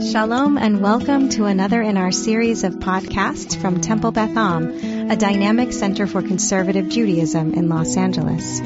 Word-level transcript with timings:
Shalom 0.00 0.58
and 0.58 0.80
welcome 0.80 1.28
to 1.30 1.46
another 1.46 1.82
in 1.82 1.96
our 1.96 2.12
series 2.12 2.62
of 2.62 2.74
podcasts 2.74 3.60
from 3.60 3.80
Temple 3.80 4.12
Beth 4.12 4.36
Am, 4.36 5.10
a 5.10 5.16
dynamic 5.16 5.72
center 5.72 6.06
for 6.06 6.22
conservative 6.22 6.88
Judaism 6.88 7.52
in 7.54 7.68
Los 7.68 7.96
Angeles. 7.96 8.60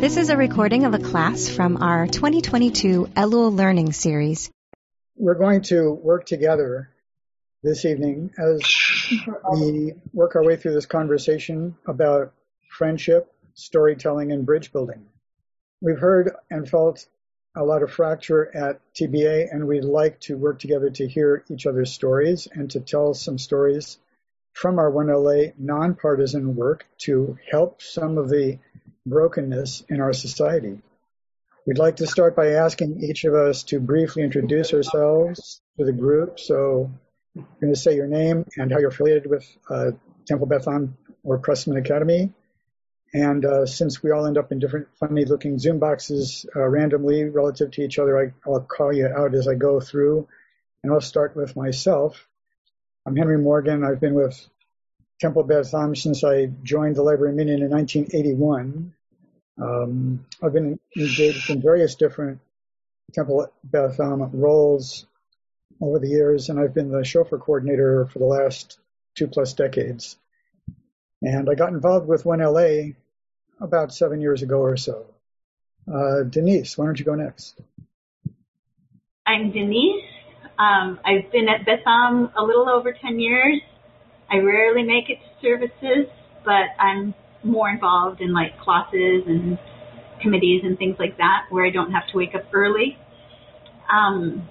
This 0.00 0.16
is 0.16 0.30
a 0.30 0.36
recording 0.36 0.86
of 0.86 0.94
a 0.94 0.98
class 0.98 1.46
from 1.46 1.82
our 1.82 2.06
2022 2.06 3.04
Elul 3.14 3.54
Learning 3.54 3.92
Series. 3.92 4.50
We're 5.14 5.34
going 5.34 5.60
to 5.62 5.92
work 5.92 6.24
together 6.24 6.88
this 7.62 7.84
evening 7.84 8.30
as 8.38 8.62
we 9.52 9.92
work 10.14 10.36
our 10.36 10.42
way 10.42 10.56
through 10.56 10.72
this 10.72 10.86
conversation 10.86 11.76
about 11.86 12.32
friendship, 12.70 13.30
storytelling, 13.52 14.32
and 14.32 14.46
bridge 14.46 14.72
building. 14.72 15.04
We've 15.82 15.98
heard 15.98 16.34
and 16.50 16.66
felt 16.66 17.06
a 17.56 17.64
lot 17.64 17.82
of 17.82 17.90
fracture 17.90 18.54
at 18.54 18.80
TBA, 18.94 19.52
and 19.52 19.66
we'd 19.66 19.84
like 19.84 20.20
to 20.20 20.36
work 20.36 20.58
together 20.58 20.90
to 20.90 21.08
hear 21.08 21.42
each 21.50 21.66
other's 21.66 21.92
stories 21.92 22.46
and 22.52 22.70
to 22.70 22.80
tell 22.80 23.14
some 23.14 23.38
stories 23.38 23.98
from 24.52 24.78
our 24.78 24.90
1LA 24.90 25.52
nonpartisan 25.58 26.54
work 26.54 26.86
to 26.98 27.38
help 27.50 27.82
some 27.82 28.18
of 28.18 28.28
the 28.28 28.58
brokenness 29.06 29.84
in 29.88 30.00
our 30.00 30.12
society. 30.12 30.80
We'd 31.66 31.78
like 31.78 31.96
to 31.96 32.06
start 32.06 32.36
by 32.36 32.52
asking 32.52 33.02
each 33.02 33.24
of 33.24 33.34
us 33.34 33.64
to 33.64 33.80
briefly 33.80 34.22
introduce 34.22 34.72
ourselves 34.72 35.60
to 35.78 35.84
the 35.84 35.92
group. 35.92 36.38
So 36.38 36.90
I'm 37.36 37.46
going 37.60 37.74
to 37.74 37.78
say 37.78 37.96
your 37.96 38.06
name 38.06 38.44
and 38.56 38.70
how 38.70 38.78
you're 38.78 38.90
affiliated 38.90 39.28
with 39.28 39.44
uh, 39.68 39.92
Temple 40.26 40.46
Beth 40.46 40.68
Am 40.68 40.96
or 41.24 41.38
Pressman 41.38 41.78
Academy. 41.78 42.32
And 43.14 43.44
uh, 43.44 43.66
since 43.66 44.02
we 44.02 44.10
all 44.10 44.26
end 44.26 44.36
up 44.36 44.52
in 44.52 44.58
different 44.58 44.88
funny 44.98 45.24
looking 45.24 45.58
Zoom 45.58 45.78
boxes 45.78 46.44
uh, 46.54 46.66
randomly 46.66 47.24
relative 47.24 47.70
to 47.72 47.82
each 47.82 47.98
other, 47.98 48.18
I, 48.18 48.48
will 48.48 48.60
call 48.60 48.92
you 48.92 49.06
out 49.06 49.34
as 49.34 49.48
I 49.48 49.54
go 49.54 49.80
through. 49.80 50.28
And 50.82 50.92
I'll 50.92 51.00
start 51.00 51.36
with 51.36 51.56
myself. 51.56 52.26
I'm 53.06 53.16
Henry 53.16 53.38
Morgan. 53.38 53.84
I've 53.84 54.00
been 54.00 54.14
with 54.14 54.48
Temple 55.20 55.44
Beth 55.44 55.72
Am 55.74 55.94
since 55.94 56.24
I 56.24 56.46
joined 56.62 56.96
the 56.96 57.02
Library 57.02 57.34
Minyan 57.34 57.62
in 57.62 57.70
1981. 57.70 58.92
Um, 59.58 60.26
I've 60.42 60.52
been 60.52 60.78
engaged 60.96 61.48
in 61.48 61.62
various 61.62 61.94
different 61.94 62.40
Temple 63.12 63.46
Beth 63.64 63.98
Am 64.00 64.30
roles 64.32 65.06
over 65.80 65.98
the 65.98 66.08
years, 66.08 66.48
and 66.48 66.58
I've 66.58 66.74
been 66.74 66.90
the 66.90 67.04
shofar 67.04 67.38
coordinator 67.38 68.06
for 68.06 68.18
the 68.18 68.26
last 68.26 68.78
two 69.14 69.26
plus 69.26 69.54
decades. 69.54 70.16
And 71.22 71.48
I 71.48 71.54
got 71.54 71.70
involved 71.70 72.06
with 72.06 72.24
1LA 72.24 72.94
about 73.60 73.92
seven 73.92 74.20
years 74.20 74.42
ago 74.42 74.58
or 74.58 74.76
so. 74.76 75.06
Uh, 75.92 76.24
Denise, 76.24 76.76
why 76.76 76.84
don't 76.84 76.98
you 76.98 77.04
go 77.04 77.14
next? 77.14 77.60
I'm 79.26 79.50
Denise. 79.50 80.04
Um, 80.58 80.98
I've 81.04 81.30
been 81.32 81.48
at 81.48 81.66
Beth 81.66 81.86
Am 81.86 82.30
a 82.36 82.42
little 82.42 82.68
over 82.68 82.92
10 82.92 83.20
years. 83.20 83.60
I 84.30 84.38
rarely 84.38 84.82
make 84.82 85.08
it 85.08 85.18
to 85.18 85.40
services, 85.40 86.06
but 86.44 86.66
I'm 86.78 87.14
more 87.44 87.68
involved 87.68 88.20
in 88.20 88.32
like 88.32 88.58
classes 88.58 89.24
and 89.26 89.58
committees 90.20 90.62
and 90.64 90.78
things 90.78 90.96
like 90.98 91.18
that 91.18 91.46
where 91.50 91.64
I 91.64 91.70
don't 91.70 91.92
have 91.92 92.06
to 92.08 92.16
wake 92.16 92.34
up 92.34 92.44
early. 92.52 92.98
Um, 93.90 94.48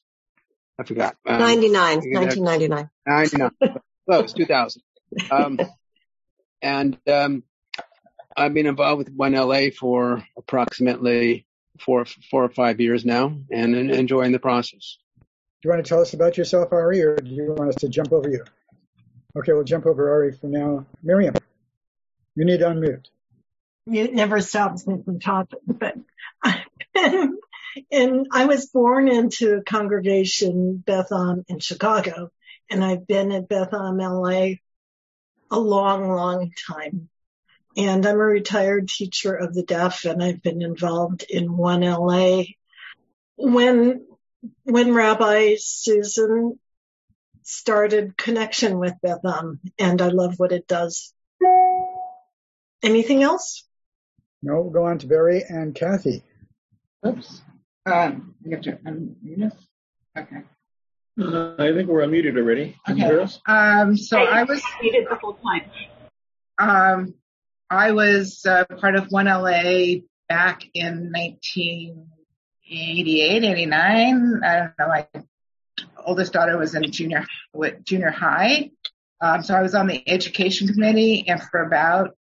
I 0.78 0.84
forgot. 0.84 1.16
Um, 1.26 1.40
99, 1.40 1.98
1999. 1.98 2.90
99. 3.06 3.52
Close, 4.10 4.34
2000. 4.34 4.82
Um, 5.32 5.60
and 6.62 6.98
um, 7.08 7.44
I've 8.40 8.54
been 8.54 8.68
involved 8.68 9.00
with 9.00 9.18
1LA 9.18 9.76
for 9.76 10.26
approximately 10.38 11.46
four, 11.78 12.06
four 12.06 12.46
or 12.46 12.50
five 12.50 12.80
years 12.80 13.04
now 13.04 13.36
and 13.52 13.76
enjoying 13.76 14.32
the 14.32 14.40
process. 14.40 14.98
Do 15.20 15.26
you 15.68 15.72
want 15.72 15.84
to 15.84 15.90
tell 15.90 16.00
us 16.00 16.14
about 16.14 16.38
yourself, 16.38 16.72
Ari, 16.72 17.02
or 17.02 17.18
do 17.18 17.30
you 17.30 17.54
want 17.54 17.70
us 17.70 17.76
to 17.82 17.90
jump 17.90 18.14
over 18.14 18.30
you? 18.30 18.46
Okay, 19.38 19.52
we'll 19.52 19.66
jump 19.66 19.86
over 19.86 20.10
Ari 20.10 20.32
for 20.32 20.48
now. 20.48 20.86
Miriam, 21.04 21.36
you 22.36 22.46
need 22.46 22.60
to 22.60 22.68
unmute. 22.68 23.08
Mute 23.86 24.14
never 24.14 24.40
stops 24.40 24.88
me 24.88 25.04
from 25.04 25.20
talking, 25.20 25.60
but 25.66 25.96
and 27.92 28.28
I 28.32 28.46
was 28.46 28.68
born 28.68 29.10
into 29.10 29.58
a 29.58 29.64
congregation 29.64 30.78
Beth 30.78 31.12
Am 31.12 31.44
in 31.50 31.60
Chicago, 31.60 32.32
and 32.70 32.86
I've 32.86 33.06
been 33.06 33.34
at 33.34 33.50
Beth 33.50 33.74
Am 33.74 33.98
LA 33.98 34.52
a 35.52 35.60
long, 35.60 36.08
long 36.08 36.54
time. 36.68 37.10
And 37.78 38.06
I'm 38.06 38.16
a 38.16 38.18
retired 38.18 38.90
teacher 38.90 39.36
of 39.36 39.54
the 39.54 39.64
deaf 39.64 40.06
and 40.06 40.24
I've 40.24 40.42
been 40.42 40.62
involved 40.62 41.26
in 41.30 41.50
1LA. 41.50 42.56
When, 43.38 44.06
when 44.64 44.94
Rabbi 44.94 45.56
Susan 45.58 46.60
started 47.44 48.18
connection 48.18 48.80
with 48.80 48.94
Beth 49.02 49.26
Am 49.26 49.60
and 49.78 50.02
I 50.02 50.10
love 50.10 50.36
what 50.38 50.52
it 50.52 50.68
does. 50.68 51.14
Anything 52.84 53.24
else? 53.24 53.68
No, 54.42 54.62
we'll 54.62 54.72
go 54.72 54.86
on 54.86 55.00
to 55.00 55.08
Barry 55.08 55.44
and 55.48 55.76
Kathy. 55.76 56.24
Oops. 57.06 57.42
Um, 57.86 58.36
you 58.44 58.52
have 58.52 58.62
to 58.64 58.74
unmute 58.74 59.52
us? 59.52 59.58
Okay. 60.18 60.42
Uh, 61.20 61.56
I 61.58 61.74
think 61.74 61.90
we're 61.90 62.06
unmuted 62.06 62.38
already. 62.38 62.78
Can 62.86 62.96
okay. 62.96 63.04
you 63.04 63.12
hear 63.12 63.22
us? 63.22 63.40
Um, 63.46 63.98
so 63.98 64.18
I 64.20 64.44
was 64.44 64.62
muted 64.82 65.08
the 65.10 65.16
whole 65.16 65.34
time. 65.34 65.70
Um, 66.58 67.14
I 67.70 67.92
was 67.92 68.46
uh, 68.48 68.66
part 68.66 68.96
of 68.96 69.10
1LA 69.10 70.04
back 70.28 70.64
in 70.74 71.12
1988, 71.12 73.44
89. 73.44 74.42
I 74.44 74.58
don't 74.58 74.74
know. 74.80 74.88
My 74.88 75.08
oldest 76.04 76.34
daughter 76.34 76.58
was 76.58 76.74
in 76.74 76.92
junior 76.92 77.28
junior 77.84 78.10
high, 78.10 78.72
um, 79.22 79.44
so 79.44 79.54
I 79.54 79.62
was 79.62 79.76
on 79.76 79.86
the 79.86 80.02
education 80.10 80.68
committee 80.68 81.28
and 81.28 81.40
for 81.42 81.62
about 81.62 82.16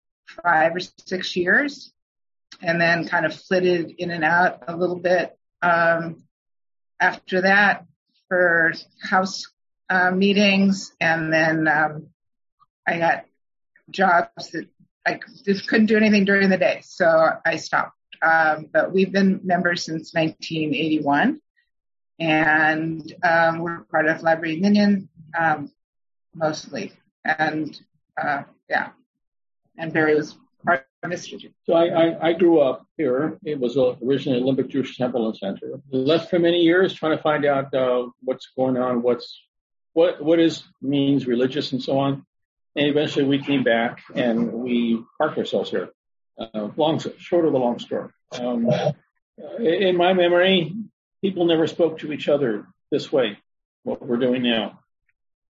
five 0.42 0.76
or 0.76 0.80
six 1.06 1.36
years, 1.36 1.94
and 2.62 2.82
then 2.82 3.08
kind 3.08 3.28
of 3.28 3.36
flitted 3.36 3.92
in 3.98 4.10
and 4.12 4.24
out 4.24 4.64
a 4.68 4.76
little 4.76 5.00
bit. 5.00 5.38
Um, 5.62 6.24
after 7.00 7.42
that, 7.42 7.86
for 8.30 8.74
house 9.00 9.46
uh, 9.90 10.10
meetings, 10.10 10.92
and 11.00 11.32
then 11.32 11.68
um, 11.68 12.08
I 12.88 12.98
got 12.98 13.26
jobs 13.92 14.50
that 14.52 14.68
I 15.06 15.20
just 15.46 15.68
couldn't 15.68 15.86
do 15.86 15.98
anything 15.98 16.26
during 16.26 16.50
the 16.50 16.58
day, 16.58 16.82
so 16.84 17.30
I 17.46 17.58
stopped. 17.58 17.98
Um, 18.22 18.70
but 18.72 18.92
we've 18.92 19.12
been 19.12 19.42
members 19.44 19.86
since 19.86 20.14
1981, 20.14 21.40
and 22.20 23.14
um, 23.24 23.60
we're 23.60 23.82
part 23.84 24.08
of 24.08 24.24
Library 24.24 24.60
Minyan 24.60 25.10
um, 25.38 25.72
mostly, 26.34 26.94
and 27.24 27.80
uh, 28.22 28.44
yeah, 28.70 28.90
and 29.78 29.94
Barry 29.94 30.16
was 30.16 30.36
part 30.66 30.88
of 31.04 31.12
Mr. 31.12 31.40
So 31.66 31.74
I, 31.74 31.86
I, 31.86 32.28
I, 32.30 32.34
grew 32.34 32.60
up 32.60 32.88
here. 32.98 33.38
It 33.44 33.60
was 33.60 33.78
originally 33.78 34.42
Olympic 34.42 34.70
Jewish 34.70 34.98
Temple 34.98 35.28
and 35.28 35.38
Center. 35.38 35.80
Left 35.92 36.30
for 36.30 36.40
many 36.40 36.62
years 36.62 36.94
trying 36.94 37.16
to 37.16 37.22
find 37.22 37.46
out 37.46 37.74
uh, 37.74 38.08
what's 38.24 38.48
going 38.56 38.78
on, 38.78 39.02
what's 39.02 39.42
what 39.94 40.24
what 40.24 40.40
is 40.40 40.64
means 40.82 41.28
religious 41.28 41.72
and 41.74 41.84
so 41.84 42.00
on. 42.00 42.26
And 42.76 42.88
eventually 42.88 43.26
we 43.26 43.40
came 43.40 43.64
back 43.64 44.02
and 44.14 44.52
we 44.52 45.02
parked 45.18 45.38
ourselves 45.38 45.70
here. 45.70 45.90
Uh, 46.38 46.70
long, 46.76 47.00
short 47.18 47.46
of 47.46 47.54
the 47.54 47.60
long 47.60 47.80
story. 47.80 48.10
Um, 48.38 48.70
in 49.60 49.96
my 49.96 50.14
memory, 50.14 50.76
people 51.22 51.46
never 51.46 51.68
spoke 51.68 52.00
to 52.00 52.12
each 52.12 52.28
other 52.28 52.68
this 52.92 53.12
way, 53.12 53.38
what 53.84 54.06
we're 54.06 54.18
doing 54.18 54.44
now. 54.44 54.80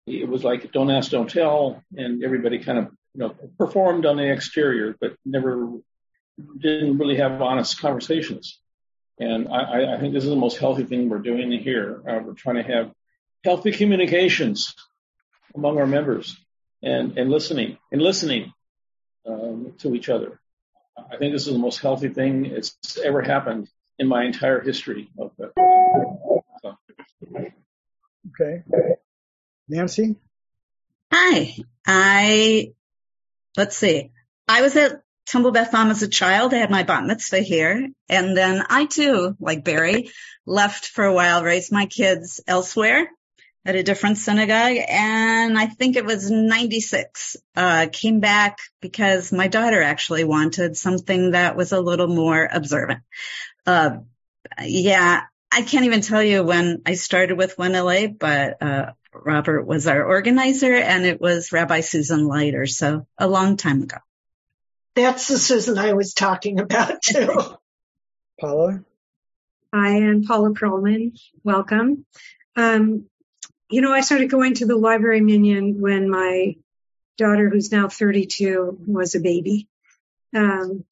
It 0.07 0.29
was 0.29 0.45
like 0.45 0.71
don't 0.73 0.91
ask, 0.91 1.11
don't 1.11 1.31
tell, 1.31 1.83
and 1.97 2.23
everybody 2.23 2.59
kind 2.59 2.79
of, 2.79 2.85
you 3.15 3.21
know, 3.21 3.35
performed 3.59 4.05
on 4.05 4.19
the 4.19 4.31
exterior, 4.31 4.95
but 5.01 5.17
never 5.25 5.71
didn't 6.59 6.99
really 6.99 7.17
have 7.17 7.41
honest 7.41 7.81
conversations. 7.81 8.59
And 9.19 9.49
I, 9.49 9.95
I 9.95 10.01
think 10.01 10.13
this 10.13 10.25
is 10.25 10.31
the 10.31 10.37
most 10.37 10.59
healthy 10.59 10.85
thing 10.85 11.09
we're 11.09 11.21
doing 11.21 11.51
here. 11.53 12.03
Uh, 12.07 12.19
we're 12.23 12.35
trying 12.35 12.57
to 12.57 12.63
have 12.63 12.93
healthy 13.45 13.73
communications 13.73 14.75
among 15.55 15.79
our 15.79 15.87
members 15.87 16.37
and, 16.85 17.19
and 17.19 17.31
listening 17.31 17.79
and 17.91 18.01
listening 18.01 18.53
um, 19.27 19.75
to 19.79 19.95
each 19.95 20.09
other. 20.09 20.39
I 20.97 21.17
think 21.17 21.33
this 21.33 21.47
is 21.47 21.53
the 21.53 21.59
most 21.59 21.81
healthy 21.81 22.09
thing 22.09 22.47
it's 22.47 22.77
ever 23.03 23.23
happened 23.23 23.69
in 23.99 24.07
my 24.07 24.25
entire 24.25 24.61
history 24.61 25.09
of 25.19 25.33
the. 25.39 25.53
So. 26.63 26.77
Okay. 28.41 28.63
Nancy? 29.69 30.17
Hi. 31.13 31.55
I 31.87 32.73
let's 33.57 33.77
see. 33.77 34.13
I 34.47 34.63
was 34.63 34.77
at 34.77 35.03
Temple 35.27 35.53
Beth 35.53 35.75
Am 35.75 35.91
as 35.91 36.03
a 36.03 36.09
child. 36.09 36.53
I 36.53 36.59
had 36.59 36.71
my 36.71 36.83
bat 36.83 37.05
mitzvah 37.05 37.41
here. 37.41 37.89
And 38.09 38.37
then 38.37 38.63
I 38.69 38.87
too, 38.87 39.37
like 39.41 39.65
Barry, 39.65 40.11
left 40.47 40.87
for 40.89 41.05
a 41.05 41.15
while, 41.15 41.43
raised 41.43 41.73
my 41.73 41.87
kids 41.87 42.41
elsewhere 42.47 43.09
at 43.65 43.77
a 43.77 43.83
different 43.83 44.19
synagogue. 44.19 44.77
And 44.89 45.59
I 45.59 45.67
think 45.67 45.97
it 45.97 46.05
was 46.05 46.31
96, 46.31 47.37
uh, 47.57 47.87
came 47.91 48.21
back 48.21 48.59
because 48.81 49.33
my 49.33 49.49
daughter 49.49 49.83
actually 49.83 50.25
wanted 50.25 50.77
something 50.77 51.31
that 51.31 51.57
was 51.57 51.73
a 51.73 51.81
little 51.81 52.09
more 52.09 52.49
observant. 52.51 53.01
Uh, 53.67 53.99
yeah, 54.63 55.23
I 55.51 55.63
can't 55.63 55.87
even 55.87 56.03
tell 56.03 56.23
you 56.23 56.43
when 56.43 56.83
I 56.85 56.95
started 56.95 57.39
with 57.39 57.57
1LA, 57.57 58.19
but, 58.19 58.63
uh, 58.63 58.93
Robert 59.15 59.65
was 59.65 59.87
our 59.87 60.05
organizer 60.05 60.75
and 60.75 61.07
it 61.07 61.21
was 61.21 61.53
Rabbi 61.53 61.81
Susan 61.81 62.27
Leiter. 62.27 62.67
So 62.67 63.07
a 63.17 63.29
long 63.29 63.57
time 63.57 63.83
ago. 63.83 63.99
That's 64.97 65.29
the 65.29 65.39
Susan 65.39 65.79
I 65.79 65.93
was 65.93 66.15
talking 66.15 66.61
about 66.61 67.01
too. 67.03 67.57
Paula? 68.41 68.85
Hi, 69.73 69.97
I'm 69.97 70.25
Paula 70.25 70.51
Perlman. 70.51 71.19
Welcome. 71.43 72.05
Um, 72.57 73.07
you 73.71 73.81
know, 73.81 73.93
I 73.93 74.01
started 74.03 74.31
going 74.31 74.55
to 74.55 74.67
the 74.67 74.77
library 74.77 75.21
minyan 75.21 75.81
when 75.81 76.11
my 76.11 76.57
daughter, 77.17 77.49
who's 77.49 77.73
now 77.73 77.89
32, 77.89 78.79
was 78.87 79.15
a 79.15 79.21
baby. 79.21 79.69
Um, 80.35 80.85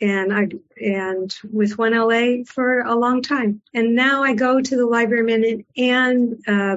and 0.00 0.32
I, 0.32 0.48
and 0.80 1.34
with 1.50 1.76
1LA 1.76 2.46
for 2.46 2.80
a 2.80 2.94
long 2.94 3.22
time. 3.22 3.62
And 3.74 3.94
now 3.94 4.22
I 4.22 4.34
go 4.34 4.60
to 4.60 4.76
the 4.76 4.86
library 4.86 5.24
minyan 5.24 5.64
and, 5.76 6.42
uh. 6.46 6.76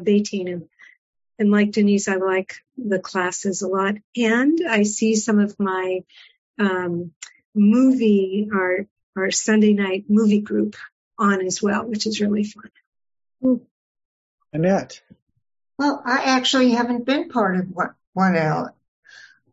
And 1.40 1.52
like 1.52 1.72
Denise, 1.72 2.10
I 2.10 2.16
like 2.16 2.56
the 2.78 3.00
classes 3.00 3.62
a 3.62 3.68
lot. 3.68 3.96
And 4.18 4.60
I 4.70 4.84
see 4.84 5.16
some 5.16 5.40
of 5.40 5.58
my, 5.60 6.02
um, 6.60 7.12
movie, 7.56 8.50
our, 8.54 8.88
our 9.16 9.32
Sunday 9.32 9.74
night 9.74 10.06
movie 10.10 10.42
group 10.42 10.76
on 11.18 11.46
as 11.46 11.62
well, 11.62 11.86
which 11.86 12.08
is 12.08 12.22
really 12.22 12.44
fun. 12.44 13.62
Annette. 14.54 15.02
Well, 15.80 16.04
I 16.06 16.24
actually 16.24 16.72
haven't 16.72 17.06
been 17.06 17.30
part 17.30 17.56
of 17.56 17.68
one 18.12 18.36
L, 18.36 18.76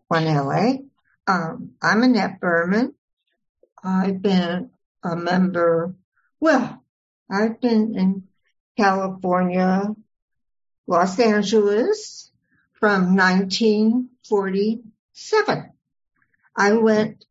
one 0.08 0.24
LA. 0.24 0.78
Um, 1.28 1.74
I'm 1.80 2.02
Annette 2.02 2.40
Berman. 2.40 2.96
I've 3.84 4.20
been 4.20 4.70
a 5.04 5.14
member. 5.14 5.94
Well, 6.40 6.82
I've 7.30 7.60
been 7.60 7.96
in 7.96 8.24
California, 8.76 9.94
Los 10.88 11.20
Angeles 11.20 12.32
from 12.72 13.14
1947. 13.14 15.72
I 16.56 16.72
went, 16.72 17.24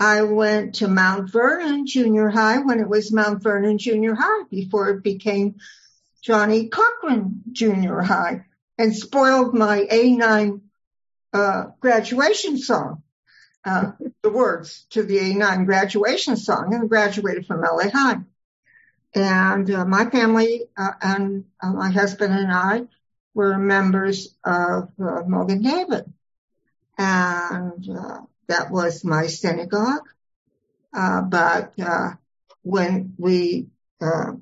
I 0.00 0.22
went 0.22 0.74
to 0.76 0.88
Mount 0.88 1.30
Vernon 1.30 1.86
Junior 1.86 2.30
High 2.30 2.58
when 2.58 2.80
it 2.80 2.88
was 2.88 3.12
Mount 3.12 3.40
Vernon 3.40 3.78
Junior 3.78 4.16
High 4.16 4.42
before 4.50 4.90
it 4.90 5.04
became 5.04 5.60
Johnnie 6.22 6.68
Cochran 6.68 7.42
Junior 7.52 8.00
High 8.00 8.44
and 8.78 8.94
spoiled 8.94 9.54
my 9.54 9.86
A9 9.90 10.60
uh, 11.32 11.64
graduation 11.80 12.58
song, 12.58 13.02
uh, 13.64 13.92
the 14.22 14.30
words 14.30 14.86
to 14.90 15.02
the 15.02 15.18
A9 15.18 15.66
graduation 15.66 16.36
song, 16.36 16.74
and 16.74 16.88
graduated 16.88 17.46
from 17.46 17.62
LA 17.62 17.90
High. 17.90 18.18
And 19.14 19.70
uh, 19.70 19.84
my 19.84 20.10
family 20.10 20.64
uh, 20.76 20.92
and 21.00 21.44
uh, 21.62 21.72
my 21.72 21.90
husband 21.90 22.34
and 22.34 22.52
I 22.52 22.82
were 23.34 23.56
members 23.56 24.34
of 24.44 24.90
uh, 25.00 25.22
Mogen 25.22 25.62
David, 25.62 26.12
and 26.98 27.84
that 28.48 28.70
was 28.70 29.04
my 29.04 29.26
synagogue. 29.26 30.08
Uh 30.92 31.20
but 31.22 31.72
uh 31.78 32.12
when 32.62 33.14
we 33.18 33.66
uh, 34.00 34.32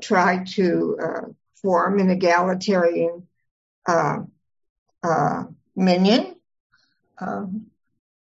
try 0.00 0.44
to 0.44 0.98
uh, 1.02 1.20
form 1.60 1.98
an 1.98 2.10
egalitarian 2.10 3.26
uh, 3.86 4.18
uh 5.02 5.44
minyan 5.74 6.36
um, 7.18 7.66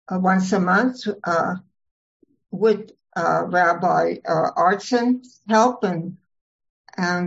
uh, 0.08 0.18
once 0.18 0.52
a 0.52 0.60
month 0.60 1.06
uh, 1.24 1.54
with 2.50 2.90
Rabbi 3.16 4.16
Artson's 4.26 5.40
help 5.48 5.84
and 5.84 6.16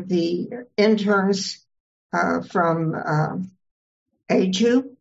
the 0.07 0.49
interns 0.77 1.65
from 2.51 2.93
um, 2.93 3.51
AJU. 4.29 4.95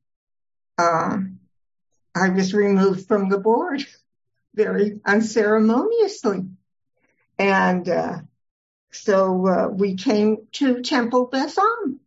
I 2.18 2.30
was 2.30 2.54
removed 2.54 3.06
from 3.06 3.28
the 3.28 3.38
board 3.38 3.84
very 4.54 5.00
unceremoniously. 5.04 6.48
And 7.38 7.88
uh, 7.88 8.18
so 8.90 9.46
uh, 9.46 9.68
we 9.68 9.94
came 9.94 10.48
to 10.52 10.82
Temple 10.82 11.26
Beth 11.26 11.58
Am. 11.58 12.00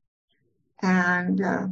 And 0.82 1.42
uh, 1.42 1.68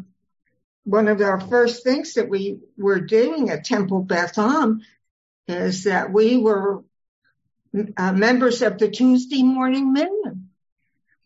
one 0.84 1.08
of 1.08 1.22
our 1.22 1.40
first 1.40 1.84
things 1.84 2.14
that 2.14 2.30
we 2.30 2.60
were 2.78 3.00
doing 3.00 3.50
at 3.50 3.66
Temple 3.66 4.04
Beth 4.04 4.38
Am 4.38 4.82
is 5.48 5.86
that 5.86 6.12
we 6.12 6.38
were 6.38 6.84
uh, 7.98 8.14
members 8.14 8.62
of 8.62 8.78
the 8.78 8.90
Tuesday 8.90 9.44
morning 9.44 9.94
minyan. 9.94 10.50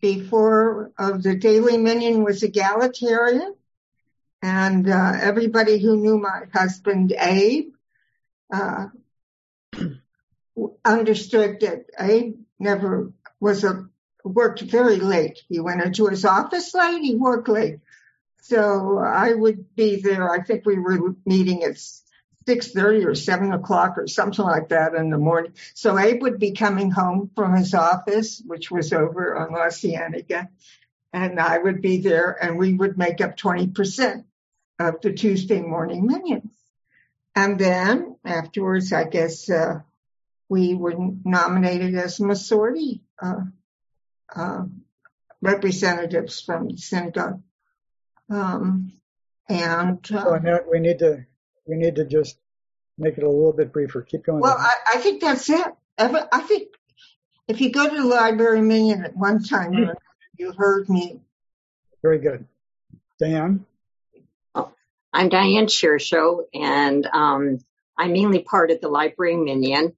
Before 0.00 0.92
of 0.98 1.22
the 1.22 1.34
daily 1.36 1.78
minyan 1.78 2.24
was 2.24 2.42
egalitarian. 2.42 3.54
And 4.42 4.88
uh, 4.88 5.12
everybody 5.22 5.78
who 5.78 5.96
knew 5.96 6.18
my 6.18 6.42
husband 6.52 7.14
Abe 7.18 7.72
uh, 8.52 8.88
understood 10.84 11.60
that 11.60 11.86
Abe 11.98 12.34
never 12.58 13.12
was 13.44 13.62
a 13.62 13.86
worked 14.24 14.62
very 14.62 14.96
late. 14.96 15.42
He 15.50 15.60
went 15.60 15.82
into 15.82 16.06
his 16.06 16.24
office 16.24 16.72
late. 16.72 17.02
He 17.02 17.14
worked 17.14 17.46
late. 17.46 17.80
So 18.40 18.98
I 18.98 19.34
would 19.34 19.76
be 19.76 20.00
there. 20.00 20.30
I 20.30 20.42
think 20.42 20.64
we 20.64 20.78
were 20.78 21.14
meeting 21.26 21.62
at 21.62 21.72
6.30 22.46 23.04
or 23.04 23.14
7 23.14 23.52
o'clock 23.52 23.98
or 23.98 24.06
something 24.06 24.44
like 24.44 24.70
that 24.70 24.94
in 24.94 25.10
the 25.10 25.18
morning. 25.18 25.52
So 25.74 25.98
Abe 25.98 26.22
would 26.22 26.38
be 26.38 26.52
coming 26.52 26.90
home 26.90 27.30
from 27.34 27.54
his 27.54 27.74
office, 27.74 28.42
which 28.46 28.70
was 28.70 28.94
over 28.94 29.36
on 29.36 29.52
La 29.52 29.68
Cienega, 29.68 30.48
and 31.12 31.38
I 31.38 31.58
would 31.58 31.82
be 31.82 31.98
there 31.98 32.30
and 32.42 32.58
we 32.58 32.72
would 32.72 32.96
make 32.96 33.20
up 33.20 33.36
20% 33.36 34.24
of 34.78 35.02
the 35.02 35.12
Tuesday 35.12 35.60
morning 35.60 36.06
minyan. 36.06 36.50
And 37.36 37.58
then 37.58 38.16
afterwards, 38.24 38.90
I 38.92 39.04
guess, 39.04 39.50
uh, 39.50 39.80
we 40.48 40.74
were 40.74 40.94
nominated 41.24 41.94
as 41.94 42.18
Masorti 42.18 43.00
representatives 45.40 46.40
from 46.40 46.68
the 46.68 46.76
synagogue. 46.76 47.42
Um, 48.30 48.92
and 49.48 49.98
uh, 50.10 50.24
so 50.24 50.34
Annette, 50.34 50.64
we 50.70 50.80
need 50.80 50.98
to 51.00 51.26
we 51.66 51.76
need 51.76 51.96
to 51.96 52.04
just 52.04 52.38
make 52.96 53.18
it 53.18 53.24
a 53.24 53.28
little 53.28 53.52
bit 53.52 53.72
briefer. 53.72 54.02
Keep 54.02 54.24
going. 54.24 54.40
Well, 54.40 54.56
I, 54.58 54.74
I, 54.94 54.98
think 54.98 55.20
that's 55.20 55.48
it. 55.50 55.66
I 55.98 56.40
think 56.40 56.68
if 57.48 57.60
you 57.60 57.70
go 57.70 57.88
to 57.88 57.94
the 57.94 58.06
library 58.06 58.62
minyan 58.62 59.04
at 59.04 59.16
one 59.16 59.42
time, 59.42 59.72
mm-hmm. 59.72 59.92
you 60.38 60.52
heard 60.52 60.88
me. 60.88 61.20
Very 62.02 62.18
good, 62.18 62.46
Diane. 63.18 63.66
Oh, 64.54 64.72
I'm 65.12 65.28
Diane 65.28 65.66
Shearshow, 65.66 66.44
and 66.54 67.06
um, 67.06 67.58
I'm 67.98 68.12
mainly 68.12 68.40
part 68.40 68.70
of 68.70 68.80
the 68.80 68.88
library 68.88 69.36
minyan. 69.36 69.94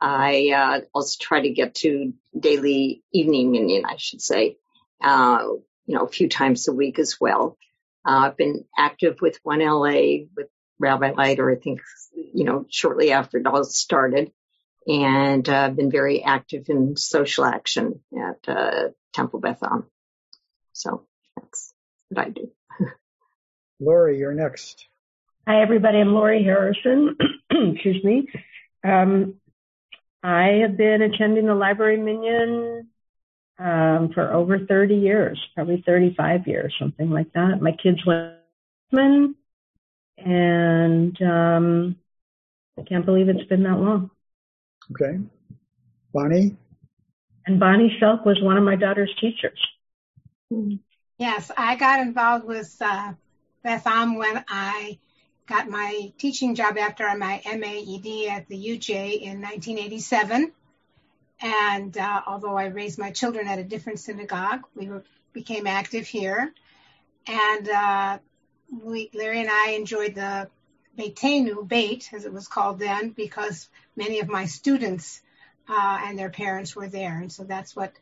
I 0.00 0.50
uh, 0.50 0.80
also 0.94 1.16
try 1.20 1.42
to 1.42 1.50
get 1.50 1.74
to 1.76 2.14
daily 2.38 3.02
evening 3.12 3.50
minyan, 3.50 3.84
I 3.84 3.96
should 3.96 4.22
say, 4.22 4.56
uh, 5.02 5.44
you 5.86 5.94
know, 5.94 6.04
a 6.04 6.08
few 6.08 6.28
times 6.28 6.68
a 6.68 6.72
week 6.72 6.98
as 6.98 7.20
well. 7.20 7.58
Uh, 8.06 8.28
I've 8.28 8.36
been 8.36 8.64
active 8.78 9.18
with 9.20 9.42
1LA 9.44 10.28
with 10.34 10.48
Rabbi 10.78 11.12
Leiter, 11.12 11.50
I 11.50 11.56
think, 11.56 11.82
you 12.14 12.44
know, 12.44 12.64
shortly 12.70 13.12
after 13.12 13.38
it 13.38 13.46
all 13.46 13.62
started. 13.64 14.32
And 14.86 15.46
uh, 15.46 15.56
I've 15.56 15.76
been 15.76 15.90
very 15.90 16.22
active 16.22 16.64
in 16.68 16.96
social 16.96 17.44
action 17.44 18.00
at 18.16 18.48
uh, 18.48 18.88
Temple 19.12 19.40
Beth 19.40 19.62
Am. 19.62 19.86
So 20.72 21.06
that's 21.36 21.74
what 22.08 22.26
I 22.26 22.30
do. 22.30 22.50
Lori, 23.80 24.18
you're 24.18 24.32
next. 24.32 24.86
Hi, 25.46 25.60
everybody. 25.60 25.98
I'm 25.98 26.14
Lori 26.14 26.42
Harrison. 26.42 27.16
Excuse 27.50 28.02
me. 28.02 28.28
Um, 28.82 29.34
I 30.22 30.60
have 30.62 30.76
been 30.76 31.02
attending 31.02 31.46
the 31.46 31.54
library 31.54 31.96
Minyan 31.96 32.88
um, 33.58 34.10
for 34.12 34.32
over 34.32 34.58
30 34.58 34.94
years, 34.94 35.40
probably 35.54 35.82
35 35.86 36.46
years, 36.46 36.74
something 36.78 37.10
like 37.10 37.32
that. 37.32 37.60
My 37.60 37.72
kids 37.72 38.04
went 38.04 39.36
and 40.18 41.22
um, 41.22 41.96
I 42.78 42.82
can't 42.82 43.06
believe 43.06 43.28
it's 43.28 43.48
been 43.48 43.62
that 43.62 43.78
long. 43.78 44.10
Okay. 44.92 45.18
Bonnie? 46.12 46.56
And 47.46 47.60
Bonnie 47.60 47.96
Selk 48.00 48.26
was 48.26 48.40
one 48.42 48.56
of 48.56 48.64
my 48.64 48.76
daughter's 48.76 49.14
teachers. 49.20 49.58
Yes, 51.18 51.50
I 51.56 51.76
got 51.76 52.00
involved 52.00 52.46
with 52.46 52.76
uh, 52.80 53.12
Beth 53.62 53.86
Am 53.86 54.16
when 54.16 54.44
I 54.48 54.98
got 55.46 55.68
my 55.68 56.12
teaching 56.18 56.54
job 56.54 56.78
after 56.78 57.04
my 57.16 57.42
MAED 57.44 58.28
at 58.28 58.48
the 58.48 58.56
UJ 58.56 59.20
in 59.20 59.40
1987. 59.40 60.52
And 61.42 61.96
uh, 61.96 62.22
although 62.26 62.56
I 62.56 62.66
raised 62.66 62.98
my 62.98 63.10
children 63.10 63.48
at 63.48 63.58
a 63.58 63.64
different 63.64 63.98
synagogue, 63.98 64.64
we 64.74 64.88
were, 64.88 65.04
became 65.32 65.66
active 65.66 66.06
here. 66.06 66.52
And 67.26 67.68
uh, 67.68 68.18
we, 68.84 69.10
Larry 69.14 69.40
and 69.40 69.50
I 69.50 69.70
enjoyed 69.70 70.14
the 70.14 70.48
Beitenu, 70.98 71.66
Beit, 71.66 72.12
as 72.12 72.24
it 72.24 72.32
was 72.32 72.46
called 72.46 72.78
then, 72.78 73.10
because 73.10 73.68
many 73.96 74.20
of 74.20 74.28
my 74.28 74.46
students 74.46 75.22
uh, 75.68 76.00
and 76.04 76.18
their 76.18 76.30
parents 76.30 76.76
were 76.76 76.88
there. 76.88 77.18
And 77.18 77.32
so 77.32 77.44
that's 77.44 77.74
what 77.74 77.92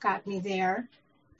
got 0.00 0.26
me 0.26 0.40
there. 0.40 0.88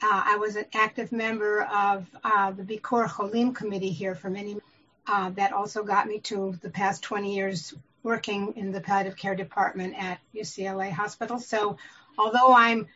Uh, 0.03 0.23
I 0.27 0.37
was 0.37 0.57
an 0.57 0.65
active 0.75 1.13
member 1.13 1.63
of 1.63 2.07
uh, 2.25 2.53
the 2.53 2.63
Bikur 2.63 3.07
Cholim 3.07 3.55
committee 3.55 3.91
here 3.91 4.15
for 4.15 4.31
many. 4.31 4.57
Uh, 5.07 5.31
that 5.31 5.53
also 5.53 5.83
got 5.83 6.07
me 6.07 6.21
to 6.21 6.57
the 6.63 6.71
past 6.71 7.03
20 7.03 7.35
years 7.35 7.75
working 8.03 8.55
in 8.57 8.73
the 8.73 8.81
palliative 8.81 9.17
care 9.17 9.35
department 9.35 9.95
at 9.99 10.19
UCLA 10.35 10.91
Hospital. 10.91 11.39
So, 11.39 11.77
although 12.19 12.55
I'm 12.55 12.87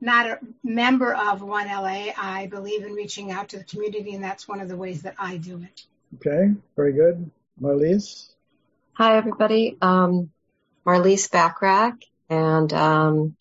not 0.00 0.26
a 0.26 0.38
member 0.62 1.14
of 1.14 1.40
1LA, 1.40 2.12
I 2.18 2.46
believe 2.46 2.84
in 2.84 2.92
reaching 2.92 3.30
out 3.30 3.50
to 3.50 3.58
the 3.58 3.64
community, 3.64 4.14
and 4.14 4.22
that's 4.22 4.46
one 4.46 4.60
of 4.60 4.68
the 4.68 4.76
ways 4.76 5.02
that 5.02 5.14
I 5.18 5.36
do 5.38 5.62
it. 5.62 5.86
Okay, 6.16 6.54
very 6.76 6.92
good. 6.92 7.30
Marlise? 7.60 8.28
Hi, 8.94 9.16
everybody. 9.16 9.76
Um, 9.80 10.30
Marlise 10.86 11.28
Backrack, 11.30 12.02
and 12.28 12.72
um, 12.72 13.36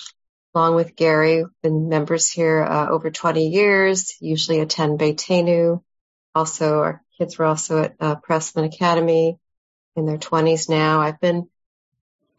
along 0.55 0.75
with 0.75 0.95
Gary, 0.95 1.45
been 1.61 1.89
members 1.89 2.29
here 2.29 2.63
uh, 2.63 2.89
over 2.89 3.11
20 3.11 3.49
years, 3.49 4.15
usually 4.19 4.59
attend 4.59 4.99
Beitenu. 4.99 5.81
Also, 6.33 6.79
our 6.79 7.02
kids 7.17 7.37
were 7.37 7.45
also 7.45 7.83
at 7.83 7.95
uh, 7.99 8.15
Pressman 8.15 8.65
Academy 8.65 9.37
in 9.95 10.05
their 10.05 10.17
20s 10.17 10.69
now. 10.69 11.01
I've 11.01 11.19
been 11.19 11.47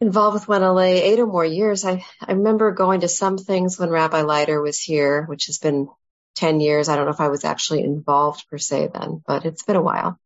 involved 0.01 0.33
with 0.33 0.47
1LA 0.47 0.89
eight 0.89 1.19
or 1.19 1.27
more 1.27 1.45
years. 1.45 1.85
I, 1.85 2.05
I 2.21 2.33
remember 2.33 2.71
going 2.71 3.01
to 3.01 3.07
some 3.07 3.37
things 3.37 3.79
when 3.79 3.89
Rabbi 3.89 4.21
Leiter 4.21 4.61
was 4.61 4.79
here, 4.79 5.23
which 5.23 5.45
has 5.47 5.57
been 5.57 5.87
10 6.35 6.59
years. 6.59 6.89
I 6.89 6.95
don't 6.95 7.05
know 7.05 7.11
if 7.11 7.21
I 7.21 7.29
was 7.29 7.45
actually 7.45 7.83
involved 7.83 8.45
per 8.49 8.57
se 8.57 8.89
then, 8.93 9.23
but 9.25 9.45
it's 9.45 9.63
been 9.63 9.77
a 9.77 9.81
while. 9.81 10.19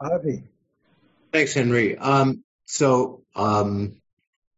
Avi. 0.00 0.44
Thanks, 1.32 1.54
Henry. 1.54 1.96
Um, 1.96 2.42
so 2.66 3.22
um, 3.36 4.00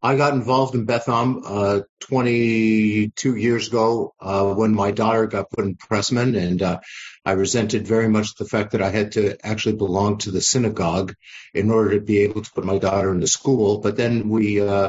I 0.04 0.16
got 0.16 0.34
involved 0.34 0.74
in 0.74 0.84
Beth 0.84 1.08
Am 1.08 1.42
uh, 1.44 1.80
22 2.00 3.36
years 3.36 3.68
ago 3.68 4.12
uh, 4.20 4.52
when 4.52 4.74
my 4.74 4.90
daughter 4.90 5.28
got 5.28 5.50
put 5.50 5.64
in 5.64 5.76
Pressman, 5.76 6.36
and 6.36 6.60
uh, 6.60 6.80
I 7.24 7.32
resented 7.32 7.86
very 7.86 8.08
much 8.08 8.34
the 8.34 8.44
fact 8.44 8.72
that 8.72 8.82
I 8.82 8.90
had 8.90 9.12
to 9.12 9.36
actually 9.46 9.76
belong 9.76 10.18
to 10.18 10.32
the 10.32 10.40
synagogue 10.40 11.14
in 11.54 11.70
order 11.70 11.90
to 11.94 12.00
be 12.00 12.18
able 12.22 12.42
to 12.42 12.50
put 12.52 12.64
my 12.64 12.78
daughter 12.78 13.12
in 13.12 13.20
the 13.20 13.28
school. 13.28 13.78
But 13.78 13.96
then 13.96 14.28
we 14.28 14.60
uh, 14.60 14.88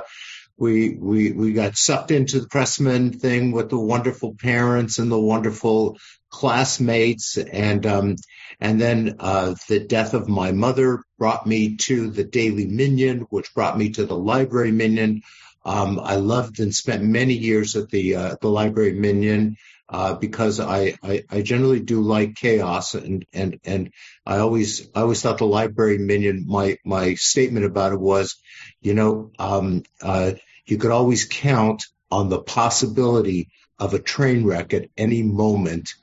we 0.58 0.96
we 0.96 1.32
we 1.32 1.54
got 1.54 1.78
sucked 1.78 2.10
into 2.10 2.40
the 2.40 2.48
Pressman 2.48 3.20
thing 3.20 3.52
with 3.52 3.70
the 3.70 3.80
wonderful 3.80 4.36
parents 4.36 4.98
and 4.98 5.12
the 5.12 5.20
wonderful 5.20 5.98
classmates, 6.34 7.38
and 7.38 7.86
um, 7.86 8.16
and 8.60 8.82
then 8.82 9.18
uh, 9.20 9.54
the 9.70 9.80
death 9.80 10.16
of 10.16 10.28
my 10.28 10.52
mother 10.52 11.04
brought 11.20 11.46
me 11.46 11.78
to 11.78 12.10
the 12.10 12.24
Daily 12.24 12.66
Minyan, 12.66 13.20
which 13.30 13.54
brought 13.54 13.78
me 13.78 13.92
to 13.92 14.06
the 14.06 14.18
Library 14.18 14.72
Minyan. 14.72 15.22
Um, 15.64 16.00
I 16.00 16.16
loved 16.16 16.60
and 16.60 16.74
spent 16.74 17.04
many 17.04 17.36
years 17.36 17.76
at 17.76 17.90
the 17.90 18.16
uh, 18.16 18.36
the 18.42 18.50
Library 18.50 18.94
Minyan 18.94 19.56
Uh, 19.90 20.16
because 20.16 20.60
I, 20.60 20.96
I, 21.04 21.24
I, 21.30 21.42
generally 21.44 21.82
do 21.82 22.02
like 22.02 22.36
chaos 22.36 22.96
and, 22.96 23.26
and, 23.34 23.60
and 23.64 23.92
I 24.26 24.38
always, 24.40 24.90
I 24.96 25.02
always 25.02 25.22
thought 25.22 25.38
the 25.38 25.46
library 25.46 26.00
Minyan 26.00 26.46
my, 26.48 26.78
my 26.84 27.16
statement 27.16 27.66
about 27.66 27.94
it 27.94 28.00
was, 28.00 28.42
you 28.82 28.94
know, 28.96 29.32
um, 29.38 29.84
uh, 30.02 30.32
you 30.66 30.78
could 30.78 30.90
always 30.92 31.26
count 31.26 31.84
on 32.10 32.30
the 32.30 32.42
possibility 32.42 33.50
of 33.78 33.94
a 33.94 34.00
train 34.00 34.46
wreck 34.46 34.74
at 34.74 34.90
any 34.98 35.22
moment 35.22 35.94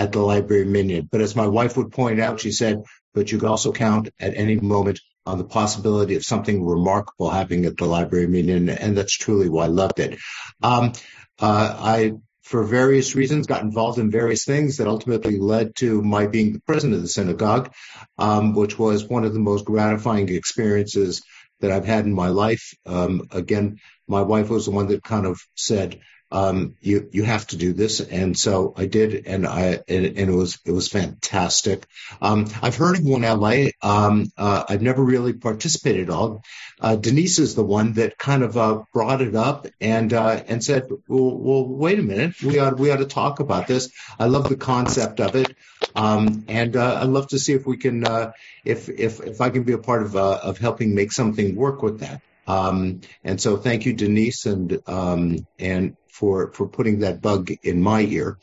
at 0.00 0.12
the 0.12 0.20
library 0.20 0.64
minyan. 0.64 1.06
But 1.12 1.20
as 1.20 1.36
my 1.36 1.46
wife 1.46 1.76
would 1.76 1.92
point 1.92 2.20
out, 2.20 2.40
she 2.40 2.52
said, 2.52 2.82
but 3.12 3.30
you 3.30 3.38
could 3.38 3.50
also 3.50 3.70
count 3.70 4.08
at 4.18 4.34
any 4.34 4.56
moment 4.56 4.98
on 5.26 5.36
the 5.36 5.44
possibility 5.44 6.14
of 6.16 6.24
something 6.24 6.64
remarkable 6.64 7.28
happening 7.28 7.66
at 7.66 7.76
the 7.76 7.84
library 7.84 8.26
minyan. 8.26 8.70
And 8.70 8.96
that's 8.96 9.12
truly 9.12 9.50
why 9.50 9.64
I 9.64 9.68
loved 9.68 10.00
it. 10.00 10.18
Um, 10.62 10.92
uh, 11.38 11.76
I, 11.78 12.12
for 12.42 12.64
various 12.64 13.14
reasons, 13.14 13.46
got 13.46 13.62
involved 13.62 13.98
in 13.98 14.10
various 14.10 14.46
things 14.46 14.78
that 14.78 14.88
ultimately 14.88 15.38
led 15.38 15.76
to 15.76 16.00
my 16.00 16.26
being 16.26 16.54
the 16.54 16.60
president 16.60 16.94
of 16.94 17.02
the 17.02 17.08
synagogue, 17.08 17.70
um, 18.16 18.54
which 18.54 18.78
was 18.78 19.04
one 19.04 19.24
of 19.26 19.34
the 19.34 19.38
most 19.50 19.66
gratifying 19.66 20.30
experiences 20.30 21.22
that 21.60 21.72
I've 21.72 21.84
had 21.84 22.06
in 22.06 22.14
my 22.14 22.28
life. 22.28 22.72
Um, 22.86 23.28
again, 23.30 23.80
my 24.08 24.22
wife 24.22 24.48
was 24.48 24.64
the 24.64 24.70
one 24.70 24.86
that 24.86 25.02
kind 25.02 25.26
of 25.26 25.38
said, 25.54 26.00
um, 26.32 26.76
you 26.80 27.08
you 27.12 27.24
have 27.24 27.46
to 27.48 27.56
do 27.56 27.72
this, 27.72 28.00
and 28.00 28.38
so 28.38 28.72
I 28.76 28.86
did, 28.86 29.26
and 29.26 29.46
I 29.46 29.80
and, 29.88 30.06
and 30.06 30.18
it 30.18 30.34
was 30.34 30.58
it 30.64 30.70
was 30.70 30.88
fantastic. 30.88 31.84
Um, 32.22 32.46
I've 32.62 32.76
heard 32.76 32.98
of 32.98 33.04
one 33.04 33.22
LA. 33.22 33.70
Um, 33.82 34.30
uh, 34.38 34.64
I've 34.68 34.82
never 34.82 35.02
really 35.02 35.32
participated 35.32 36.08
at 36.08 36.14
all. 36.14 36.42
Uh, 36.80 36.96
Denise 36.96 37.38
is 37.40 37.54
the 37.54 37.64
one 37.64 37.94
that 37.94 38.16
kind 38.16 38.42
of 38.42 38.56
uh, 38.56 38.82
brought 38.92 39.20
it 39.20 39.34
up 39.34 39.66
and 39.80 40.12
uh, 40.12 40.42
and 40.46 40.62
said, 40.62 40.88
well, 41.08 41.36
well, 41.36 41.66
wait 41.66 41.98
a 41.98 42.02
minute, 42.02 42.40
we 42.42 42.60
ought 42.60 42.78
we 42.78 42.90
ought 42.90 42.98
to 42.98 43.06
talk 43.06 43.40
about 43.40 43.66
this. 43.66 43.90
I 44.18 44.26
love 44.26 44.48
the 44.48 44.56
concept 44.56 45.20
of 45.20 45.34
it, 45.34 45.56
um, 45.96 46.44
and 46.46 46.76
uh, 46.76 47.00
I'd 47.02 47.08
love 47.08 47.28
to 47.28 47.40
see 47.40 47.54
if 47.54 47.66
we 47.66 47.76
can 47.76 48.04
uh, 48.04 48.32
if 48.64 48.88
if 48.88 49.20
if 49.20 49.40
I 49.40 49.50
can 49.50 49.64
be 49.64 49.72
a 49.72 49.78
part 49.78 50.02
of 50.02 50.14
of 50.14 50.58
helping 50.58 50.94
make 50.94 51.10
something 51.10 51.56
work 51.56 51.82
with 51.82 52.00
that. 52.00 52.22
Um, 52.50 53.00
and 53.22 53.40
so 53.40 53.56
thank 53.56 53.86
you, 53.86 53.92
Denise, 53.92 54.46
and 54.46 54.80
um, 54.86 55.46
and 55.58 55.96
for 56.08 56.52
for 56.52 56.68
putting 56.68 57.00
that 57.00 57.20
bug 57.20 57.50
in 57.62 57.80
my 57.80 58.00
ear. 58.00 58.38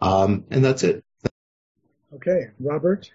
Um, 0.00 0.44
and 0.50 0.64
that's 0.64 0.82
it. 0.82 1.04
Okay, 2.14 2.48
Robert. 2.58 3.10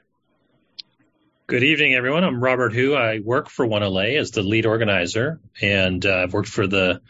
Good 1.48 1.64
evening, 1.64 1.94
everyone. 1.94 2.24
I'm 2.24 2.44
Robert 2.44 2.74
Hu. 2.74 2.96
I 2.96 3.20
work 3.20 3.50
for 3.50 3.68
1LA 3.68 4.18
as 4.18 4.32
the 4.32 4.42
lead 4.42 4.66
organizer, 4.66 5.40
and 5.62 6.06
uh, 6.06 6.24
I've 6.24 6.34
worked 6.34 6.50
for 6.50 6.68
the 6.68 7.02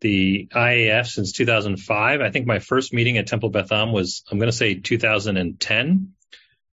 the 0.00 0.48
IAF 0.52 1.06
since 1.06 1.32
2005. 1.32 2.20
I 2.20 2.30
think 2.30 2.46
my 2.46 2.60
first 2.60 2.92
meeting 2.92 3.18
at 3.18 3.26
Temple 3.26 3.50
Beth 3.50 3.72
Am 3.72 3.90
was, 3.92 4.22
I'm 4.30 4.38
going 4.38 4.50
to 4.50 4.56
say 4.56 4.74
2010. 4.74 6.12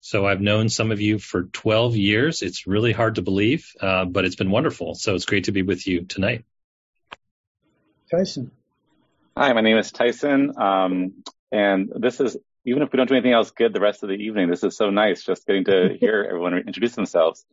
So 0.06 0.28
I've 0.28 0.40
known 0.40 0.70
some 0.70 0.92
of 0.92 1.02
you 1.02 1.18
for 1.18 1.46
12 1.46 1.96
years. 1.96 2.44
It's 2.44 2.68
really 2.68 2.92
hard 2.92 3.16
to 3.16 3.24
believe, 3.24 3.72
uh, 3.82 4.06
but 4.06 4.24
it's 4.24 4.36
been 4.36 4.52
wonderful. 4.52 4.94
So 4.94 5.16
it's 5.16 5.26
great 5.26 5.46
to 5.46 5.52
be 5.52 5.64
with 5.64 5.88
you 5.88 6.04
tonight. 6.04 6.46
Tyson. 8.12 8.52
Hi, 9.36 9.52
my 9.54 9.62
name 9.62 9.78
is 9.78 9.92
Tyson. 9.92 10.62
Um, 10.62 11.24
and 11.52 11.92
this 11.96 12.20
is, 12.20 12.38
even 12.66 12.84
if 12.84 12.92
we 12.92 12.98
don't 12.98 13.10
do 13.10 13.16
anything 13.16 13.34
else 13.34 13.50
good 13.50 13.74
the 13.74 13.80
rest 13.80 14.04
of 14.04 14.10
the 14.10 14.16
evening, 14.18 14.48
this 14.48 14.64
is 14.64 14.78
so 14.78 14.92
nice 14.92 15.24
just 15.24 15.48
getting 15.48 15.66
to 15.66 15.98
hear 16.00 16.24
everyone 16.30 16.54
introduce 16.54 16.94
themselves. 16.94 17.44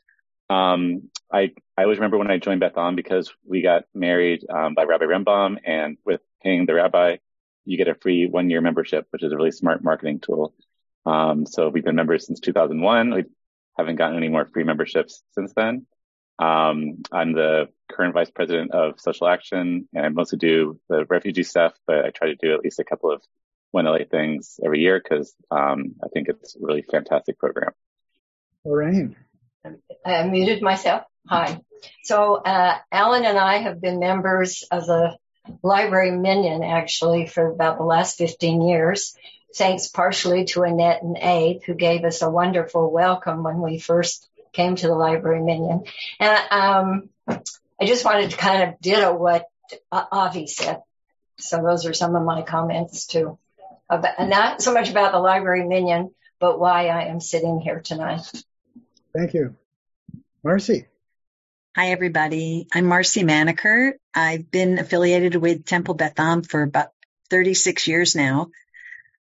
Um, 0.51 1.09
I, 1.33 1.53
I 1.79 1.85
always 1.85 1.97
remember 1.97 2.19
when 2.19 2.31
I 2.31 2.37
joined 2.37 2.61
Beth 2.61 2.77
Am 2.77 2.97
because 2.97 3.33
we 3.47 3.63
got 3.63 3.85
married 3.95 4.45
um, 4.51 4.75
by 4.75 4.85
Rabbi 4.85 5.07
Rembaum 5.07 5.57
and 5.65 5.97
with 6.05 6.21
paying 6.43 6.67
the 6.67 6.75
rabbi, 6.75 7.17
you 7.65 7.79
get 7.79 7.89
a 7.89 7.95
free 7.95 8.27
one 8.27 8.51
year 8.51 8.61
membership, 8.61 9.07
which 9.09 9.23
is 9.23 9.33
a 9.33 9.37
really 9.37 9.53
smart 9.53 9.83
marketing 9.83 10.21
tool. 10.21 10.53
Um, 11.07 11.47
so 11.47 11.69
we've 11.69 11.85
been 11.85 11.97
members 11.97 12.27
since 12.27 12.41
2001. 12.41 13.15
We 13.15 13.25
haven't 13.77 13.97
gotten 13.97 14.17
any 14.17 14.29
more 14.29 14.47
free 14.47 14.65
memberships 14.65 15.23
since 15.33 15.53
then. 15.55 15.87
Um, 16.39 17.03
I'm 17.13 17.33
the 17.33 17.69
current 17.91 18.15
vice 18.15 18.31
president 18.31 18.73
of 18.73 18.99
social 18.99 19.29
action 19.29 19.89
and 19.95 20.07
I 20.07 20.09
mostly 20.09 20.39
do 20.39 20.81
the 20.89 21.05
refugee 21.05 21.43
stuff, 21.43 21.75
but 21.87 22.05
I 22.05 22.11
try 22.11 22.29
to 22.29 22.37
do 22.37 22.55
at 22.55 22.61
least 22.61 22.81
a 22.81 22.85
couple 22.85 23.13
of 23.13 23.23
1LA 23.75 24.11
things 24.11 24.59
every 24.65 24.81
year 24.81 25.01
because 25.03 25.35
um, 25.51 25.95
I 26.03 26.09
think 26.09 26.29
it's 26.29 26.57
a 26.57 26.59
really 26.61 26.83
fantastic 26.83 27.39
program. 27.39 27.73
Lorraine. 28.65 29.17
I 30.05 30.25
muted 30.25 30.63
myself. 30.63 31.03
Hi. 31.29 31.61
So, 32.03 32.35
uh, 32.35 32.79
Alan 32.91 33.25
and 33.25 33.39
I 33.39 33.59
have 33.59 33.81
been 33.81 34.01
members 34.01 34.65
of 34.71 34.87
the 34.87 35.17
Library 35.63 36.13
Minyan 36.13 36.63
actually 36.63 37.27
for 37.27 37.47
about 37.51 37.79
the 37.79 37.85
last 37.85 38.19
15 38.19 38.63
years 38.63 39.17
thanks 39.55 39.89
partially 39.89 40.45
to 40.47 40.63
Annette 40.63 41.03
and 41.03 41.17
Abe, 41.17 41.63
who 41.65 41.75
gave 41.75 42.05
us 42.05 42.23
a 42.23 42.31
wonderful 42.31 42.91
welcome 42.91 43.43
when 43.43 43.61
we 43.61 43.79
first 43.79 44.29
came 44.53 44.77
to 44.77 44.87
the 44.87 44.95
library 44.95 45.43
Minyan. 45.43 45.85
And 46.21 46.39
um, 46.51 47.09
I 47.81 47.87
just 47.87 48.05
wanted 48.05 48.31
to 48.31 48.37
kind 48.37 48.63
of 48.65 48.81
ditto 48.81 49.15
what 49.15 49.47
Avi 49.91 50.47
said. 50.47 50.83
So 51.39 51.63
those 51.63 51.87
are 51.87 51.95
some 51.95 52.15
of 52.15 52.25
my 52.25 52.43
comments 52.43 53.07
too. 53.07 53.39
About, 53.89 54.29
not 54.29 54.63
so 54.63 54.73
much 54.73 54.91
about 54.91 55.13
the 55.13 55.19
library 55.19 55.67
Minyan, 55.67 56.15
but 56.39 56.59
why 56.59 56.89
I 56.89 57.05
am 57.07 57.21
sitting 57.21 57.61
here 57.61 57.81
tonight. 57.81 58.23
Thank 59.15 59.35
you. 59.35 59.57
Marcy. 60.43 60.87
Hi, 61.77 61.91
everybody. 61.91 62.69
I'm 62.73 62.85
Marcy 62.85 63.23
Maneker. 63.23 63.93
I've 64.15 64.51
been 64.51 64.79
affiliated 64.79 65.37
with 65.37 65.65
Temple 65.65 65.95
Beth 65.95 66.19
Am 66.19 66.43
for 66.43 66.63
about 66.63 66.89
36 67.31 67.89
years 67.89 68.15
now. 68.15 68.49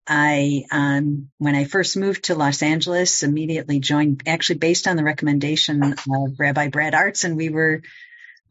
I, 0.08 0.64
um, 0.72 1.30
when 1.38 1.56
I 1.56 1.66
first 1.66 1.98
moved 1.98 2.26
to 2.26 2.36
Los 2.36 2.64
Angeles, 2.64 3.24
immediately 3.24 3.80
joined, 3.80 4.24
actually 4.26 4.60
based 4.60 4.88
on 4.88 4.96
the 4.96 5.04
recommendation 5.04 5.84
of 5.84 6.40
Rabbi 6.40 6.70
Brad 6.70 6.96
Arts, 6.96 7.24
and 7.24 7.36
we 7.36 7.50
were 7.50 7.82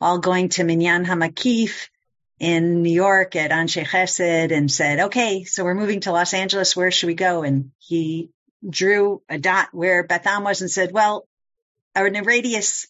all 0.01 0.19
going 0.19 0.51
to 0.51 0.65
Minyan 0.65 1.05
Hamakif 1.07 1.89
in 2.39 2.83
New 2.83 2.93
York 2.93 3.35
at 3.37 3.51
Anshe 3.51 3.85
Chesed 3.85 4.53
and 4.53 4.71
said, 4.71 5.01
okay, 5.01 5.45
so 5.45 5.65
we're 5.65 5.75
moving 5.75 6.01
to 6.01 6.13
Los 6.13 6.35
Angeles. 6.35 6.77
Where 6.77 6.91
should 6.91 7.07
we 7.07 7.15
go? 7.15 7.43
And 7.43 7.71
he 7.79 8.31
drew 8.69 9.23
a 9.29 9.39
dot 9.39 9.69
where 9.73 10.05
Beth 10.05 10.27
Am 10.27 10.45
was 10.45 10.61
and 10.61 10.71
said, 10.71 10.93
well, 10.93 11.27
in 11.95 12.17
a 12.17 12.23
radius 12.23 12.87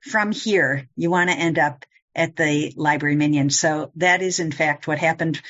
from 0.00 0.32
here, 0.32 0.88
you 0.96 1.10
want 1.10 1.30
to 1.30 1.36
end 1.36 1.58
up 1.58 1.84
at 2.14 2.34
the 2.34 2.72
library 2.76 3.14
minyan. 3.14 3.50
So 3.50 3.92
that 3.96 4.22
is 4.22 4.40
in 4.40 4.50
fact 4.50 4.88
what 4.88 4.98
happened 4.98 5.40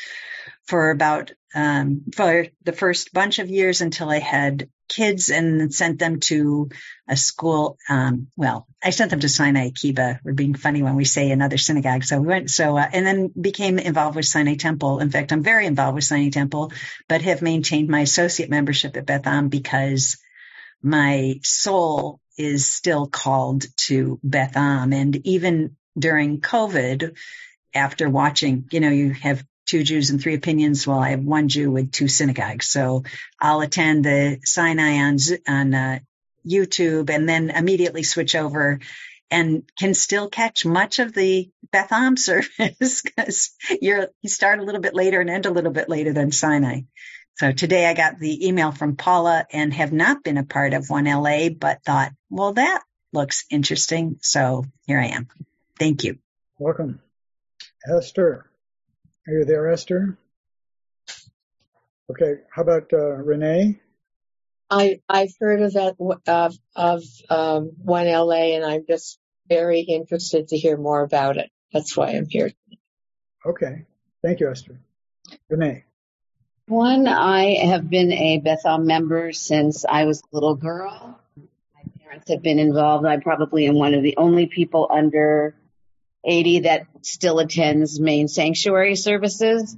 for 0.69 0.91
about 0.91 1.33
um, 1.55 2.03
for 2.15 2.47
the 2.65 2.73
first 2.73 3.13
bunch 3.13 3.39
of 3.39 3.49
years 3.49 3.81
until 3.81 4.11
I 4.11 4.19
had 4.19 4.69
kids 4.89 5.31
and 5.31 5.73
sent 5.75 5.99
them 5.99 6.21
to 6.21 6.69
a 7.09 7.17
school. 7.17 7.79
Um, 7.89 8.29
well, 8.37 8.67
I 8.83 8.91
sent 8.91 9.11
them 9.11 9.21
to 9.21 9.29
Sinai 9.29 9.69
Akiba. 9.69 10.21
We're 10.23 10.35
being 10.35 10.55
funny 10.55 10.83
when 10.83 10.95
we 10.95 11.05
say 11.05 11.31
another 11.31 11.57
synagogue. 11.59 12.05
So 12.05 12.21
we 12.21 12.27
went, 12.27 12.51
so, 12.51 12.77
uh, 12.77 12.87
and 12.93 13.07
then 13.07 13.29
became 13.29 13.79
involved 13.79 14.17
with 14.17 14.27
Sinai 14.27 14.57
Temple. 14.57 15.01
In 15.01 15.11
fact, 15.11 15.33
I'm 15.33 15.43
very 15.43 15.67
involved 15.67 15.95
with 15.95 16.05
Sinai 16.05 16.31
Temple, 16.31 16.73
but 17.09 17.23
have 17.23 17.43
maintained 17.43 17.89
my 17.89 18.01
associate 18.01 18.51
membership 18.51 18.97
at 18.97 19.07
Beth 19.07 19.27
Am 19.27 19.49
because 19.49 20.19
my 20.83 21.41
soul 21.43 22.21
is 22.37 22.67
still 22.67 23.07
called 23.07 23.65
to 23.77 24.21
Beth 24.23 24.57
Am. 24.57 24.93
And 24.93 25.17
even 25.27 25.77
during 25.99 26.41
COVID, 26.41 27.17
after 27.75 28.09
watching, 28.09 28.69
you 28.71 28.81
know, 28.81 28.91
you 28.91 29.13
have 29.13 29.45
two 29.69 29.85
Jews 29.85 30.11
and 30.11 30.21
three 30.21 30.35
opinions. 30.35 30.87
Well, 30.87 30.99
I 30.99 31.11
have 31.11 31.23
one 31.23 31.49
Jew 31.49 31.71
with 31.71 31.93
two 31.93 32.09
synagogues. 32.09 32.69
So 32.69 33.05
I'll 33.41 33.61
attend 33.61 34.05
the 34.05 34.41
Sinai 34.43 34.99
on, 34.99 35.19
on 35.47 35.75
uh, 35.75 35.99
YouTube 36.47 37.11
and 37.11 37.29
then 37.29 37.51
immediately 37.51 38.03
switch 38.03 38.35
over 38.35 38.81
and 39.31 39.65
can 39.79 39.93
still 39.93 40.29
catch 40.29 40.65
much 40.65 40.99
of 40.99 41.13
the 41.13 41.51
Beth 41.71 41.93
Am 41.93 42.17
service 42.17 43.03
because 43.03 43.51
you're, 43.81 44.09
you 44.23 44.31
start 44.31 44.59
a 44.59 44.65
little 44.65 44.81
bit 44.81 44.95
later 44.95 45.21
and 45.21 45.29
end 45.29 45.45
a 45.45 45.51
little 45.51 45.73
bit 45.73 45.89
later 45.89 46.15
than 46.15 46.33
Sinai. 46.33 46.81
So 47.37 47.53
today 47.53 47.87
I 47.87 47.95
got 47.95 48.19
the 48.19 48.49
email 48.49 48.73
from 48.73 48.97
Paula 48.97 49.47
and 49.53 49.73
have 49.75 49.93
not 49.93 50.25
been 50.25 50.39
a 50.39 50.45
part 50.45 50.73
of 50.73 50.89
one 50.89 51.05
LA, 51.05 51.51
but 51.51 51.85
thought, 51.85 52.13
well, 52.31 52.55
that 52.55 52.83
looks 53.13 53.45
interesting. 53.51 54.17
So 54.23 54.65
here 54.87 54.99
I 54.99 55.09
am. 55.09 55.29
Thank 55.79 56.05
you. 56.05 56.19
Welcome. 56.59 57.01
Esther. 57.87 58.48
Are 59.29 59.33
you 59.33 59.45
there, 59.45 59.69
Esther? 59.69 60.17
Okay. 62.11 62.41
How 62.51 62.63
about 62.63 62.91
uh, 62.95 63.11
Renee? 63.17 63.79
I 64.71 65.03
I've 65.07 65.35
heard 65.39 65.61
of 65.61 65.75
that 65.75 65.97
of 66.27 66.57
of 66.75 67.03
um, 67.29 67.73
One 67.83 68.07
LA, 68.07 68.55
and 68.57 68.65
I'm 68.65 68.87
just 68.89 69.19
very 69.47 69.81
interested 69.81 70.49
to 70.49 70.57
hear 70.57 70.79
more 70.79 71.03
about 71.03 71.37
it. 71.37 71.51
That's 71.75 71.95
why 71.95 72.13
I'm 72.13 72.27
here. 72.27 72.53
Okay. 73.45 73.85
Thank 74.23 74.41
you, 74.41 74.51
Esther. 74.51 74.81
Renee. 75.51 75.85
One, 76.67 77.07
I 77.07 77.67
have 77.67 77.89
been 77.89 78.13
a 78.13 78.39
Bethel 78.39 78.79
member 78.79 79.33
since 79.33 79.85
I 79.85 80.07
was 80.07 80.23
a 80.23 80.35
little 80.35 80.55
girl. 80.55 81.21
My 81.37 81.83
parents 82.03 82.31
have 82.31 82.43
been 82.43 82.59
involved. 82.59 83.05
I 83.05 83.19
probably 83.19 83.67
am 83.67 83.75
one 83.75 83.93
of 83.93 84.03
the 84.03 84.17
only 84.17 84.47
people 84.47 84.89
under 84.91 85.55
80 86.25 86.61
that 86.61 86.87
still 87.03 87.39
attends 87.39 88.01
main 88.01 88.29
sanctuary 88.29 88.97
services. 88.97 89.77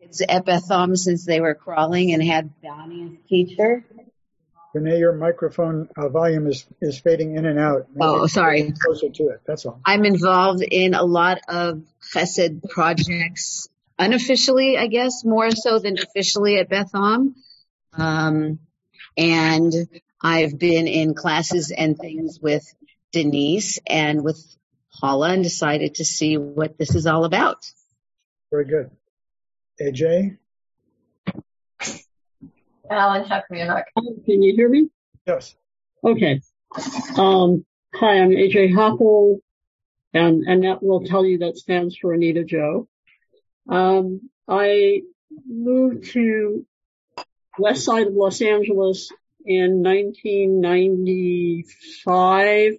Kids 0.00 0.22
at 0.28 0.44
Beth 0.44 0.70
since 0.96 1.24
they 1.24 1.40
were 1.40 1.54
crawling 1.54 2.12
and 2.12 2.22
had 2.22 2.50
Donnie 2.62 3.04
as 3.04 3.28
teacher. 3.28 3.84
Renee, 4.74 4.98
your 4.98 5.12
microphone 5.12 5.88
uh, 5.96 6.08
volume 6.08 6.48
is, 6.48 6.66
is 6.80 6.98
fading 6.98 7.36
in 7.36 7.46
and 7.46 7.60
out. 7.60 7.86
Maybe 7.90 8.00
oh, 8.00 8.26
sorry. 8.26 8.72
Closer 8.72 9.08
to 9.08 9.28
it. 9.28 9.40
That's 9.46 9.64
all. 9.66 9.80
I'm 9.84 10.04
involved 10.04 10.62
in 10.68 10.94
a 10.94 11.04
lot 11.04 11.38
of 11.48 11.84
chesed 12.12 12.68
projects, 12.70 13.68
unofficially, 14.00 14.76
I 14.76 14.88
guess, 14.88 15.24
more 15.24 15.52
so 15.52 15.78
than 15.78 15.96
officially 15.98 16.58
at 16.58 16.68
Beth 16.68 16.90
Am. 16.92 17.36
Um, 17.92 18.58
and 19.16 19.72
I've 20.20 20.58
been 20.58 20.88
in 20.88 21.14
classes 21.14 21.70
and 21.70 21.96
things 21.96 22.40
with 22.40 22.64
Denise 23.12 23.78
and 23.86 24.24
with 24.24 24.44
Paula 25.00 25.30
and 25.30 25.42
decided 25.42 25.96
to 25.96 26.04
see 26.04 26.36
what 26.36 26.78
this 26.78 26.94
is 26.94 27.06
all 27.06 27.24
about. 27.24 27.66
Very 28.50 28.66
good. 28.66 28.90
AJ? 29.80 30.36
Alan 32.90 33.24
Huckman. 33.24 33.82
Can 34.24 34.42
you 34.42 34.54
hear 34.54 34.68
me? 34.68 34.90
Yes. 35.26 35.56
Okay. 36.04 36.42
Um, 37.16 37.64
hi, 37.94 38.20
I'm 38.20 38.30
AJ 38.30 38.74
Hoppel, 38.74 39.38
and 40.12 40.42
Annette 40.44 40.82
will 40.82 41.04
tell 41.04 41.24
you 41.24 41.38
that 41.38 41.56
stands 41.56 41.96
for 41.96 42.12
Anita 42.12 42.44
Joe. 42.44 42.86
Um, 43.68 44.28
I 44.46 45.02
moved 45.46 46.10
to 46.12 46.66
west 47.58 47.84
side 47.84 48.08
of 48.08 48.14
Los 48.14 48.42
Angeles 48.42 49.10
in 49.44 49.82
1995 49.82 52.72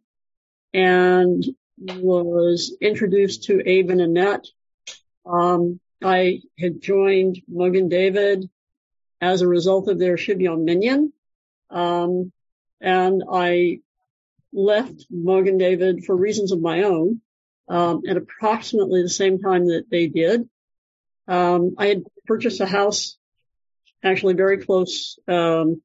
and 0.73 1.43
was 1.77 2.75
introduced 2.81 3.45
to 3.45 3.61
Abe 3.65 3.89
and 3.89 4.01
Annette. 4.01 4.45
Um, 5.25 5.79
I 6.03 6.41
had 6.59 6.81
joined 6.81 7.41
Mogen 7.51 7.89
David 7.89 8.49
as 9.21 9.41
a 9.41 9.47
result 9.47 9.87
of 9.87 9.99
their 9.99 10.17
Shivyon 10.17 10.63
Minyan. 10.63 11.11
Um, 11.69 12.31
and 12.79 13.23
I 13.31 13.79
left 14.53 15.05
Mogen 15.11 15.57
David 15.57 16.05
for 16.05 16.15
reasons 16.15 16.51
of 16.51 16.61
my 16.61 16.83
own 16.83 17.21
um, 17.67 18.03
at 18.07 18.17
approximately 18.17 19.01
the 19.01 19.09
same 19.09 19.39
time 19.39 19.67
that 19.67 19.85
they 19.89 20.07
did. 20.07 20.47
Um, 21.27 21.75
I 21.77 21.87
had 21.87 22.03
purchased 22.25 22.61
a 22.61 22.65
house 22.65 23.17
actually 24.03 24.35
very 24.35 24.63
close 24.63 25.17
um, 25.27 25.81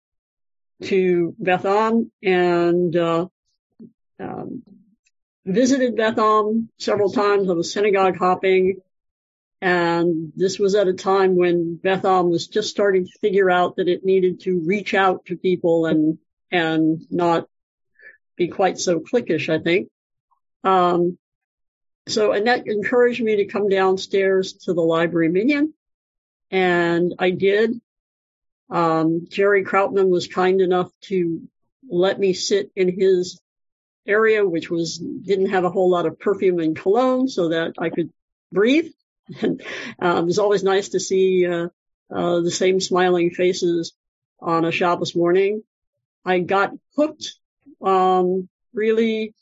to 0.82 1.34
Beth 1.38 1.64
Am 1.64 2.10
and 2.22 2.94
uh, 2.94 3.26
um, 4.18 4.62
visited 5.44 5.96
Beth 5.96 6.18
Am 6.18 6.68
several 6.78 7.10
times. 7.10 7.48
I 7.48 7.54
was 7.54 7.72
synagogue 7.72 8.16
hopping. 8.16 8.80
And 9.62 10.32
this 10.36 10.58
was 10.58 10.74
at 10.74 10.88
a 10.88 10.94
time 10.94 11.36
when 11.36 11.76
Beth 11.76 12.04
Am 12.04 12.30
was 12.30 12.46
just 12.48 12.70
starting 12.70 13.04
to 13.04 13.18
figure 13.20 13.50
out 13.50 13.76
that 13.76 13.88
it 13.88 14.04
needed 14.04 14.40
to 14.40 14.62
reach 14.64 14.94
out 14.94 15.26
to 15.26 15.36
people 15.36 15.86
and, 15.86 16.18
and 16.50 17.02
not 17.10 17.46
be 18.36 18.48
quite 18.48 18.78
so 18.78 19.00
cliquish, 19.00 19.48
I 19.48 19.62
think. 19.62 19.88
Um, 20.64 21.18
so 22.08 22.32
Annette 22.32 22.66
encouraged 22.66 23.22
me 23.22 23.36
to 23.36 23.44
come 23.44 23.68
downstairs 23.68 24.54
to 24.64 24.72
the 24.72 24.80
library 24.80 25.28
minyan 25.28 25.74
and 26.50 27.14
I 27.18 27.30
did. 27.30 27.80
Um, 28.68 29.26
Jerry 29.28 29.64
Krautman 29.64 30.08
was 30.08 30.26
kind 30.26 30.60
enough 30.60 30.90
to 31.02 31.42
let 31.88 32.18
me 32.18 32.32
sit 32.32 32.70
in 32.76 32.98
his 32.98 33.40
area, 34.06 34.46
which 34.46 34.70
was 34.70 34.98
didn't 34.98 35.50
have 35.50 35.64
a 35.64 35.70
whole 35.70 35.90
lot 35.90 36.06
of 36.06 36.18
perfume 36.18 36.58
and 36.58 36.76
cologne, 36.76 37.28
so 37.28 37.50
that 37.50 37.74
I 37.78 37.90
could 37.90 38.12
breathe. 38.52 38.90
And 39.42 39.62
um, 40.00 40.24
it 40.24 40.24
was 40.24 40.40
always 40.40 40.64
nice 40.64 40.88
to 40.88 40.98
see 40.98 41.46
uh, 41.46 41.68
uh, 42.12 42.40
the 42.40 42.50
same 42.50 42.80
smiling 42.80 43.30
faces 43.30 43.92
on 44.40 44.64
a 44.64 44.72
Shabbos 44.72 45.14
morning. 45.14 45.62
I 46.24 46.40
got 46.40 46.72
hooked. 46.96 47.34
Um, 47.80 48.48
really, 48.74 49.34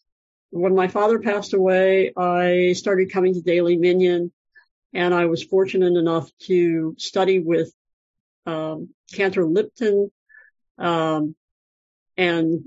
when 0.50 0.74
my 0.74 0.88
father 0.88 1.20
passed 1.20 1.54
away, 1.54 2.12
I 2.14 2.74
started 2.74 3.12
coming 3.12 3.32
to 3.32 3.40
Daily 3.40 3.78
Minyan, 3.78 4.30
and 4.92 5.14
I 5.14 5.24
was 5.24 5.42
fortunate 5.42 5.96
enough 5.96 6.30
to 6.40 6.94
study 6.98 7.38
with 7.38 7.72
um, 8.44 8.90
Cantor 9.12 9.46
Lipton 9.46 10.10
um, 10.78 11.34
and 12.16 12.64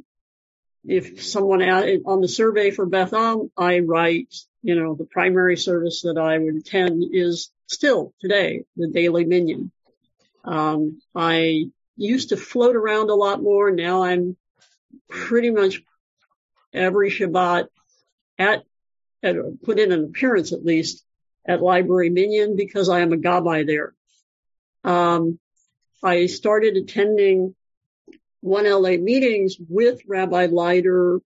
if 0.85 1.23
someone 1.23 1.61
on 1.61 2.21
the 2.21 2.27
survey 2.27 2.71
for 2.71 2.85
Beth 2.85 3.13
Am, 3.13 3.51
I 3.57 3.79
write, 3.79 4.33
you 4.63 4.75
know, 4.75 4.95
the 4.95 5.05
primary 5.05 5.57
service 5.57 6.01
that 6.01 6.17
I 6.17 6.37
would 6.37 6.55
attend 6.55 7.03
is 7.13 7.51
still 7.67 8.13
today 8.19 8.63
the 8.75 8.87
daily 8.87 9.25
minyan. 9.25 9.71
Um, 10.43 11.01
I 11.15 11.65
used 11.97 12.29
to 12.29 12.37
float 12.37 12.75
around 12.75 13.09
a 13.09 13.15
lot 13.15 13.41
more. 13.41 13.71
Now 13.71 14.03
I'm 14.03 14.35
pretty 15.09 15.51
much 15.51 15.81
every 16.73 17.11
Shabbat 17.11 17.67
at, 18.39 18.63
at 19.21 19.35
put 19.63 19.79
in 19.79 19.91
an 19.91 20.03
appearance 20.05 20.51
at 20.51 20.65
least 20.65 21.05
at 21.45 21.61
Library 21.61 22.09
Minyan 22.09 22.55
because 22.55 22.89
I 22.89 23.01
am 23.01 23.13
a 23.13 23.17
gabbai 23.17 23.65
there. 23.65 23.93
Um, 24.83 25.39
I 26.03 26.25
started 26.25 26.75
attending 26.75 27.55
one 28.41 28.69
LA 28.69 28.97
meetings 28.97 29.55
with 29.69 30.01
Rabbi 30.07 30.47
Leiter 30.47 31.19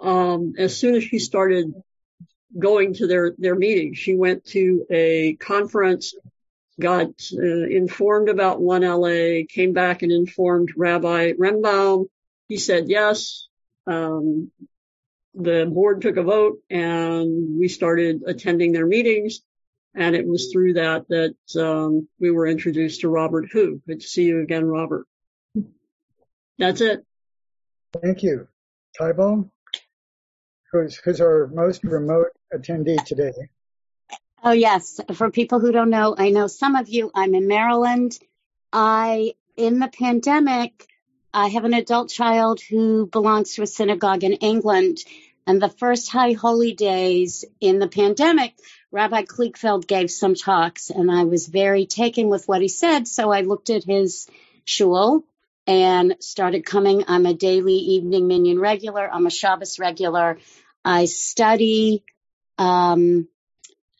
um, 0.00 0.54
as 0.58 0.76
soon 0.76 0.94
as 0.94 1.04
she 1.04 1.18
started 1.18 1.72
going 2.58 2.94
to 2.94 3.06
their 3.06 3.34
their 3.36 3.54
meetings. 3.54 3.98
She 3.98 4.16
went 4.16 4.44
to 4.46 4.86
a 4.90 5.34
conference 5.34 6.14
got 6.80 7.08
uh, 7.32 7.42
informed 7.42 8.28
about 8.28 8.60
1LA, 8.60 9.48
came 9.48 9.72
back 9.72 10.02
and 10.02 10.12
informed 10.12 10.70
Rabbi 10.76 11.32
Rembaum. 11.32 12.06
He 12.48 12.58
said 12.58 12.88
yes. 12.88 13.46
Um, 13.86 14.50
the 15.34 15.70
board 15.70 16.02
took 16.02 16.16
a 16.16 16.22
vote 16.22 16.58
and 16.70 17.58
we 17.58 17.68
started 17.68 18.22
attending 18.26 18.72
their 18.72 18.86
meetings. 18.86 19.40
And 19.94 20.14
it 20.14 20.26
was 20.26 20.50
through 20.52 20.74
that 20.74 21.08
that 21.08 21.34
um, 21.58 22.08
we 22.20 22.30
were 22.30 22.46
introduced 22.46 23.00
to 23.00 23.08
Robert 23.08 23.46
Hu. 23.50 23.80
Good 23.86 24.00
to 24.00 24.06
see 24.06 24.24
you 24.24 24.42
again, 24.42 24.64
Robert. 24.64 25.06
That's 26.58 26.80
it. 26.80 27.04
Thank 28.02 28.22
you. 28.22 28.48
Taibo, 28.98 29.50
who's, 30.72 30.96
who's 30.96 31.20
our 31.20 31.48
most 31.48 31.84
remote 31.84 32.28
attendee 32.54 33.04
today? 33.04 33.32
Oh, 34.42 34.52
yes. 34.52 35.00
For 35.14 35.30
people 35.30 35.60
who 35.60 35.72
don't 35.72 35.90
know, 35.90 36.14
I 36.16 36.30
know 36.30 36.46
some 36.46 36.76
of 36.76 36.88
you, 36.88 37.10
I'm 37.14 37.34
in 37.34 37.48
Maryland. 37.48 38.18
I, 38.72 39.34
in 39.56 39.78
the 39.80 39.88
pandemic, 39.88 40.86
I 41.34 41.48
have 41.48 41.64
an 41.64 41.74
adult 41.74 42.10
child 42.10 42.60
who 42.60 43.06
belongs 43.06 43.54
to 43.54 43.62
a 43.62 43.66
synagogue 43.66 44.24
in 44.24 44.34
England. 44.34 44.98
And 45.46 45.60
the 45.60 45.68
first 45.68 46.10
High 46.10 46.32
Holy 46.32 46.72
Days 46.72 47.44
in 47.60 47.78
the 47.78 47.88
pandemic, 47.88 48.54
Rabbi 48.90 49.22
Kligfeld 49.22 49.86
gave 49.86 50.10
some 50.10 50.34
talks, 50.34 50.90
and 50.90 51.10
I 51.10 51.24
was 51.24 51.46
very 51.46 51.86
taken 51.86 52.28
with 52.28 52.48
what 52.48 52.62
he 52.62 52.68
said. 52.68 53.06
So 53.06 53.30
I 53.30 53.42
looked 53.42 53.70
at 53.70 53.84
his 53.84 54.26
shul 54.64 55.24
and 55.66 56.16
started 56.20 56.64
coming. 56.64 57.04
I'm 57.08 57.26
a 57.26 57.34
daily 57.34 57.74
evening 57.74 58.26
minyan 58.28 58.58
regular. 58.58 59.08
I'm 59.12 59.26
a 59.26 59.30
Shabbos 59.30 59.78
regular. 59.78 60.38
I 60.84 61.06
study, 61.06 62.04
um, 62.58 63.28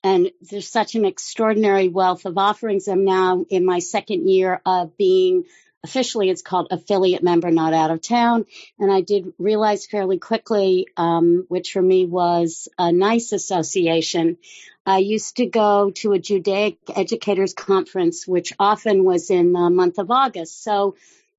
and 0.04 0.30
there's 0.40 0.68
such 0.68 0.94
an 0.94 1.04
extraordinary 1.04 1.88
wealth 1.88 2.26
of 2.26 2.38
offerings. 2.38 2.86
I'm 2.86 3.04
now 3.04 3.44
in 3.48 3.64
my 3.64 3.80
second 3.80 4.28
year 4.28 4.60
of 4.64 4.96
being 4.96 5.44
officially 5.82 6.30
it's 6.30 6.42
called 6.42 6.68
affiliate 6.70 7.22
member, 7.22 7.50
not 7.50 7.72
out 7.72 7.90
of 7.90 8.00
town. 8.00 8.44
And 8.78 8.90
I 8.90 9.00
did 9.00 9.32
realize 9.38 9.86
fairly 9.86 10.18
quickly, 10.18 10.88
um, 10.96 11.44
which 11.48 11.72
for 11.72 11.82
me 11.82 12.06
was 12.06 12.68
a 12.78 12.90
nice 12.92 13.32
association. 13.32 14.38
I 14.84 14.98
used 14.98 15.36
to 15.36 15.46
go 15.46 15.90
to 15.96 16.12
a 16.12 16.18
Judaic 16.18 16.78
educators 16.94 17.54
conference, 17.54 18.26
which 18.26 18.52
often 18.58 19.04
was 19.04 19.30
in 19.30 19.52
the 19.52 19.70
month 19.70 19.98
of 19.98 20.10
August. 20.10 20.62
So 20.62 20.96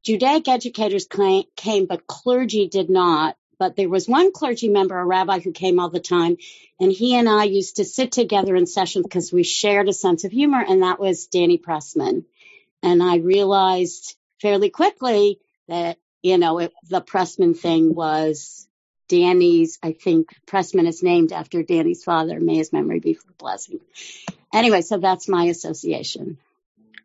Judaic 0.07 0.47
educators 0.47 1.05
came, 1.05 1.85
but 1.85 2.07
clergy 2.07 2.69
did 2.69 2.89
not. 2.89 3.35
But 3.59 3.75
there 3.75 3.89
was 3.89 4.07
one 4.07 4.31
clergy 4.31 4.69
member, 4.69 4.97
a 4.97 5.03
rabbi 5.03 5.39
who 5.39 5.51
came 5.51 5.81
all 5.81 5.89
the 5.89 5.99
time, 5.99 6.37
and 6.79 6.93
he 6.93 7.15
and 7.15 7.27
I 7.27 7.43
used 7.43 7.75
to 7.75 7.83
sit 7.83 8.13
together 8.13 8.55
in 8.55 8.67
sessions 8.67 9.03
because 9.03 9.33
we 9.33 9.43
shared 9.43 9.89
a 9.89 9.93
sense 9.93 10.23
of 10.23 10.31
humor, 10.31 10.63
and 10.65 10.83
that 10.83 10.97
was 10.97 11.27
Danny 11.27 11.57
Pressman. 11.57 12.23
And 12.81 13.03
I 13.03 13.17
realized 13.17 14.15
fairly 14.39 14.69
quickly 14.69 15.41
that, 15.67 15.97
you 16.21 16.37
know, 16.37 16.59
it, 16.59 16.73
the 16.87 17.01
Pressman 17.01 17.53
thing 17.57 17.93
was 17.93 18.65
Danny's, 19.09 19.77
I 19.83 19.91
think 19.91 20.29
Pressman 20.45 20.87
is 20.87 21.03
named 21.03 21.33
after 21.33 21.63
Danny's 21.63 22.05
father. 22.05 22.39
May 22.39 22.55
his 22.55 22.71
memory 22.71 23.01
be 23.01 23.15
for 23.15 23.33
blessing. 23.37 23.81
Anyway, 24.53 24.83
so 24.83 24.99
that's 24.99 25.27
my 25.27 25.45
association. 25.45 26.37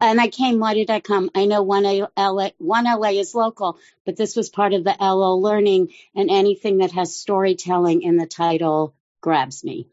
And 0.02 0.20
I 0.20 0.26
came, 0.26 0.58
why 0.58 0.74
did 0.74 0.90
I 0.90 0.98
come? 0.98 1.30
I 1.32 1.46
know 1.46 1.62
one 1.62 1.84
LA, 1.84 2.50
one 2.58 2.84
LA 2.86 3.10
is 3.10 3.36
local, 3.36 3.78
but 4.04 4.16
this 4.16 4.34
was 4.34 4.50
part 4.50 4.72
of 4.72 4.82
the 4.82 4.90
Elul 4.90 5.40
learning 5.40 5.92
and 6.16 6.28
anything 6.28 6.78
that 6.78 6.90
has 6.90 7.14
storytelling 7.14 8.02
in 8.02 8.16
the 8.16 8.26
title 8.26 8.96
grabs 9.20 9.62
me. 9.62 9.86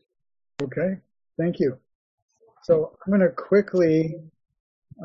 Okay, 0.63 0.97
thank 1.37 1.59
you. 1.59 1.77
So 2.63 2.97
I'm 3.05 3.11
going 3.11 3.21
to 3.21 3.29
quickly 3.29 4.15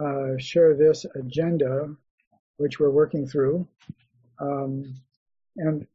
uh, 0.02 0.38
share 0.38 0.74
this 0.74 1.04
agenda 1.14 1.94
which 2.56 2.80
we're 2.80 2.88
working 2.88 3.26
through. 3.26 3.68
Um, 4.40 4.94
and 5.58 5.86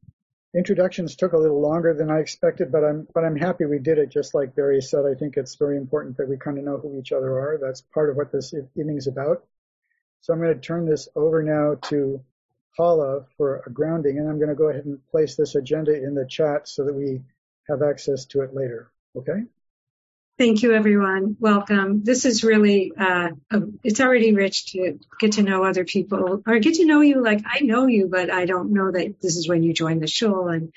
introductions 0.56 1.16
took 1.16 1.34
a 1.34 1.38
little 1.38 1.62
longer 1.62 1.94
than 1.94 2.10
I 2.10 2.20
expected, 2.20 2.72
but 2.72 2.84
I'm 2.84 3.08
but 3.14 3.24
I'm 3.24 3.36
happy 3.36 3.66
we 3.66 3.80
did 3.80 3.98
it. 3.98 4.10
Just 4.10 4.34
like 4.34 4.56
Barry 4.56 4.82
said, 4.82 5.06
I 5.06 5.14
think 5.14 5.38
it's 5.38 5.56
very 5.56 5.78
important 5.78 6.18
that 6.18 6.30
we 6.30 6.38
kind 6.38 6.58
of 6.58 6.64
know 6.64 6.78
who 6.78 7.00
each 7.00 7.12
other 7.12 7.38
are. 7.40 7.60
That's 7.62 7.82
part 7.82 8.10
of 8.10 8.16
what 8.16 8.32
this 8.32 8.54
evening 8.76 8.98
is 8.98 9.08
about. 9.08 9.46
So 10.22 10.34
I'm 10.34 10.42
going 10.42 10.54
to 10.54 10.60
turn 10.60 10.86
this 10.86 11.08
over 11.16 11.44
now 11.44 11.76
to 11.90 12.24
Paula 12.76 13.26
for 13.38 13.64
a 13.66 13.72
grounding, 13.72 14.18
and 14.18 14.30
I'm 14.30 14.38
going 14.38 14.50
to 14.50 14.56
go 14.56 14.70
ahead 14.70 14.86
and 14.86 15.00
place 15.08 15.36
this 15.36 15.56
agenda 15.56 15.94
in 15.96 16.14
the 16.14 16.26
chat 16.26 16.68
so 16.68 16.86
that 16.86 16.94
we 16.94 17.22
have 17.68 17.82
access 17.82 18.26
to 18.26 18.42
it 18.42 18.54
later. 18.54 18.92
Okay. 19.16 19.44
Thank 20.40 20.64
you, 20.64 20.72
everyone. 20.72 21.36
Welcome. 21.38 22.06
This 22.06 22.24
is 22.24 22.46
really, 22.46 22.94
uh, 22.98 23.32
it's 23.84 24.00
already 24.00 24.34
rich 24.34 24.72
to 24.72 24.98
get 25.20 25.34
to 25.34 25.44
know 25.44 25.66
other 25.66 25.84
people 25.84 26.42
or 26.48 26.60
get 26.60 26.76
to 26.76 26.86
know 26.86 27.02
you 27.02 27.22
like 27.22 27.42
I 27.46 27.60
know 27.60 27.88
you, 27.88 28.08
but 28.08 28.32
I 28.32 28.46
don't 28.46 28.72
know 28.72 28.90
that 28.90 29.20
this 29.22 29.36
is 29.36 29.50
when 29.50 29.64
you 29.64 29.74
join 29.74 30.00
the 30.00 30.08
show 30.08 30.48
and 30.48 30.72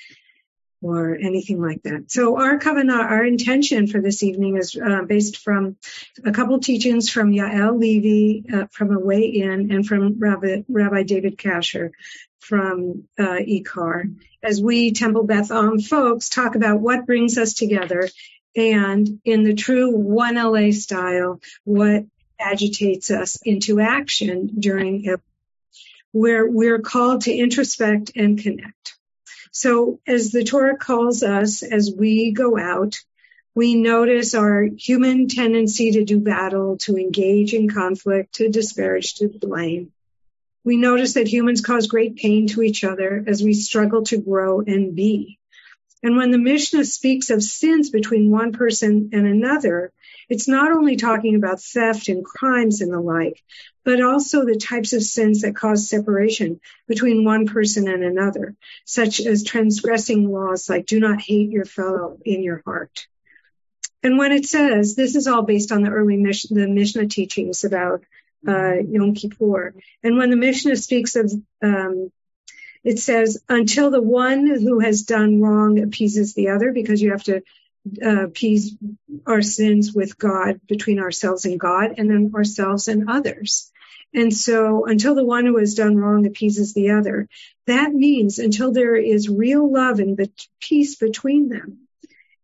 or 0.80 1.14
anything 1.14 1.62
like 1.62 1.84
that. 1.84 2.10
So 2.10 2.40
our 2.40 2.58
covenant, 2.58 3.00
our 3.02 3.24
intention 3.24 3.86
for 3.86 4.00
this 4.00 4.24
evening 4.24 4.56
is 4.56 4.76
uh, 4.76 5.02
based 5.02 5.36
from 5.36 5.76
a 6.24 6.32
couple 6.32 6.58
teachings 6.58 7.08
from 7.08 7.30
Yael 7.30 7.78
Levy 7.78 8.44
uh, 8.52 8.66
from 8.72 8.92
a 8.92 8.98
way 8.98 9.26
in 9.26 9.70
and 9.70 9.86
from 9.86 10.18
Rabbi, 10.18 10.62
Rabbi 10.68 11.04
David 11.04 11.38
Kasher 11.38 11.92
from 12.40 13.04
uh, 13.16 13.38
IKAR. 13.38 14.12
As 14.42 14.60
we 14.60 14.90
Temple 14.90 15.22
Beth 15.22 15.52
Am 15.52 15.78
folks 15.78 16.30
talk 16.30 16.56
about 16.56 16.80
what 16.80 17.06
brings 17.06 17.38
us 17.38 17.54
together 17.54 18.08
and 18.54 19.20
in 19.24 19.44
the 19.44 19.54
true 19.54 19.92
1LA 19.92 20.74
style, 20.74 21.40
what 21.64 22.04
agitates 22.38 23.10
us 23.10 23.38
into 23.44 23.80
action 23.80 24.50
during 24.58 25.16
where 26.12 26.46
we're 26.46 26.80
called 26.80 27.22
to 27.22 27.32
introspect 27.32 28.12
and 28.16 28.38
connect. 28.38 28.96
So 29.50 30.00
as 30.06 30.30
the 30.30 30.44
Torah 30.44 30.76
calls 30.76 31.22
us, 31.22 31.62
as 31.62 31.92
we 31.96 32.32
go 32.32 32.58
out, 32.58 32.96
we 33.54 33.74
notice 33.74 34.34
our 34.34 34.62
human 34.62 35.28
tendency 35.28 35.92
to 35.92 36.04
do 36.04 36.18
battle, 36.18 36.78
to 36.78 36.96
engage 36.96 37.52
in 37.52 37.68
conflict, 37.68 38.36
to 38.36 38.48
disparage, 38.48 39.16
to 39.16 39.28
blame. 39.28 39.92
We 40.64 40.76
notice 40.76 41.14
that 41.14 41.28
humans 41.28 41.60
cause 41.60 41.86
great 41.86 42.16
pain 42.16 42.46
to 42.48 42.62
each 42.62 42.84
other 42.84 43.22
as 43.26 43.42
we 43.42 43.52
struggle 43.52 44.04
to 44.04 44.18
grow 44.18 44.60
and 44.60 44.94
be. 44.94 45.38
And 46.02 46.16
when 46.16 46.30
the 46.30 46.38
Mishnah 46.38 46.84
speaks 46.84 47.30
of 47.30 47.42
sins 47.42 47.90
between 47.90 48.30
one 48.30 48.52
person 48.52 49.10
and 49.12 49.26
another, 49.26 49.92
it's 50.28 50.48
not 50.48 50.72
only 50.72 50.96
talking 50.96 51.36
about 51.36 51.60
theft 51.60 52.08
and 52.08 52.24
crimes 52.24 52.80
and 52.80 52.92
the 52.92 53.00
like, 53.00 53.42
but 53.84 54.02
also 54.02 54.44
the 54.44 54.56
types 54.56 54.92
of 54.92 55.02
sins 55.02 55.42
that 55.42 55.54
cause 55.54 55.88
separation 55.88 56.60
between 56.88 57.24
one 57.24 57.46
person 57.46 57.88
and 57.88 58.02
another, 58.02 58.56
such 58.84 59.20
as 59.20 59.44
transgressing 59.44 60.28
laws 60.28 60.68
like 60.68 60.86
do 60.86 60.98
not 60.98 61.20
hate 61.20 61.50
your 61.50 61.64
fellow 61.64 62.18
in 62.24 62.42
your 62.42 62.62
heart. 62.64 63.06
And 64.02 64.18
when 64.18 64.32
it 64.32 64.46
says, 64.46 64.96
this 64.96 65.14
is 65.14 65.28
all 65.28 65.42
based 65.42 65.70
on 65.70 65.82
the 65.82 65.90
early 65.90 66.16
Mishnah, 66.16 66.60
the 66.60 66.68
Mishnah 66.68 67.06
teachings 67.06 67.62
about 67.62 68.02
uh, 68.46 68.74
Yom 68.74 69.14
Kippur. 69.14 69.74
And 70.02 70.16
when 70.16 70.30
the 70.30 70.36
Mishnah 70.36 70.76
speaks 70.76 71.14
of 71.14 71.32
um, 71.62 72.10
it 72.84 72.98
says, 72.98 73.42
until 73.48 73.90
the 73.90 74.02
one 74.02 74.46
who 74.46 74.80
has 74.80 75.02
done 75.02 75.40
wrong 75.40 75.82
appeases 75.82 76.34
the 76.34 76.50
other, 76.50 76.72
because 76.72 77.00
you 77.00 77.12
have 77.12 77.24
to 77.24 77.42
uh, 78.04 78.24
appease 78.24 78.76
our 79.26 79.42
sins 79.42 79.92
with 79.92 80.18
God, 80.18 80.60
between 80.66 80.98
ourselves 80.98 81.44
and 81.44 81.58
God, 81.58 81.94
and 81.98 82.10
then 82.10 82.32
ourselves 82.34 82.88
and 82.88 83.08
others. 83.08 83.70
And 84.14 84.34
so 84.34 84.84
until 84.84 85.14
the 85.14 85.24
one 85.24 85.46
who 85.46 85.58
has 85.58 85.74
done 85.74 85.96
wrong 85.96 86.26
appeases 86.26 86.74
the 86.74 86.90
other, 86.90 87.28
that 87.66 87.92
means 87.92 88.38
until 88.38 88.72
there 88.72 88.96
is 88.96 89.28
real 89.28 89.72
love 89.72 90.00
and 90.00 90.18
peace 90.60 90.96
between 90.96 91.48
them. 91.48 91.88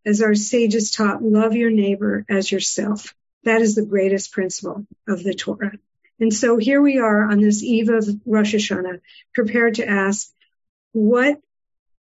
As 0.05 0.21
our 0.21 0.35
sages 0.35 0.91
taught, 0.91 1.21
love 1.21 1.53
your 1.53 1.69
neighbor 1.69 2.25
as 2.29 2.51
yourself. 2.51 3.13
That 3.43 3.61
is 3.61 3.75
the 3.75 3.85
greatest 3.85 4.31
principle 4.31 4.87
of 5.07 5.23
the 5.23 5.33
Torah. 5.33 5.77
And 6.19 6.33
so 6.33 6.57
here 6.57 6.81
we 6.81 6.97
are 6.97 7.29
on 7.29 7.39
this 7.39 7.63
eve 7.63 7.89
of 7.89 8.07
Rosh 8.25 8.53
Hashanah, 8.53 8.99
prepared 9.33 9.75
to 9.75 9.87
ask, 9.87 10.29
what, 10.91 11.39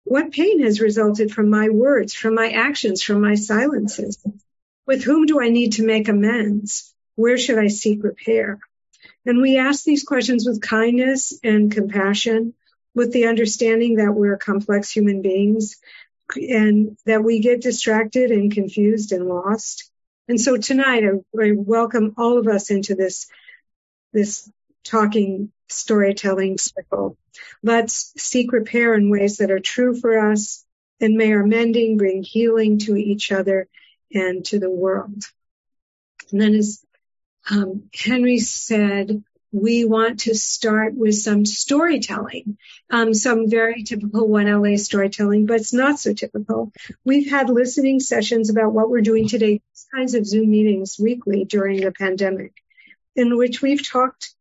what 0.03 0.31
pain 0.31 0.61
has 0.63 0.81
resulted 0.81 1.31
from 1.31 1.49
my 1.49 1.69
words, 1.69 2.13
from 2.13 2.35
my 2.35 2.49
actions, 2.49 3.01
from 3.01 3.21
my 3.21 3.35
silences? 3.35 4.17
With 4.85 5.03
whom 5.03 5.25
do 5.25 5.41
I 5.41 5.49
need 5.49 5.73
to 5.73 5.85
make 5.85 6.09
amends? 6.09 6.93
Where 7.15 7.37
should 7.37 7.57
I 7.57 7.67
seek 7.67 8.03
repair? 8.03 8.59
And 9.25 9.41
we 9.41 9.57
ask 9.57 9.83
these 9.83 10.03
questions 10.03 10.45
with 10.45 10.61
kindness 10.61 11.39
and 11.43 11.71
compassion, 11.71 12.53
with 12.93 13.13
the 13.13 13.27
understanding 13.27 13.95
that 13.95 14.11
we're 14.11 14.37
complex 14.37 14.91
human 14.91 15.21
beings 15.21 15.77
and 16.35 16.97
that 17.05 17.23
we 17.23 17.39
get 17.39 17.61
distracted 17.61 18.31
and 18.31 18.51
confused 18.51 19.11
and 19.11 19.27
lost. 19.27 19.89
And 20.27 20.39
so 20.39 20.57
tonight 20.57 21.03
I, 21.03 21.41
I 21.41 21.51
welcome 21.55 22.15
all 22.17 22.37
of 22.37 22.47
us 22.47 22.71
into 22.71 22.95
this 22.95 23.27
this 24.13 24.49
talking 24.83 25.51
storytelling 25.69 26.57
circle. 26.57 27.17
Let's 27.63 28.13
seek 28.17 28.51
repair 28.51 28.93
in 28.93 29.09
ways 29.09 29.37
that 29.37 29.51
are 29.51 29.59
true 29.59 29.95
for 29.99 30.31
us 30.31 30.65
and 30.99 31.15
may 31.15 31.33
our 31.33 31.45
mending 31.45 31.97
bring 31.97 32.23
healing 32.23 32.79
to 32.79 32.95
each 32.95 33.31
other 33.31 33.67
and 34.13 34.45
to 34.45 34.59
the 34.59 34.69
world. 34.69 35.23
And 36.31 36.41
then 36.41 36.55
as 36.55 36.83
um, 37.49 37.89
Henry 37.93 38.39
said, 38.39 39.23
we 39.51 39.83
want 39.83 40.21
to 40.21 40.35
start 40.35 40.95
with 40.95 41.15
some 41.15 41.45
storytelling, 41.45 42.57
um, 42.89 43.13
some 43.13 43.49
very 43.49 43.83
typical 43.83 44.29
1LA 44.29 44.79
storytelling, 44.79 45.45
but 45.45 45.57
it's 45.57 45.73
not 45.73 45.99
so 45.99 46.13
typical. 46.13 46.71
We've 47.03 47.29
had 47.29 47.49
listening 47.49 47.99
sessions 47.99 48.49
about 48.49 48.71
what 48.71 48.89
we're 48.89 49.01
doing 49.01 49.27
today, 49.27 49.61
kinds 49.93 50.13
of 50.13 50.25
Zoom 50.25 50.51
meetings 50.51 50.97
weekly 50.97 51.43
during 51.43 51.81
the 51.81 51.91
pandemic, 51.91 52.53
in 53.15 53.37
which 53.37 53.61
we've 53.61 53.87
talked 53.87 54.33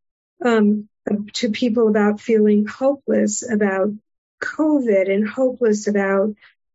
um, 0.44 0.88
to 1.35 1.50
people 1.50 1.88
about 1.88 2.20
feeling 2.20 2.66
hopeless 2.66 3.48
about 3.48 3.92
COVID 4.42 5.12
and 5.12 5.28
hopeless 5.28 5.87
about 5.87 6.35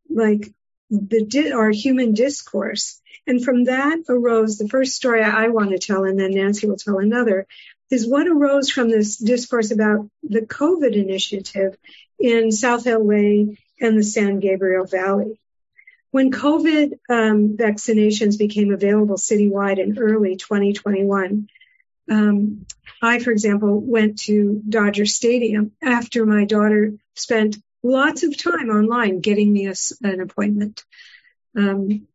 like 0.10 0.54
the 0.90 1.52
our 1.54 1.72
human 1.72 2.14
discourse. 2.14 3.02
And 3.28 3.44
from 3.44 3.66
that 3.66 4.00
arose 4.08 4.58
the 4.58 4.68
first 4.68 4.96
story 4.96 5.24
I 5.24 5.48
want 5.48 5.72
to 5.72 5.80
tell, 5.80 6.04
and 6.04 6.20
then 6.20 6.32
Nancy 6.32 6.68
will 6.68 6.78
tell 6.78 7.00
another, 7.00 7.48
is 7.90 8.08
what 8.08 8.28
arose 8.28 8.70
from 8.70 8.90
this 8.90 9.18
discourse 9.18 9.72
about 9.72 10.10
the 10.24 10.42
COVID 10.42 10.94
initiative 10.94 11.76
in 12.20 12.52
South 12.52 12.86
LA 12.86 13.54
and 13.80 13.98
the 13.98 14.04
San 14.04 14.40
Gabriel 14.40 14.86
Valley. 14.86 15.40
When 16.12 16.32
COVID 16.32 16.94
um, 17.10 17.58
vaccinations 17.58 18.38
became 18.38 18.72
available 18.74 19.18
citywide 19.18 19.80
in 19.80 19.98
early 19.98 20.38
2021, 20.38 21.50
um, 22.10 22.66
I, 23.02 23.20
for 23.20 23.32
example, 23.32 23.80
went 23.80 24.20
to 24.20 24.62
Dodger 24.68 25.06
Stadium 25.06 25.72
after 25.82 26.26
my 26.26 26.46
daughter 26.46 26.94
spent 27.16 27.58
lots 27.84 28.24
of 28.24 28.38
time 28.38 28.70
online 28.70 29.20
getting 29.20 29.52
me 29.52 29.68
a, 29.68 29.74
an 30.02 30.22
appointment. 30.22 30.84
Um, 31.58 32.08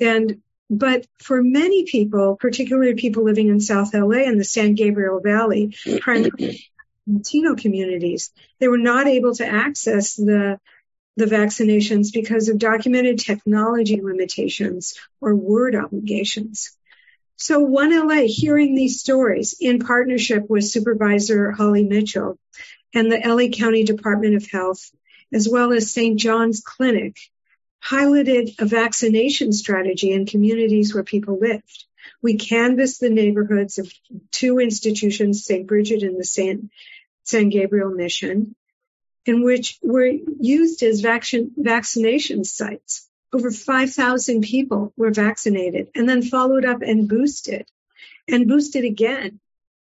and 0.00 0.40
but 0.68 1.06
for 1.18 1.42
many 1.42 1.84
people, 1.84 2.36
particularly 2.36 2.94
people 2.94 3.24
living 3.24 3.48
in 3.48 3.60
South 3.60 3.92
LA 3.92 4.18
and 4.18 4.38
the 4.38 4.44
San 4.44 4.74
Gabriel 4.74 5.20
Valley, 5.20 5.74
primarily 6.00 6.64
Latino 7.08 7.56
communities, 7.56 8.30
they 8.60 8.68
were 8.68 8.78
not 8.78 9.08
able 9.08 9.34
to 9.34 9.46
access 9.46 10.14
the 10.14 10.60
the 11.16 11.26
vaccinations 11.26 12.12
because 12.12 12.48
of 12.48 12.58
documented 12.58 13.18
technology 13.18 14.00
limitations 14.00 14.94
or 15.20 15.34
word 15.34 15.74
obligations. 15.74 16.76
So 17.42 17.66
1LA, 17.66 18.26
hearing 18.26 18.74
these 18.74 19.00
stories 19.00 19.54
in 19.58 19.78
partnership 19.78 20.50
with 20.50 20.62
Supervisor 20.62 21.50
Holly 21.50 21.84
Mitchell 21.84 22.38
and 22.94 23.10
the 23.10 23.18
LA 23.24 23.48
County 23.48 23.82
Department 23.82 24.34
of 24.34 24.46
Health, 24.46 24.90
as 25.32 25.48
well 25.48 25.72
as 25.72 25.90
St. 25.90 26.20
John's 26.20 26.60
Clinic, 26.60 27.16
piloted 27.82 28.50
a 28.58 28.66
vaccination 28.66 29.54
strategy 29.54 30.12
in 30.12 30.26
communities 30.26 30.92
where 30.92 31.02
people 31.02 31.38
lived. 31.40 31.86
We 32.20 32.36
canvassed 32.36 33.00
the 33.00 33.08
neighborhoods 33.08 33.78
of 33.78 33.90
two 34.30 34.58
institutions, 34.58 35.42
St. 35.42 35.66
Bridget 35.66 36.02
and 36.02 36.20
the 36.20 36.24
San, 36.24 36.68
San 37.22 37.48
Gabriel 37.48 37.90
Mission, 37.90 38.54
in 39.24 39.42
which 39.42 39.78
were 39.82 40.12
used 40.40 40.82
as 40.82 41.00
vaccination 41.00 42.44
sites 42.44 43.09
over 43.32 43.50
5,000 43.50 44.42
people 44.42 44.92
were 44.96 45.12
vaccinated 45.12 45.88
and 45.94 46.08
then 46.08 46.22
followed 46.22 46.64
up 46.64 46.82
and 46.82 47.08
boosted 47.08 47.66
and 48.28 48.48
boosted 48.48 48.84
again. 48.84 49.40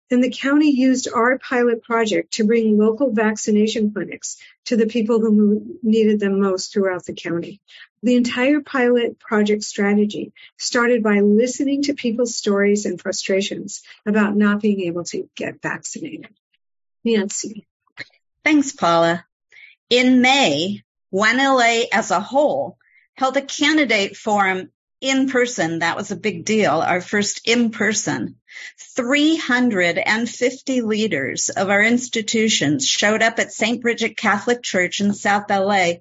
And 0.09 0.23
the 0.23 0.31
county 0.31 0.71
used 0.71 1.09
our 1.13 1.37
pilot 1.39 1.83
project 1.83 2.35
to 2.35 2.45
bring 2.45 2.79
local 2.79 3.11
vaccination 3.13 3.93
clinics 3.93 4.37
to 4.67 4.77
the 4.77 4.87
people 4.87 5.21
who 5.21 5.79
needed 5.83 6.21
them 6.21 6.41
most 6.41 6.73
throughout 6.73 7.05
the 7.07 7.13
county. 7.13 7.61
The 8.05 8.15
entire 8.15 8.61
pilot 8.61 9.19
project 9.19 9.65
strategy 9.65 10.33
started 10.59 11.03
by 11.03 11.21
listening 11.21 11.83
to 11.85 11.95
people's 11.95 12.37
stories 12.37 12.87
and 12.87 13.01
frustrations 13.01 13.83
about 14.07 14.37
not 14.37 14.61
being 14.61 14.83
able 14.83 15.03
to 15.05 15.29
get 15.35 15.61
vaccinated. 15.61 16.29
Nancy. 17.03 17.67
Thanks, 18.45 18.71
Paula. 18.71 19.25
In 19.91 20.21
May, 20.21 20.85
1LA 21.13 21.87
as 21.93 22.13
a 22.13 22.21
whole 22.21 22.79
held 23.17 23.37
a 23.37 23.43
candidate 23.43 24.17
forum 24.17 24.71
in 25.01 25.29
person. 25.29 25.81
That 25.81 25.97
was 25.97 26.11
a 26.11 26.17
big 26.17 26.45
deal. 26.45 26.73
Our 26.73 27.01
first 27.01 27.47
in 27.47 27.71
person. 27.71 28.37
350 28.97 30.81
leaders 30.83 31.49
of 31.51 31.69
our 31.69 31.83
institutions 31.83 32.87
showed 32.87 33.23
up 33.23 33.39
at 33.39 33.53
St. 33.53 33.83
Bridget 33.83 34.17
Catholic 34.17 34.63
Church 34.63 35.01
in 35.01 35.13
South 35.13 35.51
LA 35.51 35.95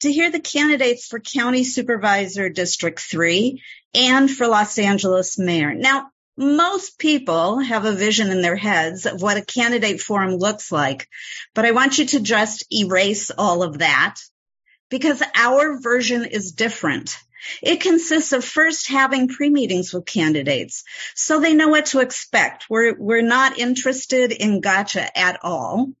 to 0.00 0.12
hear 0.12 0.30
the 0.30 0.40
candidates 0.40 1.06
for 1.06 1.20
County 1.20 1.62
Supervisor 1.62 2.48
District 2.48 2.98
3 2.98 3.62
and 3.94 4.30
for 4.30 4.46
Los 4.46 4.78
Angeles 4.78 5.38
Mayor. 5.38 5.74
Now, 5.74 6.10
most 6.36 6.98
people 6.98 7.58
have 7.58 7.84
a 7.84 7.92
vision 7.92 8.30
in 8.30 8.40
their 8.40 8.56
heads 8.56 9.06
of 9.06 9.20
what 9.20 9.36
a 9.36 9.44
candidate 9.44 10.00
forum 10.00 10.36
looks 10.36 10.72
like, 10.72 11.06
but 11.54 11.66
I 11.66 11.72
want 11.72 11.98
you 11.98 12.06
to 12.06 12.20
just 12.20 12.66
erase 12.72 13.30
all 13.30 13.62
of 13.62 13.78
that 13.78 14.16
because 14.90 15.22
our 15.34 15.78
version 15.78 16.24
is 16.24 16.52
different. 16.52 17.16
It 17.62 17.80
consists 17.80 18.32
of 18.32 18.44
first 18.44 18.88
having 18.88 19.28
pre-meetings 19.28 19.94
with 19.94 20.04
candidates 20.04 20.84
so 21.14 21.40
they 21.40 21.54
know 21.54 21.68
what 21.68 21.86
to 21.86 22.00
expect. 22.00 22.68
We're, 22.68 22.94
we're 22.98 23.22
not 23.22 23.58
interested 23.58 24.32
in 24.32 24.60
gotcha 24.60 25.16
at 25.18 25.40
all. 25.42 25.92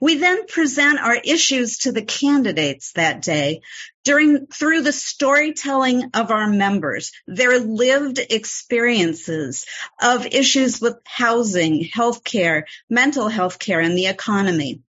We 0.00 0.16
then 0.18 0.46
present 0.46 1.00
our 1.00 1.14
issues 1.16 1.78
to 1.78 1.92
the 1.92 2.02
candidates 2.02 2.92
that 2.92 3.22
day 3.22 3.62
during, 4.04 4.46
through 4.46 4.82
the 4.82 4.92
storytelling 4.92 6.10
of 6.12 6.30
our 6.30 6.46
members, 6.46 7.12
their 7.26 7.58
lived 7.58 8.18
experiences 8.18 9.64
of 10.00 10.26
issues 10.26 10.80
with 10.80 10.96
housing, 11.06 11.84
healthcare, 11.84 12.64
mental 12.90 13.28
health 13.28 13.58
care, 13.58 13.80
and 13.80 13.96
the 13.96 14.08
economy 14.08 14.82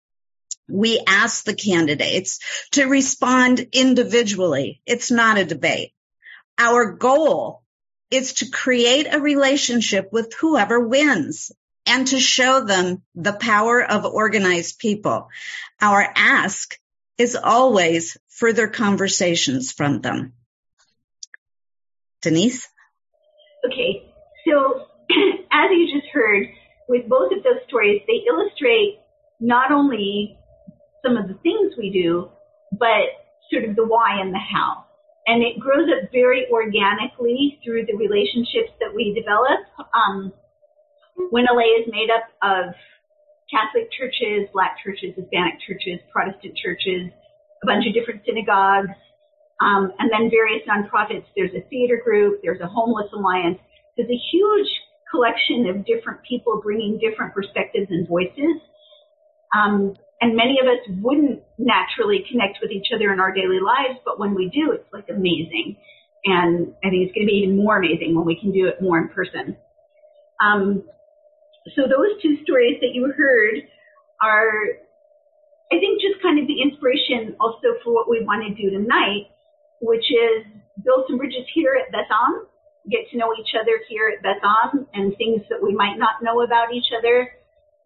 we 0.73 1.03
ask 1.05 1.45
the 1.45 1.53
candidates 1.53 2.39
to 2.71 2.85
respond 2.85 3.59
individually. 3.73 4.81
It's 4.87 5.11
not 5.11 5.37
a 5.37 5.45
debate. 5.45 5.93
Our 6.57 6.93
goal 6.93 7.61
is 8.09 8.33
to 8.35 8.49
create 8.49 9.07
a 9.11 9.19
relationship 9.19 10.11
with 10.11 10.33
whoever 10.33 10.79
wins 10.79 11.51
and 11.85 12.07
to 12.07 12.19
show 12.19 12.65
them 12.65 13.03
the 13.13 13.33
power 13.33 13.83
of 13.83 14.05
organized 14.05 14.79
people. 14.79 15.29
Our 15.79 16.11
ask 16.15 16.79
is 17.19 17.35
always 17.35 18.17
further 18.29 18.67
conversations 18.67 19.71
from 19.71 20.01
them. 20.01 20.33
Denise? 22.23 22.67
Okay, 23.63 24.11
so 24.47 24.87
as 25.51 25.69
you 25.71 25.87
just 25.93 26.11
heard, 26.11 26.47
with 26.89 27.07
both 27.07 27.31
of 27.31 27.43
those 27.43 27.61
stories, 27.67 28.01
they 28.07 28.23
illustrate 28.27 28.99
not 29.39 29.71
only 29.71 30.37
some 31.05 31.17
of 31.17 31.27
the 31.27 31.35
things 31.43 31.73
we 31.77 31.91
do, 31.91 32.29
but 32.71 33.23
sort 33.51 33.65
of 33.65 33.75
the 33.75 33.85
why 33.85 34.19
and 34.19 34.33
the 34.33 34.39
how. 34.39 34.85
And 35.27 35.43
it 35.43 35.59
grows 35.59 35.87
up 35.87 36.11
very 36.11 36.47
organically 36.51 37.59
through 37.63 37.85
the 37.85 37.95
relationships 37.95 38.71
that 38.79 38.93
we 38.93 39.13
develop. 39.13 39.63
Um, 39.93 40.33
1LA 41.31 41.79
is 41.79 41.87
made 41.87 42.09
up 42.09 42.27
of 42.41 42.73
Catholic 43.51 43.91
churches, 43.91 44.49
Black 44.51 44.75
churches, 44.83 45.15
Hispanic 45.15 45.61
churches, 45.65 45.99
Protestant 46.11 46.57
churches, 46.57 47.11
a 47.61 47.65
bunch 47.65 47.85
of 47.87 47.93
different 47.93 48.21
synagogues, 48.25 48.91
um, 49.61 49.93
and 49.99 50.11
then 50.11 50.29
various 50.29 50.63
nonprofits. 50.67 51.25
There's 51.35 51.53
a 51.55 51.61
theater 51.69 52.01
group, 52.03 52.41
there's 52.43 52.59
a 52.59 52.67
homeless 52.67 53.07
alliance. 53.13 53.59
There's 53.95 54.09
a 54.09 54.21
huge 54.31 54.67
collection 55.11 55.67
of 55.69 55.85
different 55.85 56.19
people 56.27 56.59
bringing 56.61 56.99
different 56.99 57.33
perspectives 57.33 57.87
and 57.89 58.07
voices. 58.07 58.59
Um, 59.55 59.95
and 60.23 60.37
many 60.37 60.55
of 60.63 60.71
us 60.71 60.79
wouldn't 61.03 61.43
naturally 61.57 62.23
connect 62.31 62.59
with 62.61 62.71
each 62.71 62.95
other 62.95 63.11
in 63.11 63.19
our 63.19 63.33
daily 63.35 63.59
lives, 63.59 63.99
but 64.05 64.17
when 64.17 64.33
we 64.33 64.47
do, 64.47 64.71
it's 64.71 64.87
like 64.93 65.11
amazing. 65.11 65.75
And 66.23 66.71
I 66.79 66.87
think 66.87 67.03
it's 67.03 67.11
going 67.11 67.27
to 67.27 67.31
be 67.31 67.43
even 67.43 67.59
more 67.59 67.75
amazing 67.75 68.15
when 68.15 68.23
we 68.23 68.39
can 68.39 68.53
do 68.53 68.71
it 68.71 68.81
more 68.81 68.97
in 68.97 69.09
person. 69.09 69.57
Um, 70.39 70.87
so 71.75 71.91
those 71.91 72.15
two 72.23 72.39
stories 72.47 72.79
that 72.79 72.95
you 72.95 73.11
heard 73.11 73.67
are, 74.23 74.79
I 75.75 75.83
think, 75.83 75.99
just 75.99 76.23
kind 76.23 76.39
of 76.39 76.47
the 76.47 76.55
inspiration 76.63 77.35
also 77.43 77.75
for 77.83 77.91
what 77.91 78.07
we 78.07 78.23
want 78.23 78.47
to 78.47 78.55
do 78.55 78.71
tonight, 78.71 79.27
which 79.83 80.07
is 80.07 80.47
build 80.87 81.03
some 81.11 81.17
bridges 81.17 81.43
here 81.53 81.75
at 81.75 81.91
Beth 81.91 82.07
get 82.89 83.11
to 83.11 83.17
know 83.17 83.35
each 83.35 83.55
other 83.59 83.83
here 83.87 84.07
at 84.07 84.23
Beth 84.23 84.39
and 84.93 85.15
things 85.17 85.43
that 85.49 85.59
we 85.61 85.75
might 85.75 85.99
not 85.99 86.23
know 86.23 86.43
about 86.43 86.71
each 86.71 86.95
other 86.97 87.27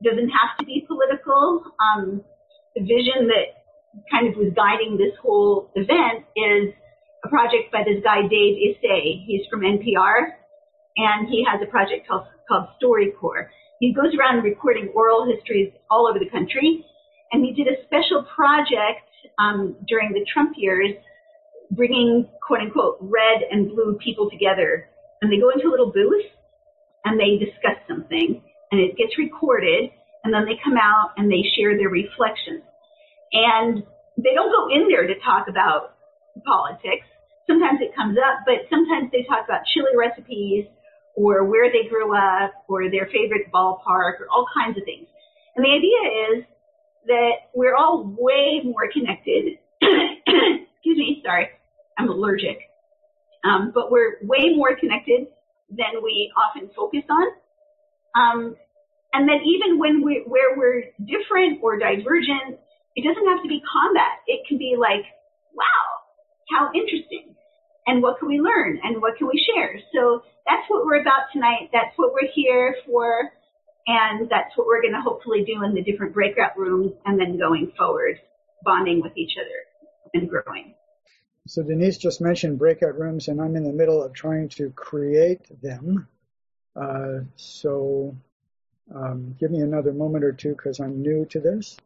doesn't 0.04 0.30
have 0.30 0.58
to 0.60 0.66
be 0.66 0.86
political. 0.88 1.64
Um, 1.80 2.24
the 2.76 2.82
vision 2.82 3.28
that 3.28 3.58
kind 4.12 4.28
of 4.28 4.38
was 4.38 4.54
guiding 4.56 4.98
this 4.98 5.18
whole 5.22 5.72
event 5.76 6.26
is 6.36 6.74
a 7.26 7.30
project 7.30 7.72
by 7.72 7.82
this 7.82 8.04
guy, 8.04 8.22
Dave 8.30 8.58
Isay. 8.58 9.26
He's 9.26 9.46
from 9.50 9.62
NPR, 9.62 10.38
and 10.98 11.28
he 11.28 11.46
has 11.50 11.62
a 11.62 11.70
project 11.70 12.08
called, 12.08 12.28
called 12.48 12.70
StoryCorps. 12.82 13.50
He 13.80 13.94
goes 13.94 14.14
around 14.18 14.44
recording 14.44 14.92
oral 14.96 15.26
histories 15.26 15.74
all 15.90 16.08
over 16.08 16.20
the 16.20 16.30
country, 16.30 16.86
and 17.32 17.44
he 17.44 17.54
did 17.54 17.68
a 17.68 17.84
special 17.86 18.26
project 18.36 19.06
um, 19.40 19.76
during 19.88 20.14
the 20.14 20.26
Trump 20.32 20.54
years, 20.58 20.94
bringing 21.72 22.28
quote 22.46 22.62
unquote 22.62 22.98
red 23.02 23.42
and 23.52 23.70
blue 23.70 23.98
people 24.04 24.30
together. 24.30 24.90
And 25.22 25.32
they 25.32 25.38
go 25.38 25.50
into 25.50 25.68
a 25.68 25.72
little 25.72 25.92
booth 25.92 26.26
and 27.06 27.20
they 27.20 27.44
discuss 27.44 27.78
something 27.88 28.42
and 28.72 28.82
it 28.82 28.98
gets 28.98 29.18
recorded 29.18 29.92
and 30.24 30.34
then 30.34 30.46
they 30.46 30.60
come 30.64 30.76
out 30.78 31.14
and 31.18 31.32
they 31.32 31.44
share 31.56 31.78
their 31.78 31.90
reflections. 31.90 32.64
And 33.32 33.84
they 34.18 34.34
don't 34.34 34.52
go 34.52 34.74
in 34.74 34.88
there 34.90 35.08
to 35.08 35.16
talk 35.24 35.48
about 35.48 35.96
politics. 36.46 37.06
Sometimes 37.46 37.80
it 37.82 37.96
comes 37.96 38.18
up, 38.18 38.44
but 38.46 38.68
sometimes 38.70 39.12
they 39.12 39.24
talk 39.24 39.46
about 39.46 39.62
chili 39.74 39.96
recipes 39.96 40.66
or 41.16 41.46
where 41.46 41.72
they 41.72 41.88
grew 41.88 42.16
up 42.16 42.52
or 42.68 42.92
their 42.92 43.08
favorite 43.08 43.52
ballpark 43.54 44.20
or 44.20 44.28
all 44.32 44.46
kinds 44.54 44.78
of 44.78 44.84
things. 44.84 45.08
And 45.56 45.66
the 45.66 45.72
idea 45.72 46.38
is 46.38 46.46
that 47.08 47.50
we're 47.56 47.76
all 47.76 48.04
way 48.18 48.62
more 48.64 48.92
connected. 48.92 49.58
Excuse 49.82 50.98
me, 50.98 51.22
sorry, 51.26 51.50
I'm 51.98 52.10
allergic. 52.10 52.60
Um, 53.44 53.72
but 53.74 53.92
we're 53.92 54.18
way 54.22 54.54
more 54.56 54.76
connected 54.76 55.28
than 55.70 56.04
we 56.04 56.32
often 56.36 56.70
focus 56.76 57.04
on. 57.10 57.28
Um, 58.18 58.56
and 59.14 59.30
that 59.30 59.42
even 59.46 59.78
when 59.78 60.04
we 60.04 60.24
where 60.26 60.58
we're 60.58 60.84
different 61.06 61.62
or 61.62 61.78
divergent, 61.78 62.58
it 62.96 63.04
doesn't 63.06 63.28
have 63.28 63.44
to 63.44 63.50
be 63.50 63.62
combat. 63.62 64.26
It 64.26 64.42
can 64.48 64.58
be 64.58 64.76
like, 64.78 65.06
wow, 65.54 65.86
how 66.50 66.72
interesting. 66.74 67.36
And 67.86 68.02
what 68.02 68.20
can 68.20 68.28
we 68.28 68.40
learn? 68.40 68.80
And 68.84 69.02
what 69.02 69.18
can 69.18 69.28
we 69.28 69.40
share? 69.54 69.80
So 69.94 70.24
that's 70.46 70.66
what 70.68 70.86
we're 70.86 71.02
about 71.02 71.32
tonight. 71.32 71.70
That's 71.72 71.96
what 71.96 72.12
we're 72.12 72.30
here 72.34 72.76
for. 72.86 73.32
And 73.88 74.30
that's 74.30 74.58
what 74.58 74.68
we're 74.68 74.82
going 74.82 74.94
to 74.94 75.02
hopefully 75.02 75.46
do 75.46 75.64
in 75.64 75.74
the 75.74 75.82
different 75.82 76.14
breakout 76.14 76.58
rooms 76.58 76.92
and 77.06 77.18
then 77.18 77.38
going 77.38 77.72
forward, 77.78 78.20
bonding 78.64 79.02
with 79.02 79.16
each 79.16 79.36
other 79.40 80.12
and 80.14 80.30
growing. 80.30 80.74
So 81.48 81.64
Denise 81.64 81.98
just 81.98 82.20
mentioned 82.20 82.60
breakout 82.60 83.00
rooms, 83.00 83.30
and 83.30 83.42
I'm 83.42 83.56
in 83.56 83.64
the 83.64 83.72
middle 83.72 84.04
of 84.04 84.12
trying 84.12 84.50
to 84.50 84.70
create 84.72 85.62
them. 85.62 86.10
Uh, 86.80 87.20
so 87.36 88.16
um, 88.94 89.36
give 89.40 89.52
me 89.52 89.62
another 89.62 89.92
moment 89.94 90.24
or 90.24 90.32
two 90.32 90.52
because 90.52 90.80
I'm 90.80 91.02
new 91.02 91.26
to 91.26 91.40
this. 91.40 91.78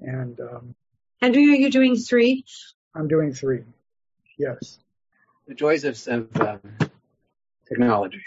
And 0.00 0.40
um, 0.40 0.74
Andrea, 1.20 1.52
are 1.52 1.56
you 1.56 1.70
doing 1.70 1.96
three? 1.96 2.44
I'm 2.94 3.08
doing 3.08 3.34
three. 3.34 3.64
Yes. 4.38 4.78
The 5.46 5.54
joys 5.54 5.84
of, 5.84 5.96
of 6.08 6.40
um, 6.40 6.60
technology. 7.68 8.22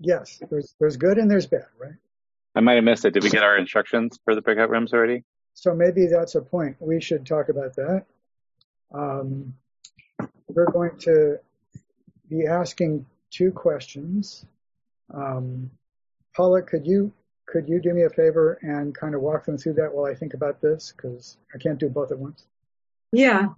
Yes, 0.00 0.42
there's 0.50 0.74
there's 0.78 0.96
good 0.96 1.18
and 1.18 1.30
there's 1.30 1.46
bad, 1.46 1.66
right? 1.78 1.94
I 2.54 2.60
might 2.60 2.74
have 2.74 2.84
missed 2.84 3.04
it. 3.04 3.14
Did 3.14 3.22
we 3.22 3.30
get 3.30 3.42
our 3.42 3.56
instructions 3.56 4.18
for 4.24 4.34
the 4.34 4.42
breakout 4.42 4.70
rooms 4.70 4.92
already? 4.92 5.24
So 5.54 5.74
maybe 5.74 6.06
that's 6.06 6.34
a 6.34 6.42
point. 6.42 6.76
We 6.80 7.00
should 7.00 7.24
talk 7.26 7.48
about 7.48 7.74
that. 7.76 8.04
Um, 8.92 9.54
we're 10.48 10.70
going 10.70 10.96
to 11.00 11.38
be 12.28 12.46
asking 12.46 13.06
two 13.30 13.50
questions. 13.50 14.46
Um, 15.12 15.70
Paula, 16.36 16.62
could 16.62 16.86
you 16.86 17.12
could 17.46 17.68
you 17.68 17.80
do 17.80 17.92
me 17.92 18.02
a 18.02 18.10
favor 18.10 18.58
and 18.62 18.94
kind 18.94 19.14
of 19.14 19.20
walk 19.20 19.44
them 19.44 19.58
through 19.58 19.74
that 19.74 19.94
while 19.94 20.10
I 20.10 20.14
think 20.14 20.34
about 20.34 20.60
this? 20.60 20.92
Because 20.96 21.36
I 21.54 21.58
can't 21.58 21.78
do 21.78 21.88
both 21.88 22.10
at 22.10 22.18
once. 22.18 22.44
Yeah, 23.12 23.48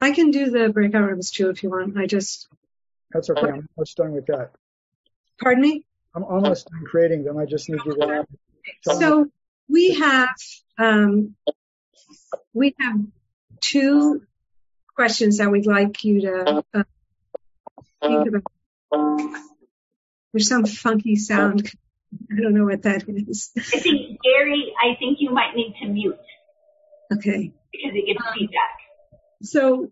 I 0.00 0.10
can 0.10 0.30
do 0.30 0.50
the 0.50 0.68
breakout 0.68 1.08
rooms 1.08 1.30
too 1.30 1.50
if 1.50 1.62
you 1.62 1.70
want. 1.70 1.96
I 1.96 2.06
just. 2.06 2.48
That's 3.12 3.30
okay. 3.30 3.40
I'm 3.40 3.68
almost 3.76 3.96
done 3.96 4.12
with 4.12 4.26
that. 4.26 4.50
Pardon 5.40 5.62
me? 5.62 5.86
I'm 6.14 6.24
almost 6.24 6.68
done 6.68 6.84
creating 6.84 7.24
them. 7.24 7.38
I 7.38 7.44
just 7.44 7.68
need 7.68 7.80
you 7.84 7.94
to. 7.94 8.26
So 8.82 9.30
we 9.68 9.94
have 9.94 10.34
um, 10.78 11.36
we 12.52 12.74
have 12.80 12.96
two 13.60 14.22
questions 14.94 15.38
that 15.38 15.50
we'd 15.50 15.66
like 15.66 16.04
you 16.04 16.22
to 16.22 16.64
uh, 16.74 16.82
think 18.02 18.28
about. 18.28 18.42
There's 20.36 20.48
some 20.48 20.66
funky 20.66 21.16
sound 21.16 21.70
I 22.30 22.40
don't 22.40 22.52
know 22.52 22.64
what 22.64 22.82
that 22.82 23.04
is. 23.08 23.50
I 23.56 23.78
think 23.78 24.20
Gary, 24.22 24.72
I 24.78 24.96
think 24.98 25.18
you 25.20 25.30
might 25.30 25.54
need 25.54 25.74
to 25.80 25.88
mute. 25.88 26.18
Okay. 27.12 27.52
Because 27.72 27.92
it 27.94 28.06
gives 28.06 28.20
feedback. 28.36 28.76
So 29.42 29.90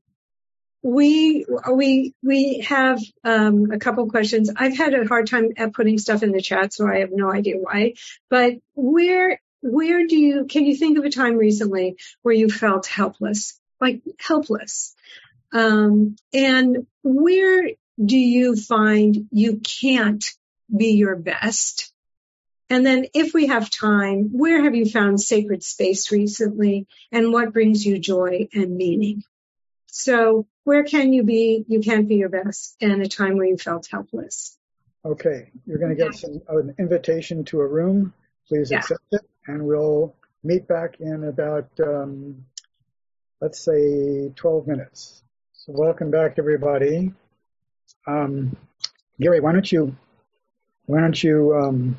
we 0.82 1.46
we 1.72 2.12
we 2.22 2.60
have 2.60 3.00
um, 3.24 3.70
a 3.72 3.78
couple 3.78 4.08
questions. 4.10 4.50
I've 4.54 4.76
had 4.76 4.94
a 4.94 5.06
hard 5.06 5.28
time 5.28 5.50
at 5.56 5.72
putting 5.72 5.96
stuff 5.98 6.22
in 6.22 6.32
the 6.32 6.42
chat, 6.42 6.74
so 6.74 6.86
I 6.86 6.98
have 6.98 7.10
no 7.10 7.32
idea 7.32 7.56
why. 7.56 7.94
But 8.28 8.54
where 8.74 9.40
where 9.62 10.06
do 10.06 10.16
you 10.16 10.44
can 10.44 10.66
you 10.66 10.76
think 10.76 10.98
of 10.98 11.04
a 11.04 11.10
time 11.10 11.36
recently 11.36 11.96
where 12.22 12.34
you 12.34 12.50
felt 12.50 12.86
helpless, 12.86 13.58
like 13.80 14.02
helpless, 14.18 14.94
um, 15.52 16.16
and 16.34 16.86
where 17.02 17.70
do 18.02 18.16
you 18.16 18.56
find 18.56 19.28
you 19.30 19.60
can't 19.60 20.24
be 20.74 20.92
your 20.92 21.16
best 21.16 21.92
and 22.70 22.84
then 22.84 23.06
if 23.14 23.34
we 23.34 23.46
have 23.48 23.70
time, 23.70 24.30
where 24.32 24.62
have 24.62 24.74
you 24.74 24.86
found 24.86 25.20
sacred 25.20 25.62
space 25.62 26.10
recently 26.10 26.86
and 27.12 27.32
what 27.32 27.52
brings 27.52 27.84
you 27.84 27.98
joy 27.98 28.48
and 28.54 28.76
meaning? 28.76 29.22
So 29.86 30.46
where 30.64 30.82
can 30.82 31.12
you 31.12 31.22
be? 31.22 31.64
You 31.68 31.80
can't 31.80 32.08
be 32.08 32.16
your 32.16 32.30
best 32.30 32.76
in 32.80 33.00
a 33.02 33.06
time 33.06 33.36
where 33.36 33.46
you 33.46 33.58
felt 33.58 33.86
helpless. 33.90 34.58
Okay. 35.04 35.50
You're 35.66 35.78
going 35.78 35.94
to 35.94 36.02
get 36.02 36.14
some, 36.14 36.40
an 36.48 36.74
invitation 36.78 37.44
to 37.46 37.60
a 37.60 37.66
room. 37.66 38.14
Please 38.48 38.70
yeah. 38.70 38.78
accept 38.78 39.04
it 39.12 39.22
and 39.46 39.64
we'll 39.64 40.16
meet 40.42 40.66
back 40.66 40.96
in 41.00 41.24
about, 41.24 41.68
um, 41.80 42.44
let's 43.40 43.60
say 43.60 44.30
12 44.34 44.66
minutes. 44.66 45.22
So 45.52 45.72
welcome 45.76 46.10
back 46.10 46.36
everybody. 46.38 47.12
Um, 48.06 48.56
Gary, 49.20 49.40
why 49.40 49.52
don't 49.52 49.70
you, 49.70 49.96
why 50.86 51.00
don't 51.00 51.22
you, 51.22 51.54
um, 51.56 51.98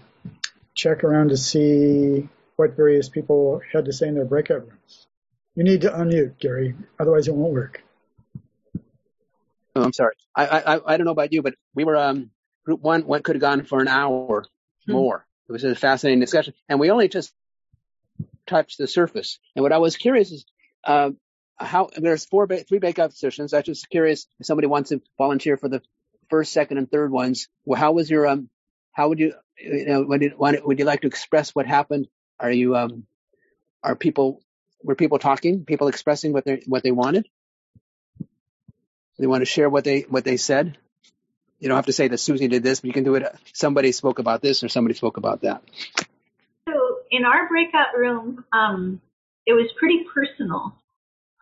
check 0.75 1.03
around 1.03 1.29
to 1.29 1.37
see 1.37 2.27
what 2.57 2.75
various 2.75 3.09
people 3.09 3.61
had 3.71 3.85
to 3.85 3.93
say 3.93 4.07
in 4.07 4.15
their 4.15 4.25
breakout 4.25 4.67
rooms. 4.67 5.07
You 5.55 5.63
need 5.63 5.81
to 5.81 5.89
unmute, 5.89 6.37
Gary, 6.39 6.75
otherwise 6.99 7.27
it 7.27 7.33
won't 7.33 7.53
work. 7.53 7.81
Oh, 9.75 9.83
I'm 9.83 9.93
sorry. 9.93 10.15
I, 10.35 10.45
I 10.45 10.93
I 10.93 10.97
don't 10.97 11.05
know 11.05 11.11
about 11.11 11.33
you, 11.33 11.41
but 11.41 11.55
we 11.73 11.83
were 11.83 11.97
um 11.97 12.29
group 12.65 12.81
one 12.81 13.05
What 13.05 13.23
could 13.23 13.35
have 13.35 13.41
gone 13.41 13.63
for 13.63 13.81
an 13.81 13.87
hour 13.87 14.45
hmm. 14.85 14.91
more. 14.91 15.25
It 15.47 15.51
was 15.51 15.63
a 15.63 15.75
fascinating 15.75 16.19
discussion, 16.19 16.53
and 16.69 16.79
we 16.79 16.91
only 16.91 17.07
just 17.07 17.33
touched 18.47 18.77
the 18.77 18.87
surface. 18.87 19.39
And 19.55 19.63
what 19.63 19.73
I 19.73 19.77
was 19.77 19.95
curious 19.95 20.31
is 20.31 20.45
uh, 20.83 21.11
how 21.57 21.89
there's 21.95 22.25
four 22.25 22.47
three 22.47 22.79
breakout 22.79 23.13
sessions. 23.13 23.53
I 23.53 23.57
was 23.57 23.65
just 23.65 23.89
curious 23.89 24.27
if 24.39 24.45
somebody 24.45 24.67
wants 24.67 24.89
to 24.89 25.01
volunteer 25.17 25.57
for 25.57 25.69
the 25.69 25.81
first, 26.29 26.51
second, 26.51 26.77
and 26.77 26.89
third 26.89 27.11
ones. 27.11 27.47
Well, 27.65 27.79
how 27.79 27.93
was 27.93 28.09
your 28.09 28.27
um 28.27 28.49
how 28.95 29.09
would 29.09 29.19
you, 29.19 29.33
you 29.57 29.85
know, 29.85 30.03
would 30.03 30.21
you, 30.21 30.33
would 30.39 30.79
you 30.79 30.85
like 30.85 31.01
to 31.01 31.07
express 31.07 31.53
what 31.53 31.65
happened? 31.65 32.07
Are 32.39 32.49
you, 32.49 32.77
um, 32.77 33.05
are 33.83 33.95
people, 33.95 34.41
were 34.81 34.95
people 34.95 35.19
talking, 35.19 35.65
people 35.65 35.89
expressing 35.89 36.31
what 36.31 36.45
they, 36.45 36.63
what 36.65 36.81
they 36.81 36.91
wanted? 36.91 37.27
They 39.19 39.27
want 39.27 39.41
to 39.41 39.45
share 39.45 39.69
what 39.69 39.83
they, 39.83 40.01
what 40.01 40.23
they 40.23 40.37
said. 40.37 40.77
You 41.59 41.67
don't 41.67 41.75
have 41.75 41.87
to 41.87 41.93
say 41.93 42.07
that 42.07 42.19
Susie 42.19 42.47
did 42.47 42.63
this, 42.63 42.79
but 42.79 42.87
you 42.87 42.93
can 42.93 43.03
do 43.03 43.15
it. 43.15 43.35
Somebody 43.51 43.91
spoke 43.91 44.19
about 44.19 44.41
this 44.41 44.63
or 44.63 44.69
somebody 44.69 44.93
spoke 44.93 45.17
about 45.17 45.41
that. 45.41 45.61
So 46.69 46.99
in 47.11 47.25
our 47.25 47.49
breakout 47.49 47.97
room, 47.97 48.45
um, 48.53 49.01
it 49.45 49.53
was 49.53 49.69
pretty 49.77 50.05
personal. 50.13 50.73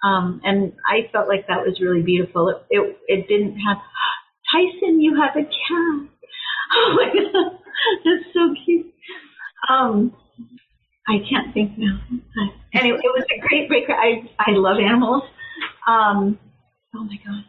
Um, 0.03 0.41
and 0.43 0.73
I 0.87 1.09
felt 1.11 1.27
like 1.27 1.47
that 1.47 1.65
was 1.65 1.79
really 1.81 2.01
beautiful. 2.01 2.49
It, 2.49 2.57
it, 2.69 2.97
it 3.07 3.27
didn't 3.27 3.57
have, 3.59 3.77
Tyson, 4.51 5.01
you 5.01 5.19
have 5.21 5.35
a 5.35 5.43
cat. 5.43 6.09
Oh 6.75 6.95
my 6.95 7.05
god, 7.13 7.59
that's 8.03 8.33
so 8.33 8.55
cute. 8.65 8.91
Um, 9.69 10.15
I 11.07 11.17
can't 11.29 11.53
think 11.53 11.77
now. 11.77 11.99
Anyway, 12.73 12.97
it 12.97 13.13
was 13.13 13.25
a 13.29 13.39
great 13.47 13.67
break. 13.67 13.83
I 13.87 14.27
I 14.39 14.57
love 14.57 14.77
animals. 14.79 15.21
Um, 15.87 16.39
oh 16.95 17.03
my 17.03 17.17
god. 17.23 17.43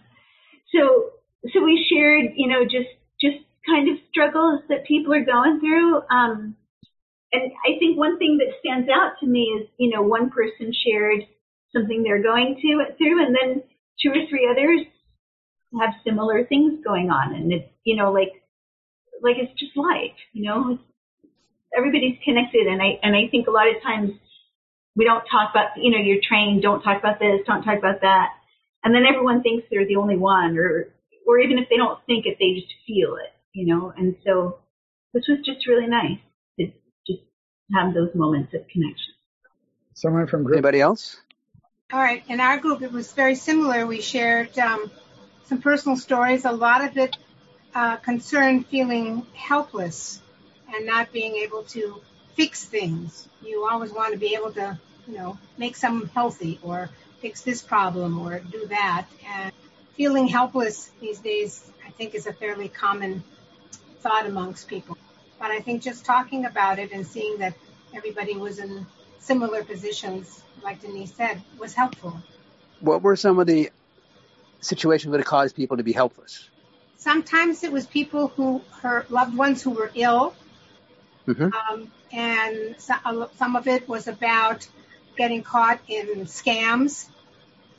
So 0.75 1.12
so 1.53 1.64
we 1.64 1.87
shared, 1.90 2.33
you 2.37 2.49
know, 2.49 2.64
just 2.64 2.93
just 3.21 3.38
kind 3.67 3.88
of 3.88 3.97
struggles 4.11 4.61
that 4.69 4.85
people 4.85 5.14
are 5.14 5.25
going 5.25 5.61
through. 5.61 6.03
Um, 6.11 6.57
and 7.33 7.53
I 7.67 7.79
think 7.79 7.97
one 7.97 8.19
thing 8.19 8.38
that 8.38 8.55
stands 8.61 8.89
out 8.91 9.14
to 9.20 9.26
me 9.26 9.45
is, 9.59 9.68
you 9.78 9.91
know, 9.91 10.03
one 10.03 10.28
person 10.28 10.72
shared 10.72 11.24
something 11.75 12.03
they're 12.03 12.22
going 12.22 12.57
to 12.62 12.97
through, 12.97 13.27
and 13.27 13.35
then 13.35 13.62
two 14.01 14.11
or 14.11 14.27
three 14.29 14.49
others 14.51 14.87
have 15.81 15.95
similar 16.05 16.45
things 16.45 16.81
going 16.85 17.11
on, 17.11 17.35
and 17.35 17.53
it's, 17.53 17.68
you 17.85 17.97
know, 17.97 18.12
like 18.12 18.33
like 19.22 19.37
it's 19.39 19.59
just 19.59 19.77
life, 19.77 20.16
you 20.33 20.49
know. 20.49 20.79
Everybody's 21.77 22.18
connected, 22.25 22.66
and 22.68 22.81
I 22.81 22.99
and 23.03 23.16
I 23.16 23.29
think 23.31 23.49
a 23.49 23.51
lot 23.51 23.68
of 23.68 23.83
times 23.83 24.12
we 24.97 25.05
don't 25.05 25.25
talk 25.27 25.51
about, 25.51 25.77
you 25.77 25.91
know, 25.91 25.99
you're 25.99 26.22
trained, 26.22 26.62
don't 26.62 26.83
talk 26.83 27.01
about 27.01 27.18
this, 27.18 27.41
don't 27.47 27.64
talk 27.64 27.79
about 27.79 28.01
that, 28.03 28.29
and 28.85 28.95
then 28.95 29.03
everyone 29.05 29.43
thinks 29.43 29.66
they're 29.70 29.87
the 29.87 29.97
only 29.97 30.16
one, 30.16 30.57
or 30.57 30.95
or 31.27 31.39
even 31.41 31.59
if 31.59 31.68
they 31.68 31.77
don't 31.77 31.99
think 32.07 32.27
it, 32.27 32.37
they 32.39 32.55
just 32.55 32.72
feel 32.87 33.16
it, 33.16 33.33
you 33.53 33.66
know. 33.66 33.93
And 33.97 34.14
so 34.25 34.61
this 35.12 35.25
was 35.29 35.39
just 35.45 35.66
really 35.66 35.89
nice 35.89 36.18
to 36.61 36.66
just 37.07 37.22
have 37.75 37.95
those 37.95 38.14
moments 38.14 38.55
of 38.55 38.61
connection. 38.68 39.14
Someone 39.95 40.27
from 40.27 40.45
group. 40.45 40.57
Anybody 40.57 40.81
else? 40.81 41.20
All 41.95 42.01
right. 42.01 42.24
In 42.26 42.40
our 42.40 42.59
group, 42.59 42.82
it 42.82 42.90
was 42.90 43.12
very 43.12 43.36
similar. 43.36 43.86
We 43.86 44.01
shared 44.01 44.59
um, 44.59 44.90
some 45.45 45.62
personal 45.62 45.97
stories. 45.97 46.45
A 46.45 46.51
lot 46.51 46.84
of 46.84 46.97
it 46.97 47.16
uh, 47.72 47.99
concern 47.99 48.64
feeling 48.64 49.24
helpless 49.32 50.20
and 50.74 50.86
not 50.86 51.12
being 51.12 51.36
able 51.36 51.62
to 51.62 52.01
fix 52.34 52.64
things. 52.64 53.28
You 53.45 53.68
always 53.70 53.92
want 53.92 54.12
to 54.12 54.18
be 54.18 54.34
able 54.34 54.51
to, 54.55 54.76
you 55.07 55.14
know, 55.14 55.38
make 55.57 55.76
someone 55.76 56.09
healthy 56.09 56.59
or 56.64 56.90
fix 57.20 57.42
this 57.42 57.62
problem 57.62 58.18
or 58.18 58.40
do 58.40 58.66
that. 58.66 59.07
And 59.32 59.53
feeling 59.97 60.26
helpless 60.26 60.90
these 61.01 61.20
days, 61.20 61.62
I 61.86 61.90
think, 61.90 62.16
is 62.16 62.26
a 62.26 62.32
fairly 62.32 62.68
common 62.68 63.22
thought 64.01 64.26
amongst 64.26 64.66
people. 64.66 64.99
But 65.38 65.53
I 65.53 65.61
think 65.61 65.82
just 65.82 66.05
talking 66.05 66.45
about 66.45 66.80
it 66.80 66.90
and 66.90 67.07
seeing 67.07 67.38
that 67.38 67.55
everybody 67.95 68.34
was 68.34 68.59
in 68.59 68.84
similar 69.25 69.64
positions, 69.64 70.43
like 70.62 70.81
Denise 70.81 71.14
said, 71.14 71.43
was 71.59 71.75
helpful. 71.75 72.22
What 72.81 73.03
were 73.03 73.16
some 73.16 73.39
of 73.39 73.47
the 73.47 73.70
situations 74.61 75.12
that 75.12 75.25
caused 75.25 75.57
people 75.57 75.79
to 75.79 75.83
be 75.83 75.93
helpless? 75.93 76.49
Sometimes 76.97 77.64
it 77.64 77.72
was 77.72 77.87
people 77.87 78.29
who, 78.29 78.61
her 78.83 79.07
loved 79.09 79.37
ones 79.37 79.62
who 79.62 79.70
were 79.70 79.91
ill. 79.95 80.35
Mm-hmm. 81.27 81.51
Um, 81.53 81.91
and 82.12 82.77
some 82.79 83.57
of 83.57 83.66
it 83.66 83.89
was 83.89 84.09
about 84.09 84.68
getting 85.16 85.43
caught 85.43 85.81
in 85.89 86.27
scams 86.27 87.07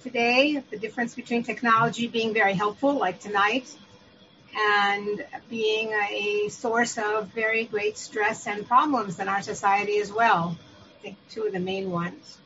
today, 0.04 0.64
the 0.70 0.78
difference 0.78 1.16
between 1.16 1.44
technology 1.44 2.08
being 2.08 2.34
very 2.34 2.54
helpful, 2.54 2.94
like 2.94 3.20
tonight, 3.20 3.68
and 4.58 5.26
being 5.50 5.92
a 5.92 6.50
source 6.50 6.98
of 6.98 7.28
very 7.30 7.66
great 7.66 7.98
stress 7.98 8.48
and 8.48 8.68
problems 8.68 9.20
in 9.20 9.28
our 9.28 9.42
society 9.42 10.00
as 10.00 10.12
well. 10.12 10.58
Think 11.06 11.18
two 11.30 11.44
of 11.44 11.54
the 11.54 11.60
main 11.60 11.92
ones. 11.92 12.40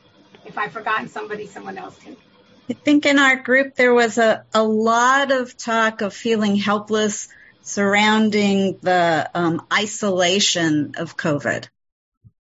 If 0.44 0.58
I've 0.58 0.72
forgotten 0.72 1.08
somebody, 1.08 1.46
someone 1.46 1.78
else 1.78 1.98
can. 1.98 2.14
I 2.68 2.74
think 2.74 3.06
in 3.06 3.18
our 3.18 3.36
group 3.36 3.74
there 3.74 3.94
was 3.94 4.18
a, 4.18 4.44
a 4.52 4.62
lot 4.62 5.32
of 5.32 5.56
talk 5.56 6.02
of 6.02 6.12
feeling 6.12 6.56
helpless 6.56 7.28
surrounding 7.62 8.78
the 8.82 9.30
um, 9.32 9.66
isolation 9.72 10.92
of 10.98 11.16
COVID. 11.16 11.68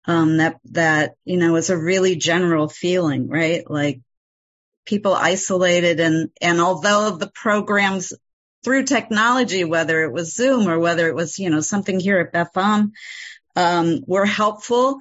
Um, 0.05 0.37
that 0.37 0.59
that 0.65 1.15
you 1.25 1.37
know 1.37 1.53
was 1.53 1.71
a 1.71 1.77
really 1.77 2.15
general 2.17 2.67
feeling, 2.67 3.27
right? 3.27 3.67
Like 3.67 4.01
people 4.85 5.15
isolated, 5.15 5.99
and 5.99 6.29
and 6.39 6.61
although 6.61 7.17
the 7.17 7.31
programs 7.33 8.13
through 8.63 8.83
technology, 8.83 9.63
whether 9.63 10.03
it 10.03 10.13
was 10.13 10.35
Zoom 10.35 10.69
or 10.69 10.77
whether 10.77 11.07
it 11.07 11.15
was, 11.15 11.39
you 11.39 11.49
know, 11.49 11.61
something 11.61 11.99
here 11.99 12.19
at 12.19 12.31
Beth 12.31 12.55
Am, 12.55 12.91
um, 13.55 14.03
were 14.05 14.27
helpful. 14.27 14.99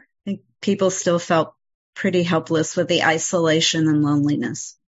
I 0.64 0.66
think 0.66 0.78
people 0.78 0.90
still 0.90 1.18
felt 1.18 1.54
pretty 1.94 2.22
helpless 2.22 2.74
with 2.74 2.88
the 2.88 3.04
isolation 3.04 3.86
and 3.86 4.02
loneliness. 4.02 4.78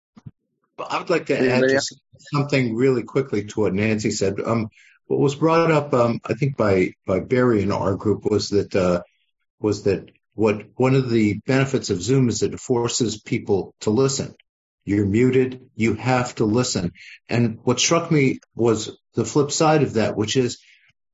Well, 0.78 0.88
I 0.90 0.98
would 0.98 1.10
like 1.10 1.26
to 1.26 1.38
add 1.38 1.68
just 1.68 2.00
something 2.32 2.74
really 2.74 3.02
quickly 3.02 3.44
to 3.44 3.60
what 3.60 3.74
Nancy 3.74 4.10
said. 4.10 4.40
Um, 4.40 4.70
what 5.06 5.20
was 5.20 5.34
brought 5.34 5.70
up, 5.70 5.92
um, 5.92 6.20
I 6.24 6.32
think 6.32 6.56
by 6.56 6.94
by 7.06 7.20
Barry 7.20 7.62
in 7.62 7.72
our 7.72 7.94
group 7.94 8.24
was 8.24 8.48
that 8.50 8.74
uh, 8.74 9.02
was 9.60 9.82
that 9.82 10.10
what 10.34 10.64
one 10.76 10.94
of 10.94 11.10
the 11.10 11.42
benefits 11.46 11.90
of 11.90 12.02
Zoom 12.02 12.30
is 12.30 12.40
that 12.40 12.54
it 12.54 12.60
forces 12.60 13.20
people 13.20 13.74
to 13.80 13.90
listen. 13.90 14.34
You're 14.86 15.04
muted. 15.04 15.68
You 15.74 15.92
have 15.94 16.36
to 16.36 16.46
listen. 16.46 16.92
And 17.28 17.58
what 17.64 17.80
struck 17.80 18.10
me 18.10 18.40
was 18.54 18.96
the 19.14 19.26
flip 19.26 19.50
side 19.50 19.82
of 19.82 19.94
that, 19.94 20.16
which 20.16 20.38
is 20.38 20.58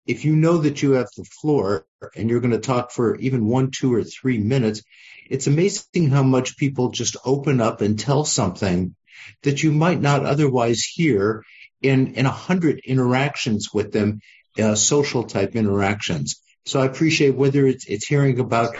if 0.06 0.24
you 0.24 0.36
know 0.36 0.58
that 0.58 0.82
you 0.82 0.92
have 0.92 1.08
the 1.16 1.24
floor 1.24 1.86
and 2.16 2.28
you're 2.28 2.40
going 2.40 2.52
to 2.52 2.58
talk 2.58 2.90
for 2.90 3.16
even 3.16 3.46
one, 3.46 3.70
two, 3.70 3.94
or 3.94 4.02
three 4.02 4.38
minutes, 4.38 4.82
it's 5.28 5.46
amazing 5.46 6.10
how 6.10 6.22
much 6.22 6.56
people 6.56 6.90
just 6.90 7.16
open 7.24 7.60
up 7.60 7.80
and 7.80 7.98
tell 7.98 8.24
something 8.24 8.94
that 9.42 9.62
you 9.62 9.72
might 9.72 10.00
not 10.00 10.24
otherwise 10.24 10.82
hear 10.82 11.44
in 11.80 12.14
in 12.14 12.26
a 12.26 12.30
hundred 12.30 12.80
interactions 12.84 13.72
with 13.72 13.92
them, 13.92 14.20
uh, 14.58 14.74
social 14.74 15.24
type 15.24 15.54
interactions. 15.56 16.40
So 16.64 16.80
I 16.80 16.86
appreciate 16.86 17.34
whether 17.34 17.66
it's 17.66 17.86
it's 17.86 18.06
hearing 18.06 18.38
about 18.40 18.74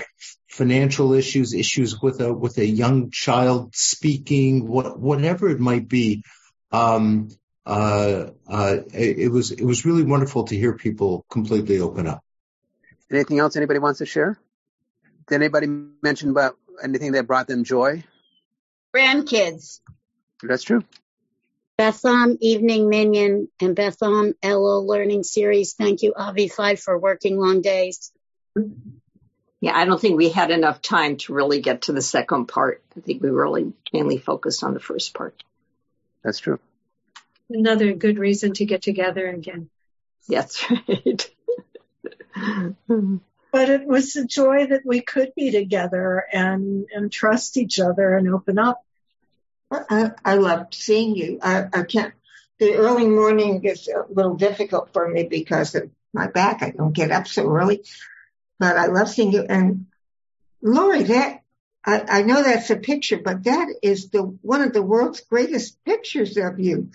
financial 0.48 1.14
issues, 1.14 1.54
issues 1.54 2.00
with 2.00 2.20
a 2.20 2.32
with 2.32 2.58
a 2.58 2.66
young 2.66 3.10
child 3.10 3.74
speaking, 3.74 4.68
what, 4.68 4.98
whatever 4.98 5.48
it 5.48 5.60
might 5.60 5.88
be. 5.88 6.22
Um, 6.70 7.28
uh, 7.64 8.30
uh, 8.48 8.76
it, 8.92 9.18
it, 9.18 9.28
was 9.28 9.50
it 9.50 9.64
was 9.64 9.84
really 9.84 10.02
wonderful 10.02 10.44
to 10.44 10.56
hear 10.56 10.72
people 10.72 11.24
completely 11.30 11.80
open 11.80 12.06
up. 12.06 12.24
Anything 13.10 13.38
else 13.38 13.56
anybody 13.56 13.78
wants 13.78 13.98
to 13.98 14.06
share? 14.06 14.38
Did 15.28 15.36
anybody 15.36 15.66
mention 16.02 16.30
about 16.30 16.56
anything 16.82 17.12
that 17.12 17.26
brought 17.26 17.46
them 17.46 17.64
joy? 17.64 18.04
Grandkids. 18.94 19.80
That's 20.42 20.62
true. 20.62 20.82
Beth 21.78 22.04
Am 22.04 22.36
Evening 22.40 22.88
Minyan 22.88 23.48
and 23.60 23.74
Beth 23.74 24.02
Am 24.02 24.34
Elul 24.42 24.86
Learning 24.86 25.22
Series. 25.22 25.74
Thank 25.74 26.02
you, 26.02 26.14
Avi 26.16 26.48
Five, 26.48 26.80
for 26.80 26.98
working 26.98 27.38
long 27.38 27.60
days. 27.60 28.12
Yeah, 29.60 29.76
I 29.76 29.84
don't 29.84 30.00
think 30.00 30.16
we 30.16 30.28
had 30.28 30.50
enough 30.50 30.82
time 30.82 31.16
to 31.18 31.32
really 31.32 31.60
get 31.60 31.82
to 31.82 31.92
the 31.92 32.02
second 32.02 32.46
part. 32.46 32.82
I 32.96 33.00
think 33.00 33.22
we 33.22 33.30
really 33.30 33.72
mainly 33.92 34.18
focused 34.18 34.64
on 34.64 34.74
the 34.74 34.80
first 34.80 35.14
part. 35.14 35.42
That's 36.24 36.40
true. 36.40 36.58
Another 37.50 37.92
good 37.94 38.18
reason 38.18 38.52
to 38.54 38.64
get 38.64 38.82
together 38.82 39.28
again. 39.28 39.68
That's 40.28 40.64
right. 40.70 41.30
but 43.52 43.70
it 43.70 43.86
was 43.86 44.16
a 44.16 44.26
joy 44.26 44.66
that 44.68 44.82
we 44.84 45.00
could 45.00 45.32
be 45.34 45.50
together 45.50 46.24
and, 46.32 46.86
and 46.94 47.12
trust 47.12 47.56
each 47.56 47.78
other 47.78 48.16
and 48.16 48.28
open 48.28 48.58
up. 48.58 48.82
I, 49.70 50.12
I 50.24 50.34
loved 50.34 50.74
seeing 50.74 51.16
you. 51.16 51.38
I, 51.42 51.64
I 51.72 51.82
can't, 51.82 52.14
the 52.58 52.74
early 52.74 53.08
morning 53.08 53.64
is 53.64 53.88
a 53.88 54.04
little 54.12 54.36
difficult 54.36 54.92
for 54.92 55.08
me 55.08 55.24
because 55.24 55.74
of 55.74 55.90
my 56.12 56.26
back. 56.26 56.62
I 56.62 56.70
don't 56.70 56.92
get 56.92 57.10
up 57.10 57.26
so 57.26 57.48
early 57.48 57.82
but 58.62 58.78
I 58.78 58.86
love 58.86 59.08
seeing 59.08 59.32
you. 59.32 59.42
And 59.42 59.86
Lori, 60.62 61.02
that 61.02 61.42
I, 61.84 62.04
I 62.08 62.22
know 62.22 62.44
that's 62.44 62.70
a 62.70 62.76
picture, 62.76 63.18
but 63.18 63.42
that 63.42 63.74
is 63.82 64.10
the 64.10 64.22
one 64.22 64.62
of 64.62 64.72
the 64.72 64.82
world's 64.82 65.20
greatest 65.20 65.84
pictures 65.84 66.36
of 66.36 66.60
you. 66.60 66.92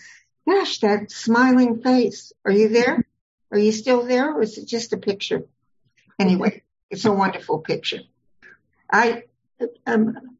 Gosh, 0.47 0.79
that 0.79 1.11
smiling 1.11 1.81
face. 1.81 2.31
Are 2.45 2.51
you 2.51 2.69
there? 2.69 3.05
Are 3.51 3.59
you 3.59 3.71
still 3.71 4.05
there, 4.05 4.33
or 4.33 4.41
is 4.41 4.57
it 4.57 4.67
just 4.67 4.93
a 4.93 4.97
picture? 4.97 5.43
Anyway, 6.19 6.63
it's 6.89 7.05
a 7.05 7.11
wonderful 7.11 7.59
picture. 7.59 8.01
I 8.91 9.23
um, 9.85 10.37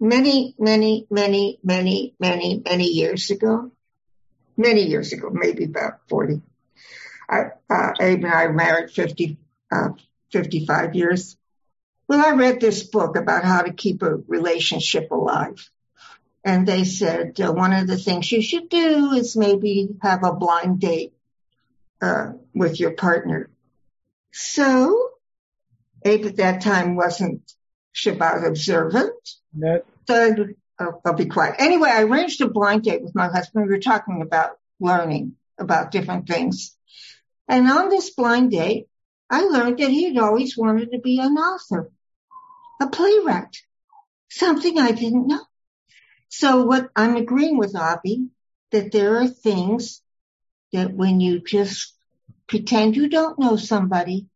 many, 0.00 0.54
many, 0.58 1.06
many, 1.10 1.58
many, 1.62 2.14
many, 2.18 2.62
many 2.64 2.84
years 2.88 3.30
ago, 3.30 3.70
many 4.56 4.82
years 4.86 5.12
ago, 5.12 5.30
maybe 5.32 5.64
about 5.64 6.00
forty. 6.08 6.42
I, 7.28 7.50
uh, 7.68 7.92
Abe 8.00 8.24
and 8.24 8.32
I 8.32 8.46
were 8.46 8.54
married 8.54 8.90
50, 8.90 9.36
uh, 9.70 9.90
55 10.32 10.94
years. 10.94 11.36
Well, 12.08 12.24
I 12.24 12.34
read 12.36 12.58
this 12.58 12.84
book 12.84 13.16
about 13.16 13.44
how 13.44 13.62
to 13.62 13.72
keep 13.74 14.02
a 14.02 14.14
relationship 14.26 15.10
alive. 15.10 15.70
And 16.44 16.66
they 16.66 16.84
said 16.84 17.40
uh, 17.40 17.52
one 17.52 17.72
of 17.72 17.86
the 17.86 17.98
things 17.98 18.30
you 18.30 18.42
should 18.42 18.68
do 18.68 19.12
is 19.12 19.36
maybe 19.36 19.88
have 20.02 20.24
a 20.24 20.32
blind 20.32 20.80
date 20.80 21.12
uh, 22.00 22.32
with 22.54 22.78
your 22.78 22.92
partner. 22.92 23.50
So 24.32 25.10
Abe 26.04 26.26
at 26.26 26.36
that 26.36 26.62
time 26.62 26.96
wasn't 26.96 27.42
Shabbat 27.94 28.46
observant. 28.46 29.14
No. 29.52 29.82
So 30.06 30.46
I'll, 30.78 31.00
I'll 31.04 31.14
be 31.14 31.26
quiet. 31.26 31.56
Anyway, 31.58 31.90
I 31.90 32.02
arranged 32.02 32.40
a 32.40 32.48
blind 32.48 32.84
date 32.84 33.02
with 33.02 33.14
my 33.14 33.28
husband. 33.28 33.66
We 33.66 33.72
were 33.72 33.80
talking 33.80 34.22
about 34.22 34.58
learning 34.80 35.34
about 35.58 35.90
different 35.90 36.28
things. 36.28 36.76
And 37.48 37.68
on 37.68 37.88
this 37.88 38.10
blind 38.10 38.52
date, 38.52 38.86
I 39.30 39.42
learned 39.42 39.78
that 39.78 39.90
he 39.90 40.04
had 40.04 40.18
always 40.18 40.56
wanted 40.56 40.92
to 40.92 40.98
be 40.98 41.18
an 41.18 41.36
author, 41.36 41.90
a 42.80 42.88
playwright, 42.88 43.56
something 44.30 44.78
I 44.78 44.92
didn't 44.92 45.26
know. 45.26 45.40
So 46.28 46.62
what 46.64 46.88
I'm 46.94 47.16
agreeing 47.16 47.58
with 47.58 47.76
Avi, 47.76 48.28
that 48.70 48.92
there 48.92 49.18
are 49.20 49.26
things 49.26 50.02
that 50.72 50.92
when 50.92 51.20
you 51.20 51.40
just 51.40 51.94
pretend 52.46 52.96
you 52.96 53.08
don't 53.08 53.38
know 53.38 53.56
somebody 53.56 54.26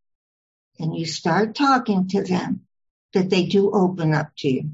and 0.79 0.97
you 0.97 1.07
start 1.07 1.55
talking 1.55 2.09
to 2.09 2.23
them, 2.23 2.63
that 3.13 3.29
they 3.29 3.45
do 3.45 3.71
open 3.73 4.15
up 4.15 4.31
to 4.39 4.49
you. 4.49 4.71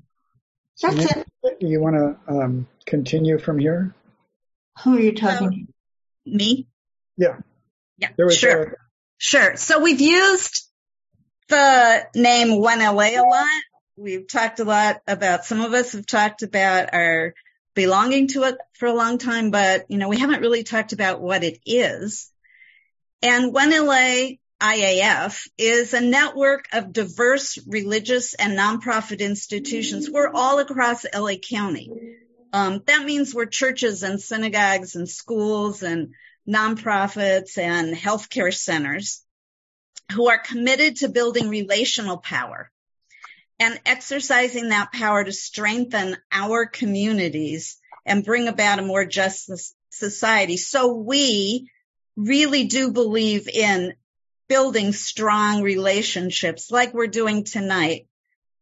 That's 0.81 0.97
you, 0.97 1.25
it. 1.43 1.57
You 1.61 1.81
want 1.81 1.97
to 1.97 2.33
um, 2.33 2.69
continue 2.87 3.39
from 3.39 3.59
here? 3.59 3.95
Who 4.85 4.97
are 4.97 5.01
you 5.01 5.15
talking 5.15 5.67
to? 6.25 6.31
Me? 6.31 6.69
Yeah. 7.17 7.39
Yeah, 7.97 8.11
sure. 8.31 8.77
Sure. 9.17 9.57
So 9.57 9.81
we've 9.81 10.01
used 10.01 10.69
the 11.49 12.07
name 12.15 12.49
1LA 12.49 13.19
a 13.19 13.23
lot. 13.23 13.47
We've 14.01 14.29
talked 14.29 14.61
a 14.61 14.65
lot 14.65 15.03
about, 15.09 15.45
some 15.45 15.61
of 15.61 15.73
us 15.73 15.91
have 15.93 16.07
talked 16.07 16.45
about 16.45 16.95
our 16.95 17.35
belonging 17.75 18.29
to 18.29 18.45
it 18.45 18.57
for 18.75 18.87
a 18.87 18.95
long 18.95 19.19
time, 19.19 19.51
but, 19.51 19.87
you 19.89 19.99
know, 19.99 20.09
we 20.09 20.19
haven't 20.19 20.41
really 20.41 20.63
talked 20.63 20.93
about 20.93 21.21
what 21.21 21.43
it 21.43 21.59
is. 21.67 22.31
And 23.23 23.53
1LA 23.53 24.39
IAF 24.61 25.49
is 25.59 25.95
a 25.95 26.01
network 26.01 26.67
of 26.73 26.93
diverse 26.93 27.59
religious 27.67 28.35
and 28.35 28.57
nonprofit 28.57 29.19
institutions. 29.19 30.09
We're 30.09 30.31
all 30.33 30.61
across 30.61 31.05
LA 31.13 31.35
County. 31.35 31.91
Um, 32.53 32.83
that 32.87 33.05
means 33.05 33.35
we're 33.35 33.47
churches 33.47 34.05
and 34.05 34.21
synagogues 34.21 34.95
and 34.95 35.09
schools 35.09 35.83
and 35.83 36.15
nonprofits 36.49 37.59
and 37.59 37.97
healthcare 37.97 38.55
centers. 38.55 39.25
who 40.13 40.29
are 40.31 40.39
committed 40.39 40.97
to 40.97 41.09
building 41.09 41.51
relational 41.51 42.17
power 42.17 42.71
and 43.61 43.81
exercising 43.85 44.69
that 44.69 44.93
power 44.93 45.25
to 45.25 45.33
strengthen 45.33 46.17
our 46.31 46.67
communities 46.67 47.79
and 48.07 48.25
bring 48.25 48.49
about 48.49 48.79
a 48.79 48.83
more 48.83 49.05
just 49.05 49.51
society. 49.91 50.57
So 50.57 50.95
we 50.95 51.71
really 52.17 52.65
do 52.65 52.93
believe 52.93 53.49
in 53.49 53.95
building 54.49 54.93
strong 54.93 55.63
relationships 55.63 56.71
like 56.71 56.95
we're 56.95 57.07
doing 57.07 57.45
tonight 57.45 58.07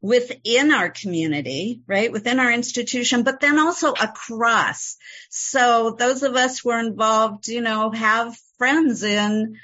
within 0.01 0.73
our 0.73 0.91
community, 0.91 1.81
right? 1.87 2.13
Within 2.13 2.39
our 2.39 2.53
institution, 2.53 3.23
but 3.23 3.41
then 3.41 3.59
also 3.59 3.93
across. 3.93 4.97
So 5.31 5.97
those 5.99 6.23
of 6.23 6.37
us 6.37 6.59
who 6.59 6.71
are 6.71 6.81
involved, 6.81 7.49
you 7.49 7.61
know, 7.61 7.91
have 7.91 8.37
friends 8.59 9.03
in 9.03 9.59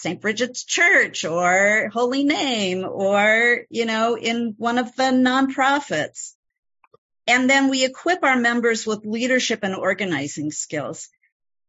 St. 0.00 0.18
Bridget's 0.18 0.64
Church 0.64 1.26
or 1.26 1.90
Holy 1.92 2.24
Name 2.24 2.86
or, 2.88 3.66
you 3.68 3.84
know, 3.84 4.16
in 4.16 4.54
one 4.56 4.78
of 4.78 4.96
the 4.96 5.02
nonprofits. 5.02 6.32
And 7.26 7.50
then 7.50 7.68
we 7.68 7.84
equip 7.84 8.24
our 8.24 8.36
members 8.36 8.86
with 8.86 9.04
leadership 9.04 9.60
and 9.62 9.74
organizing 9.74 10.52
skills. 10.52 11.10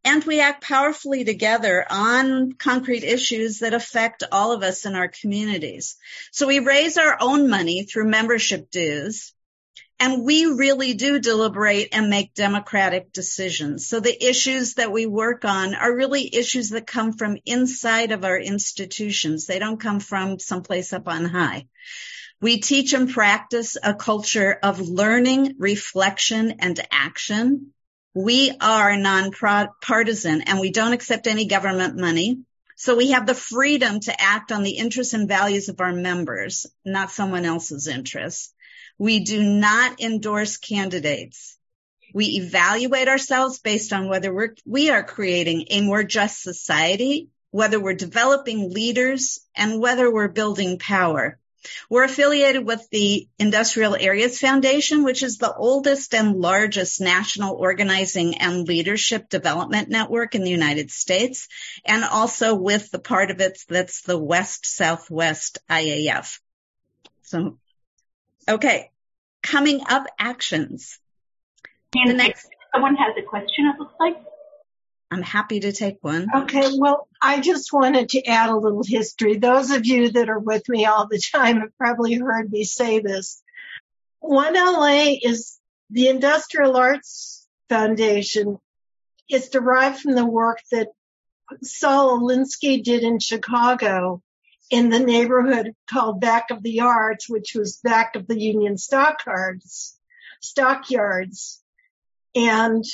And 0.05 0.23
we 0.23 0.39
act 0.39 0.63
powerfully 0.63 1.25
together 1.25 1.85
on 1.89 2.53
concrete 2.53 3.03
issues 3.03 3.59
that 3.59 3.73
affect 3.73 4.23
all 4.31 4.53
of 4.53 4.63
us 4.63 4.85
in 4.85 4.95
our 4.95 5.09
communities. 5.09 5.97
So 6.31 6.47
we 6.47 6.59
raise 6.59 6.97
our 6.97 7.17
own 7.19 7.49
money 7.49 7.83
through 7.83 8.09
membership 8.09 8.71
dues 8.71 9.33
and 10.01 10.23
we 10.23 10.45
really 10.45 10.95
do 10.95 11.19
deliberate 11.19 11.89
and 11.91 12.09
make 12.09 12.33
democratic 12.33 13.13
decisions. 13.13 13.85
So 13.85 13.99
the 13.99 14.29
issues 14.29 14.73
that 14.73 14.91
we 14.91 15.05
work 15.05 15.45
on 15.45 15.75
are 15.75 15.95
really 15.95 16.35
issues 16.35 16.71
that 16.71 16.87
come 16.87 17.13
from 17.13 17.37
inside 17.45 18.11
of 18.11 18.25
our 18.25 18.39
institutions. 18.39 19.45
They 19.45 19.59
don't 19.59 19.79
come 19.79 19.99
from 19.99 20.39
someplace 20.39 20.91
up 20.91 21.07
on 21.07 21.25
high. 21.25 21.67
We 22.41 22.59
teach 22.59 22.93
and 22.93 23.11
practice 23.11 23.77
a 23.81 23.93
culture 23.93 24.57
of 24.63 24.81
learning, 24.81 25.57
reflection, 25.59 26.55
and 26.61 26.79
action. 26.91 27.71
We 28.15 28.51
are 28.59 28.97
nonpartisan 28.97 30.41
and 30.41 30.59
we 30.59 30.71
don't 30.71 30.93
accept 30.93 31.27
any 31.27 31.45
government 31.45 31.95
money. 31.95 32.39
So 32.75 32.95
we 32.95 33.11
have 33.11 33.27
the 33.27 33.35
freedom 33.35 33.99
to 33.99 34.19
act 34.19 34.51
on 34.51 34.63
the 34.63 34.77
interests 34.77 35.13
and 35.13 35.27
values 35.27 35.69
of 35.69 35.79
our 35.79 35.93
members, 35.93 36.65
not 36.83 37.11
someone 37.11 37.45
else's 37.45 37.87
interests. 37.87 38.51
We 38.97 39.21
do 39.21 39.41
not 39.41 40.01
endorse 40.01 40.57
candidates. 40.57 41.57
We 42.13 42.25
evaluate 42.37 43.07
ourselves 43.07 43.59
based 43.59 43.93
on 43.93 44.09
whether 44.09 44.33
we're, 44.33 44.55
we 44.65 44.89
are 44.89 45.03
creating 45.03 45.65
a 45.69 45.81
more 45.81 46.03
just 46.03 46.41
society, 46.41 47.29
whether 47.51 47.79
we're 47.79 47.93
developing 47.93 48.73
leaders, 48.73 49.39
and 49.55 49.79
whether 49.79 50.11
we're 50.11 50.27
building 50.27 50.77
power. 50.77 51.37
We're 51.89 52.05
affiliated 52.05 52.65
with 52.65 52.87
the 52.89 53.27
Industrial 53.37 53.95
Areas 53.95 54.39
Foundation, 54.39 55.03
which 55.03 55.21
is 55.21 55.37
the 55.37 55.53
oldest 55.53 56.15
and 56.15 56.39
largest 56.39 56.99
national 56.99 57.55
organizing 57.55 58.37
and 58.37 58.67
leadership 58.67 59.29
development 59.29 59.89
network 59.89 60.33
in 60.33 60.43
the 60.43 60.49
United 60.49 60.89
States, 60.89 61.47
and 61.85 62.03
also 62.03 62.55
with 62.55 62.89
the 62.89 62.99
part 62.99 63.29
of 63.29 63.41
it 63.41 63.59
that's 63.69 64.01
the 64.01 64.17
West 64.17 64.65
Southwest 64.65 65.59
IAF. 65.69 66.39
So, 67.21 67.59
okay, 68.51 68.89
coming 69.43 69.81
up 69.89 70.05
actions. 70.19 70.99
And 71.95 72.09
the 72.09 72.13
next, 72.13 72.47
someone 72.73 72.95
has 72.95 73.15
a 73.17 73.27
question, 73.27 73.65
it 73.67 73.79
looks 73.79 73.93
like. 73.99 74.17
I'm 75.09 75.21
happy 75.21 75.59
to 75.61 75.73
take 75.73 75.97
one. 76.01 76.27
Okay, 76.33 76.69
well, 76.77 77.09
I 77.21 77.41
just 77.41 77.73
wanted 77.73 78.09
to 78.09 78.25
add 78.25 78.49
a 78.49 78.55
little 78.55 78.83
history. 78.83 79.37
Those 79.37 79.71
of 79.71 79.85
you 79.85 80.09
that 80.11 80.29
are 80.29 80.39
with 80.39 80.67
me 80.69 80.85
all 80.85 81.07
the 81.07 81.21
time 81.33 81.59
have 81.59 81.77
probably 81.77 82.13
heard 82.13 82.49
me 82.49 82.63
say 82.63 82.99
this. 82.99 83.43
One 84.19 84.53
LA 84.53 85.15
is 85.21 85.59
the 85.89 86.07
Industrial 86.07 86.77
Arts 86.77 87.45
Foundation. 87.67 88.57
It's 89.27 89.49
derived 89.49 89.99
from 89.99 90.13
the 90.13 90.25
work 90.25 90.59
that 90.71 90.87
Saul 91.61 92.19
Alinsky 92.19 92.81
did 92.81 93.03
in 93.03 93.19
Chicago 93.19 94.21
in 94.71 94.89
the 94.89 94.99
neighborhood 94.99 95.75
called 95.87 96.21
Back 96.21 96.49
of 96.49 96.63
the 96.63 96.71
Yards, 96.71 97.25
which 97.27 97.53
was 97.53 97.81
back 97.83 98.15
of 98.15 98.25
the 98.25 98.39
Union 98.39 98.77
Stockyards, 98.77 99.99
stockyards. 100.39 101.61
And 102.33 102.85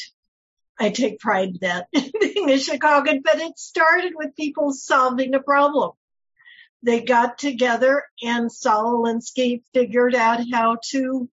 I 0.80 0.90
take 0.90 1.20
pride 1.20 1.50
in 1.50 1.58
that 1.62 1.88
being 2.20 2.50
a 2.50 2.58
Chicagoan, 2.58 3.22
but 3.24 3.40
it 3.40 3.60
started 3.60 4.14
with 4.16 4.36
people 4.36 4.74
solving 4.74 5.36
a 5.36 5.40
problem. 5.40 5.92
They 6.82 7.02
got 7.02 7.38
together 7.38 8.04
and 8.24 8.52
Saul 8.52 9.04
Alinsky 9.04 9.62
figured 9.72 10.16
out 10.16 10.40
how 10.52 10.78
to, 10.90 11.30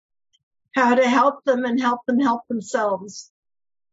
how 0.74 0.96
to 0.96 1.08
help 1.08 1.44
them 1.44 1.64
and 1.64 1.80
help 1.80 2.00
them 2.06 2.18
help 2.18 2.42
themselves. 2.48 3.30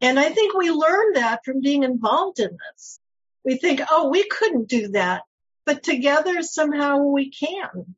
And 0.01 0.19
I 0.19 0.29
think 0.29 0.55
we 0.55 0.71
learned 0.71 1.17
that 1.17 1.45
from 1.45 1.61
being 1.61 1.83
involved 1.83 2.39
in 2.39 2.57
this. 2.71 2.99
We 3.45 3.57
think, 3.57 3.81
oh, 3.89 4.09
we 4.09 4.27
couldn't 4.27 4.67
do 4.67 4.89
that 4.89 5.23
but 5.69 5.83
together 5.83 6.41
somehow 6.41 6.97
we 6.97 7.29
can. 7.29 7.93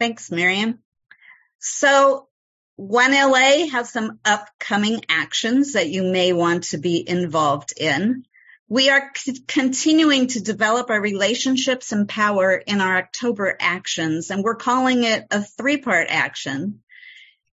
Thanks, 0.00 0.30
Miriam. 0.30 0.78
So 1.58 2.28
One 2.76 3.12
LA 3.12 3.66
has 3.70 3.90
some 3.90 4.20
upcoming 4.24 5.02
actions 5.10 5.74
that 5.74 5.90
you 5.90 6.02
may 6.02 6.32
want 6.32 6.64
to 6.70 6.78
be 6.78 7.06
involved 7.06 7.74
in. 7.76 8.24
We 8.70 8.88
are 8.88 9.10
c- 9.14 9.44
continuing 9.46 10.28
to 10.28 10.42
develop 10.42 10.88
our 10.88 11.00
relationships 11.00 11.92
and 11.92 12.08
power 12.08 12.54
in 12.54 12.80
our 12.80 12.96
October 12.96 13.54
actions, 13.60 14.30
and 14.30 14.42
we're 14.42 14.54
calling 14.54 15.04
it 15.04 15.26
a 15.30 15.42
three 15.42 15.76
part 15.76 16.06
action. 16.08 16.80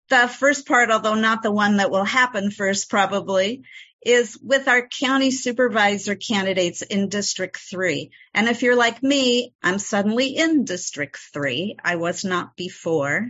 The 0.08 0.26
first 0.26 0.66
part, 0.66 0.90
although 0.90 1.14
not 1.14 1.44
the 1.44 1.52
one 1.52 1.76
that 1.76 1.92
will 1.92 2.04
happen 2.04 2.50
first 2.50 2.90
probably, 2.90 3.62
is 4.06 4.38
with 4.40 4.68
our 4.68 4.86
county 4.86 5.32
supervisor 5.32 6.14
candidates 6.14 6.82
in 6.82 7.08
District 7.08 7.56
3. 7.56 8.10
And 8.32 8.48
if 8.48 8.62
you're 8.62 8.76
like 8.76 9.02
me, 9.02 9.52
I'm 9.62 9.80
suddenly 9.80 10.28
in 10.28 10.64
District 10.64 11.18
3. 11.32 11.76
I 11.82 11.96
was 11.96 12.24
not 12.24 12.54
before. 12.56 13.28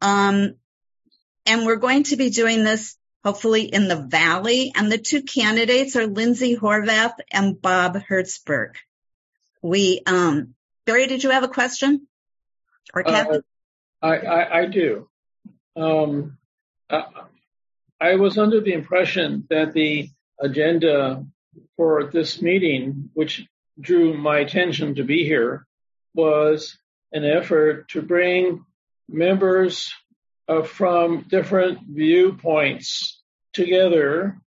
Um, 0.00 0.54
and 1.44 1.66
we're 1.66 1.76
going 1.76 2.04
to 2.04 2.16
be 2.16 2.30
doing 2.30 2.62
this 2.62 2.96
hopefully 3.24 3.62
in 3.62 3.88
the 3.88 3.96
Valley. 3.96 4.72
And 4.76 4.92
the 4.92 4.98
two 4.98 5.22
candidates 5.22 5.96
are 5.96 6.06
Lindsay 6.06 6.56
Horvath 6.56 7.14
and 7.32 7.60
Bob 7.60 7.96
Hertzberg. 7.96 8.76
We, 9.60 10.02
um, 10.06 10.54
Barry, 10.86 11.08
did 11.08 11.24
you 11.24 11.30
have 11.30 11.42
a 11.42 11.48
question? 11.48 12.06
Or 12.94 13.02
Kevin? 13.02 13.42
Uh, 14.02 14.06
I, 14.06 14.16
I, 14.16 14.58
I, 14.60 14.66
do. 14.66 15.08
Um, 15.76 16.38
uh, 16.88 17.02
I 18.00 18.14
was 18.14 18.38
under 18.38 18.60
the 18.60 18.72
impression 18.72 19.46
that 19.50 19.74
the 19.74 20.08
agenda 20.40 21.26
for 21.76 22.04
this 22.04 22.40
meeting, 22.40 23.10
which 23.12 23.46
drew 23.78 24.16
my 24.16 24.38
attention 24.38 24.94
to 24.94 25.04
be 25.04 25.24
here, 25.24 25.66
was 26.14 26.78
an 27.12 27.24
effort 27.24 27.88
to 27.88 28.00
bring 28.00 28.64
members 29.08 29.92
uh, 30.48 30.62
from 30.62 31.26
different 31.28 31.80
viewpoints 31.86 33.20
together 33.52 34.40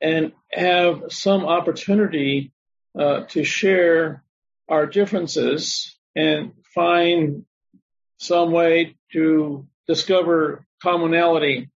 and 0.00 0.32
have 0.50 1.04
some 1.10 1.44
opportunity 1.44 2.52
uh, 2.98 3.20
to 3.28 3.44
share 3.44 4.24
our 4.68 4.86
differences 4.86 5.96
and 6.16 6.52
find 6.74 7.44
some 8.18 8.50
way 8.50 8.96
to 9.12 9.66
discover 9.86 10.66
commonality 10.82 11.70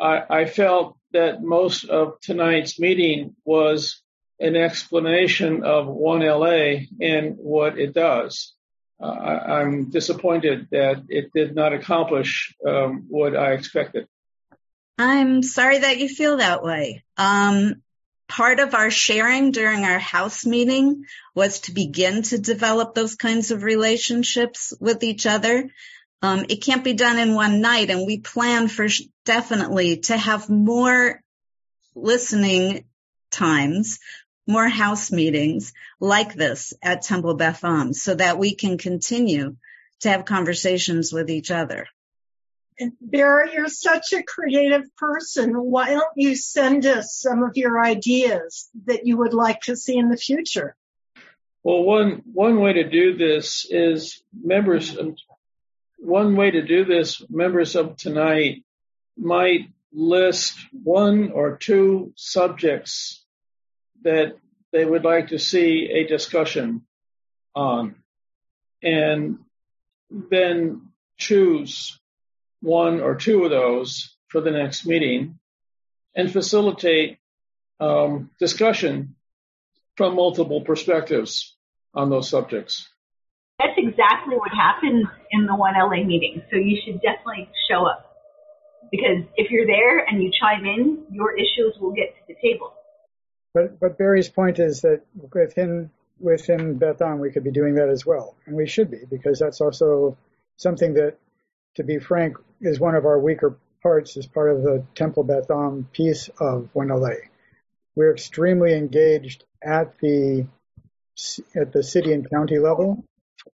I, 0.00 0.22
I 0.28 0.44
felt 0.46 0.96
that 1.12 1.42
most 1.42 1.84
of 1.84 2.20
tonight's 2.20 2.78
meeting 2.78 3.34
was 3.44 4.02
an 4.40 4.56
explanation 4.56 5.64
of 5.64 5.86
1LA 5.86 6.88
and 7.00 7.36
what 7.36 7.78
it 7.78 7.94
does. 7.94 8.52
Uh, 9.00 9.06
I, 9.06 9.62
am 9.62 9.90
disappointed 9.90 10.68
that 10.70 11.04
it 11.08 11.32
did 11.34 11.54
not 11.54 11.72
accomplish 11.72 12.54
um, 12.66 13.06
what 13.08 13.36
I 13.36 13.52
expected. 13.52 14.06
I'm 14.98 15.42
sorry 15.42 15.78
that 15.78 15.98
you 15.98 16.08
feel 16.08 16.36
that 16.36 16.62
way. 16.62 17.04
Um, 17.16 17.82
part 18.28 18.60
of 18.60 18.74
our 18.74 18.90
sharing 18.90 19.50
during 19.50 19.84
our 19.84 19.98
house 19.98 20.46
meeting 20.46 21.04
was 21.34 21.60
to 21.60 21.72
begin 21.72 22.22
to 22.22 22.38
develop 22.38 22.94
those 22.94 23.16
kinds 23.16 23.50
of 23.50 23.62
relationships 23.62 24.72
with 24.80 25.02
each 25.02 25.26
other. 25.26 25.70
Um, 26.22 26.46
it 26.48 26.62
can't 26.62 26.84
be 26.84 26.94
done 26.94 27.18
in 27.18 27.34
one 27.34 27.60
night, 27.60 27.90
and 27.90 28.06
we 28.06 28.18
plan 28.18 28.68
for 28.68 28.86
definitely 29.24 29.98
to 29.98 30.16
have 30.16 30.48
more 30.48 31.20
listening 31.94 32.84
times, 33.30 33.98
more 34.46 34.68
house 34.68 35.12
meetings 35.12 35.72
like 36.00 36.34
this 36.34 36.72
at 36.82 37.02
Temple 37.02 37.34
Beth 37.34 37.64
Am 37.64 37.92
so 37.92 38.14
that 38.14 38.38
we 38.38 38.54
can 38.54 38.78
continue 38.78 39.56
to 40.00 40.10
have 40.10 40.24
conversations 40.24 41.12
with 41.12 41.30
each 41.30 41.50
other. 41.50 41.86
Barry, 43.00 43.52
you're 43.54 43.68
such 43.68 44.12
a 44.12 44.22
creative 44.22 44.94
person. 44.96 45.52
Why 45.54 45.90
don't 45.90 46.12
you 46.16 46.34
send 46.34 46.86
us 46.86 47.14
some 47.14 47.42
of 47.42 47.56
your 47.56 47.82
ideas 47.82 48.68
that 48.86 49.06
you 49.06 49.16
would 49.18 49.32
like 49.32 49.60
to 49.62 49.76
see 49.76 49.96
in 49.96 50.08
the 50.08 50.16
future? 50.16 50.74
Well, 51.62 51.82
one 51.84 52.22
one 52.32 52.60
way 52.60 52.74
to 52.74 52.90
do 52.90 53.16
this 53.16 53.66
is 53.70 54.22
members. 54.38 54.96
One 56.04 56.36
way 56.36 56.50
to 56.50 56.60
do 56.60 56.84
this, 56.84 57.22
members 57.30 57.76
of 57.76 57.96
tonight 57.96 58.62
might 59.16 59.70
list 59.90 60.54
one 60.70 61.32
or 61.32 61.56
two 61.56 62.12
subjects 62.14 63.24
that 64.02 64.36
they 64.70 64.84
would 64.84 65.02
like 65.02 65.28
to 65.28 65.38
see 65.38 65.88
a 65.90 66.06
discussion 66.06 66.82
on, 67.54 67.94
and 68.82 69.38
then 70.10 70.88
choose 71.16 71.98
one 72.60 73.00
or 73.00 73.14
two 73.14 73.42
of 73.44 73.50
those 73.50 74.14
for 74.28 74.42
the 74.42 74.50
next 74.50 74.84
meeting 74.84 75.38
and 76.14 76.30
facilitate 76.30 77.16
um, 77.80 78.30
discussion 78.38 79.16
from 79.96 80.16
multiple 80.16 80.60
perspectives 80.60 81.56
on 81.94 82.10
those 82.10 82.28
subjects. 82.28 82.90
That's 83.64 83.78
exactly 83.78 84.36
what 84.36 84.50
happened 84.52 85.06
in 85.30 85.46
the 85.46 85.52
1LA 85.52 86.06
meeting. 86.06 86.42
So 86.50 86.56
you 86.56 86.78
should 86.84 87.00
definitely 87.00 87.48
show 87.70 87.86
up. 87.86 88.10
Because 88.90 89.24
if 89.36 89.50
you're 89.50 89.66
there 89.66 90.04
and 90.04 90.22
you 90.22 90.30
chime 90.38 90.66
in, 90.66 91.04
your 91.10 91.34
issues 91.34 91.74
will 91.80 91.92
get 91.92 92.14
to 92.14 92.20
the 92.28 92.34
table. 92.42 92.74
But 93.54 93.80
but 93.80 93.96
Barry's 93.96 94.28
point 94.28 94.58
is 94.58 94.82
that 94.82 95.00
within 95.32 95.90
within 96.20 96.76
Beth 96.76 97.00
Am 97.00 97.20
we 97.20 97.30
could 97.30 97.44
be 97.44 97.50
doing 97.50 97.76
that 97.76 97.88
as 97.88 98.04
well, 98.04 98.36
and 98.46 98.54
we 98.54 98.66
should 98.66 98.90
be 98.90 99.00
because 99.08 99.38
that's 99.38 99.60
also 99.60 100.18
something 100.56 100.94
that, 100.94 101.16
to 101.76 101.84
be 101.84 101.98
frank, 101.98 102.36
is 102.60 102.78
one 102.78 102.94
of 102.94 103.06
our 103.06 103.18
weaker 103.18 103.56
parts 103.82 104.16
as 104.16 104.26
part 104.26 104.50
of 104.50 104.62
the 104.62 104.84
Temple 104.94 105.24
Beth 105.24 105.50
Am 105.50 105.88
piece 105.92 106.28
of 106.38 106.68
1LA. 106.74 107.16
We're 107.94 108.12
extremely 108.12 108.74
engaged 108.74 109.44
at 109.62 109.98
the 109.98 110.46
at 111.56 111.72
the 111.72 111.82
city 111.82 112.12
and 112.12 112.28
county 112.28 112.58
level. 112.58 113.04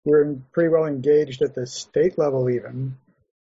We're 0.04 0.36
pretty 0.52 0.68
well 0.68 0.86
engaged 0.86 1.42
at 1.42 1.54
the 1.54 1.66
state 1.66 2.18
level 2.18 2.48
even. 2.50 2.96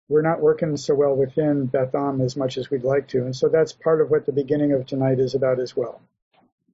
We're 0.09 0.23
not 0.23 0.41
working 0.41 0.77
so 0.77 0.95
well 0.95 1.15
within 1.15 1.67
Beth 1.67 1.95
Am 1.95 2.21
as 2.21 2.37
much 2.37 2.59
as 2.59 2.71
we'd 2.71 2.85
like 2.85 3.09
to. 3.09 3.25
And 3.25 3.35
so 3.35 3.49
that's 3.49 3.73
part 3.73 4.01
of 4.01 4.11
what 4.11 4.27
the 4.27 4.33
beginning 4.33 4.73
of 4.73 4.87
tonight 4.87 5.19
is 5.19 5.35
about 5.35 5.61
as 5.61 5.75
well. 5.75 6.01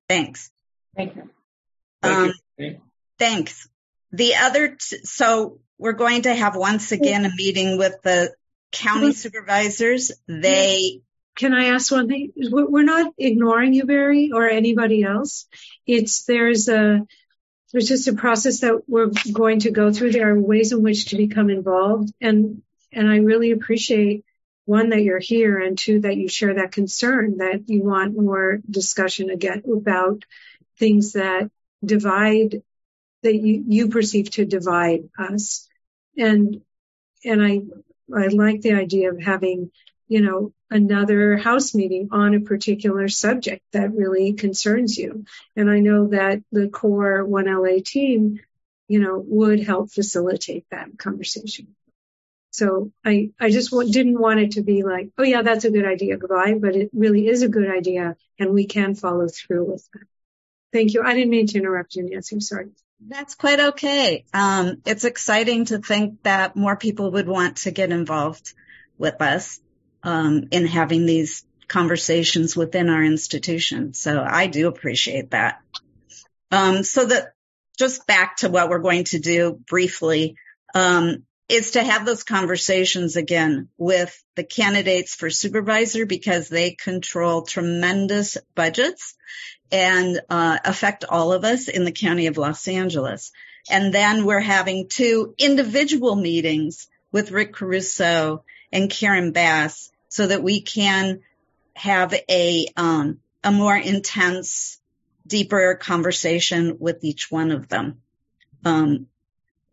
Thanks. 0.09 0.51
Thank 0.97 1.17
you. 1.17 1.31
Um, 2.03 2.33
thanks. 3.19 3.69
The 4.13 4.35
other, 4.35 4.71
t- 4.71 5.05
so 5.05 5.61
we're 5.79 5.93
going 5.93 6.23
to 6.23 6.35
have 6.35 6.57
once 6.57 6.91
again 6.91 7.25
a 7.25 7.31
meeting 7.35 7.79
with 7.79 8.03
the 8.03 8.35
county 8.73 9.13
supervisors. 9.13 10.11
They 10.27 11.03
can 11.37 11.55
I 11.55 11.67
ask 11.67 11.91
one 11.91 12.09
thing? 12.09 12.33
We're 12.37 12.83
not 12.83 13.15
ignoring 13.17 13.73
you, 13.73 13.87
Barry, 13.87 14.31
or 14.33 14.49
anybody 14.49 15.05
else. 15.05 15.47
It's 15.87 16.25
there's 16.25 16.69
a 16.69 17.07
there's 17.73 17.89
just 17.89 18.09
a 18.09 18.15
process 18.15 18.61
that 18.61 18.83
we're 18.89 19.11
going 19.33 19.61
to 19.61 19.71
go 19.71 19.93
through. 19.93 20.13
There 20.13 20.31
are 20.31 20.41
ways 20.41 20.73
in 20.73 20.83
which 20.83 21.07
to 21.07 21.17
become 21.17 21.51
involved, 21.51 22.13
and 22.21 22.63
and 22.93 23.09
I 23.09 23.19
really 23.19 23.53
appreciate 23.53 24.25
one 24.65 24.91
that 24.91 25.03
you're 25.03 25.21
here, 25.21 25.59
and 25.59 25.79
two 25.79 26.01
that 26.01 26.17
you 26.17 26.29
share 26.29 26.55
that 26.55 26.73
concern 26.73 27.39
that 27.39 27.69
you 27.69 27.83
want 27.83 28.17
more 28.17 28.61
discussion 28.69 29.31
again 29.31 29.63
about 29.73 30.25
things 30.79 31.13
that 31.13 31.51
divide 31.85 32.63
that 33.23 33.35
you, 33.35 33.65
you 33.69 33.89
perceive 33.89 34.31
to 34.31 34.45
divide 34.45 35.09
us, 35.19 35.69
and 36.17 36.63
and 37.25 37.43
I 37.43 37.61
I 38.15 38.29
like 38.29 38.63
the 38.63 38.73
idea 38.73 39.11
of 39.11 39.21
having 39.21 39.71
you 40.11 40.21
know 40.21 40.53
another 40.71 41.37
house 41.37 41.73
meeting 41.73 42.09
on 42.11 42.35
a 42.35 42.41
particular 42.41 43.09
subject 43.09 43.63
that 43.73 43.95
really 43.95 44.33
concerns 44.33 44.99
you. 44.99 45.25
And 45.57 45.71
I 45.71 45.79
know 45.79 46.09
that 46.09 46.43
the 46.51 46.69
core 46.69 47.25
1LA 47.25 47.85
team, 47.85 48.41
you 48.89 48.99
know, 48.99 49.23
would 49.25 49.63
help 49.63 49.91
facilitate 49.91 50.67
that 50.71 50.99
conversation. 50.99 51.77
So 52.51 52.91
I, 53.05 53.31
I 53.39 53.51
just 53.51 53.71
didn't 53.71 54.21
want 54.21 54.41
it 54.41 54.53
to 54.53 54.63
be 54.63 54.83
like, 54.83 55.11
oh 55.17 55.23
yeah, 55.23 55.43
that's 55.43 55.65
a 55.65 55.71
good 55.71 55.87
idea, 55.87 56.17
goodbye, 56.17 56.55
but 56.61 56.75
it 56.75 56.91
really 56.93 57.29
is 57.29 57.43
a 57.43 57.49
good 57.49 57.71
idea 57.71 58.17
and 58.39 58.53
we 58.53 58.67
can 58.67 58.97
follow 58.97 59.29
through 59.29 59.71
with 59.71 59.89
that. 59.93 60.03
Thank 60.73 60.95
you. 60.95 61.03
I 61.03 61.15
didn't 61.15 61.31
mean 61.31 61.47
to 61.49 61.59
interrupt 61.59 61.95
you, 61.95 62.09
Nancy. 62.09 62.35
I'm 62.35 62.41
sorry. 62.41 62.71
That's 63.07 63.37
quite 63.37 63.61
okay. 63.61 64.25
Um, 64.35 64.83
it's 64.85 65.05
exciting 65.05 65.67
to 65.67 65.79
think 65.79 66.25
that 66.25 66.57
more 66.57 66.77
people 66.77 67.13
would 67.13 67.29
want 67.29 67.59
to 67.59 67.71
get 67.71 67.93
involved 67.93 68.53
with 68.99 69.21
us 69.23 69.61
um, 70.03 70.49
in 70.51 70.67
having 70.67 71.07
these 71.07 71.45
conversations 71.69 72.57
within 72.57 72.89
our 72.89 73.03
institution. 73.03 73.95
So 73.95 74.23
I 74.27 74.49
do 74.49 74.69
appreciate 74.69 75.31
that. 75.31 75.61
Um, 76.51 76.83
so 76.83 77.05
that 77.07 77.35
just 77.79 78.07
back 78.07 78.37
to 78.39 78.49
what 78.49 78.69
we're 78.69 78.81
going 78.81 79.05
to 79.05 79.19
do 79.19 79.59
briefly 79.67 80.37
um, 80.75 81.25
is 81.49 81.73
to 81.73 81.83
have 81.83 82.05
those 82.05 82.25
conversations 82.25 83.17
again 83.17 83.69
with 83.79 84.23
the 84.37 84.45
candidates 84.45 85.15
for 85.15 85.31
supervisor 85.31 86.07
because 86.07 86.49
they 86.49 86.73
control 86.73 87.43
tremendous 87.43 88.37
budgets 88.55 89.15
and 89.73 90.21
uh, 90.29 90.59
affect 90.65 91.05
all 91.05 91.33
of 91.33 91.45
us 91.45 91.69
in 91.69 91.85
the 91.85 91.93
county 91.93 92.27
of 92.27 92.37
Los 92.37 92.67
Angeles. 92.69 93.33
And 93.71 93.93
then 93.95 94.25
we're 94.25 94.41
having 94.41 94.89
two 94.89 95.35
individual 95.39 96.17
meetings 96.17 96.89
with 97.13 97.31
Rick 97.31 97.55
Caruso 97.55 98.45
and 98.73 98.91
Karen 98.91 99.33
Bass 99.33 99.90
so 100.11 100.27
that 100.27 100.43
we 100.43 100.61
can 100.61 101.21
have 101.75 102.13
a 102.29 102.67
um, 102.77 103.21
a 103.43 103.51
more 103.51 103.77
intense, 103.77 104.79
deeper 105.27 105.77
conversation 105.77 106.77
with 106.79 107.03
each 107.03 107.31
one 107.31 107.53
of 107.53 107.69
them. 107.69 108.03
Um, 108.65 109.07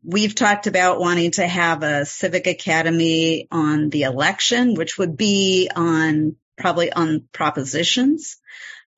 we've 0.04 0.36
talked 0.36 0.68
about 0.68 1.02
wanting 1.02 1.32
to 1.32 1.46
have 1.46 1.84
a 1.84 2.06
civic 2.06 2.48
academy 2.48 3.48
on 3.52 3.90
the 3.90 4.04
election, 4.04 4.76
which 4.76 4.98
would 4.98 5.18
be 5.18 5.70
on 5.76 6.38
probably 6.56 6.94
on 6.94 7.28
propositions. 7.34 8.38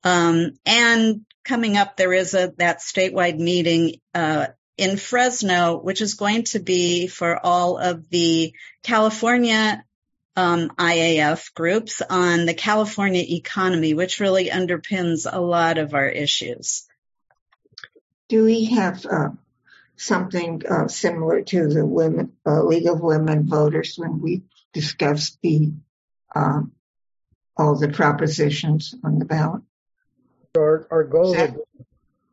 Um, 0.04 0.52
and 0.64 1.24
coming 1.42 1.76
up, 1.76 1.96
there 1.96 2.12
is 2.12 2.34
a 2.34 2.52
that 2.58 2.78
statewide 2.78 3.38
meeting 3.38 4.00
uh, 4.14 4.48
in 4.76 4.96
Fresno, 4.98 5.78
which 5.78 6.00
is 6.00 6.14
going 6.14 6.44
to 6.44 6.60
be 6.60 7.06
for 7.06 7.38
all 7.44 7.78
of 7.78 8.08
the 8.10 8.54
California 8.82 9.84
um, 10.36 10.70
IAF 10.70 11.52
groups 11.54 12.02
on 12.08 12.46
the 12.46 12.54
California 12.54 13.24
economy, 13.28 13.94
which 13.94 14.20
really 14.20 14.48
underpins 14.48 15.26
a 15.30 15.40
lot 15.40 15.78
of 15.78 15.94
our 15.94 16.08
issues. 16.08 16.86
Do 18.28 18.44
we 18.44 18.66
have 18.66 19.04
uh, 19.06 19.30
something 19.96 20.62
uh, 20.68 20.88
similar 20.88 21.42
to 21.42 21.68
the 21.68 21.84
Women 21.84 22.32
uh, 22.46 22.62
League 22.62 22.86
of 22.86 23.00
Women 23.00 23.46
Voters 23.46 23.96
when 23.96 24.20
we 24.20 24.42
discussed 24.72 25.38
the 25.42 25.72
um, 26.34 26.72
all 27.56 27.76
the 27.76 27.88
propositions 27.88 28.94
on 29.04 29.18
the 29.18 29.24
ballot? 29.24 29.62
Our, 30.56 30.86
our 30.90 31.04
goal 31.04 31.36
would, 31.36 31.58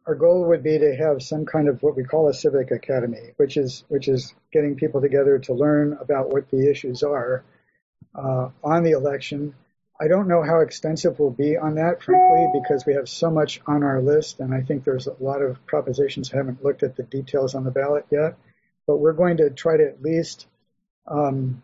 our 0.05 0.15
goal 0.15 0.45
would 0.47 0.63
be 0.63 0.77
to 0.77 0.95
have 0.95 1.21
some 1.21 1.45
kind 1.45 1.67
of 1.67 1.81
what 1.81 1.97
we 1.97 2.03
call 2.03 2.29
a 2.29 2.33
civic 2.33 2.71
academy, 2.71 3.33
which 3.37 3.57
is 3.57 3.83
which 3.89 4.07
is 4.07 4.33
getting 4.53 4.75
people 4.75 5.01
together 5.01 5.39
to 5.39 5.53
learn 5.53 5.97
about 5.99 6.29
what 6.29 6.49
the 6.51 6.69
issues 6.69 7.03
are 7.03 7.43
uh, 8.16 8.49
on 8.64 8.84
the 8.84 8.91
election. 8.91 9.55
I 9.99 10.08
don't 10.08 10.28
know 10.28 10.43
how 10.43 10.60
extensive 10.60 11.20
we'll 11.20 11.32
be 11.32 11.58
on 11.58 11.76
that, 11.76 12.03
frankly, 12.03 12.62
because 12.62 12.86
we 12.86 12.93
have 12.93 13.10
so 13.10 13.32
much 13.32 13.62
on 13.66 13.84
our 13.84 13.99
list, 13.99 14.39
and 14.39 14.53
I 14.53 14.62
think 14.62 14.84
there's 14.84 15.08
a 15.08 15.16
lot 15.20 15.41
of 15.41 15.66
propositions 15.66 16.32
I 16.32 16.38
haven't 16.38 16.64
looked 16.64 16.84
at 16.84 16.95
the 16.95 17.03
details 17.03 17.55
on 17.55 17.64
the 17.64 17.72
ballot 17.72 18.05
yet. 18.12 18.38
But 18.86 18.97
we're 18.97 19.14
going 19.14 19.38
to 19.38 19.49
try 19.49 19.76
to 19.76 19.88
at 19.88 20.01
least 20.01 20.45
um, 21.08 21.64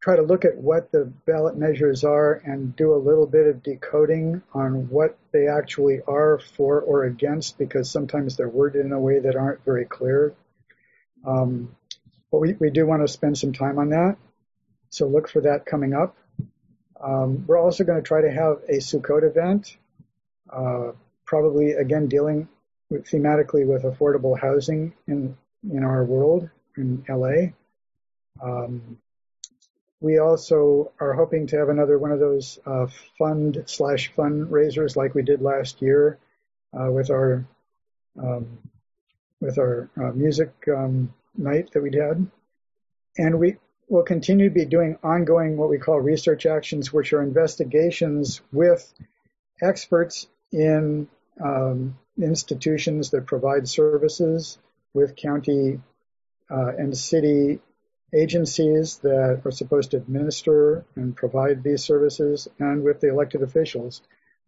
try 0.00 0.16
to 0.16 0.22
look 0.22 0.44
at 0.44 0.56
what 0.56 0.90
the 0.90 1.04
ballot 1.26 1.56
measures 1.56 2.04
are 2.04 2.34
and 2.44 2.74
do 2.74 2.94
a 2.94 2.96
little 2.96 3.26
bit 3.26 3.46
of 3.46 3.62
decoding 3.62 4.42
on 4.54 4.88
what 4.88 5.18
they 5.32 5.48
actually 5.48 6.00
are 6.06 6.38
for 6.56 6.80
or 6.80 7.04
against, 7.04 7.58
because 7.58 7.90
sometimes 7.90 8.36
they're 8.36 8.48
worded 8.48 8.86
in 8.86 8.92
a 8.92 9.00
way 9.00 9.18
that 9.18 9.36
aren't 9.36 9.64
very 9.64 9.84
clear. 9.84 10.34
Um, 11.26 11.76
but 12.30 12.38
we, 12.38 12.52
we 12.54 12.70
do 12.70 12.86
want 12.86 13.02
to 13.02 13.08
spend 13.08 13.36
some 13.36 13.52
time 13.52 13.78
on 13.78 13.90
that. 13.90 14.16
So 14.90 15.06
look 15.06 15.28
for 15.28 15.40
that 15.42 15.66
coming 15.66 15.94
up. 15.94 16.16
Um, 17.02 17.44
we're 17.46 17.58
also 17.58 17.84
going 17.84 18.02
to 18.02 18.06
try 18.06 18.20
to 18.20 18.30
have 18.30 18.58
a 18.68 18.78
Sukkot 18.78 19.22
event, 19.22 19.76
uh, 20.52 20.92
probably 21.24 21.72
again 21.72 22.08
dealing 22.08 22.48
with, 22.90 23.04
thematically 23.04 23.66
with 23.66 23.84
affordable 23.84 24.38
housing 24.38 24.92
in 25.06 25.36
in 25.72 25.84
our 25.84 26.04
world 26.04 26.50
in 26.76 27.04
LA. 27.08 27.52
Um, 28.42 28.98
we 30.00 30.18
also 30.18 30.92
are 30.98 31.12
hoping 31.12 31.46
to 31.48 31.58
have 31.58 31.68
another 31.68 31.98
one 31.98 32.10
of 32.10 32.20
those 32.20 32.58
uh, 32.66 32.86
fund 33.18 33.62
slash 33.66 34.12
fundraisers 34.14 34.96
like 34.96 35.14
we 35.14 35.22
did 35.22 35.42
last 35.42 35.82
year 35.82 36.18
uh, 36.78 36.90
with 36.90 37.10
our 37.10 37.46
um, 38.20 38.58
with 39.40 39.58
our 39.58 39.88
uh, 39.96 40.12
music 40.12 40.52
um, 40.68 41.14
night 41.36 41.70
that 41.72 41.82
we'd 41.82 41.94
had, 41.94 42.26
and 43.16 43.38
we 43.38 43.56
will 43.90 44.04
continue 44.04 44.48
to 44.48 44.54
be 44.54 44.64
doing 44.64 44.96
ongoing 45.02 45.56
what 45.56 45.68
we 45.68 45.76
call 45.76 46.00
research 46.00 46.46
actions, 46.46 46.92
which 46.92 47.12
are 47.12 47.22
investigations 47.22 48.40
with 48.52 48.94
experts 49.60 50.28
in 50.52 51.08
um, 51.44 51.98
institutions 52.16 53.10
that 53.10 53.26
provide 53.26 53.68
services 53.68 54.58
with 54.94 55.16
county 55.16 55.80
uh, 56.48 56.72
and 56.78 56.96
city 56.96 57.60
agencies 58.14 58.98
that 58.98 59.42
are 59.44 59.50
supposed 59.50 59.90
to 59.90 59.96
administer 59.96 60.84
and 60.94 61.16
provide 61.16 61.62
these 61.62 61.84
services 61.84 62.48
and 62.58 62.84
with 62.84 63.00
the 63.00 63.08
elected 63.08 63.42
officials 63.42 64.02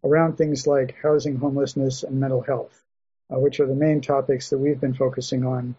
around 0.05 0.37
things 0.37 0.67
like 0.67 0.95
housing, 1.01 1.37
homelessness, 1.37 2.03
and 2.03 2.19
mental 2.19 2.41
health, 2.41 2.83
uh, 3.33 3.39
which 3.39 3.59
are 3.59 3.67
the 3.67 3.75
main 3.75 3.99
topics 3.99 4.49
that 4.49 4.57
we've 4.57 4.81
been 4.81 4.93
focusing 4.93 5.45
on 5.45 5.75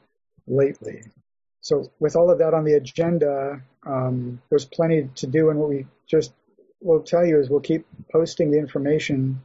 lately. 0.47 1.03
So 1.65 1.91
with 1.99 2.15
all 2.15 2.31
of 2.31 2.41
that 2.41 2.53
on 2.53 2.65
the 2.65 2.75
agenda, 2.75 3.63
um, 3.87 4.43
there's 4.51 4.67
plenty 4.67 5.09
to 5.15 5.27
do, 5.27 5.49
and 5.49 5.59
what 5.59 5.71
we 5.71 5.87
just 6.07 6.35
will 6.83 7.03
tell 7.03 7.25
you 7.25 7.41
is 7.41 7.49
we'll 7.49 7.61
keep 7.61 7.87
posting 8.13 8.51
the 8.51 8.59
information 8.59 9.41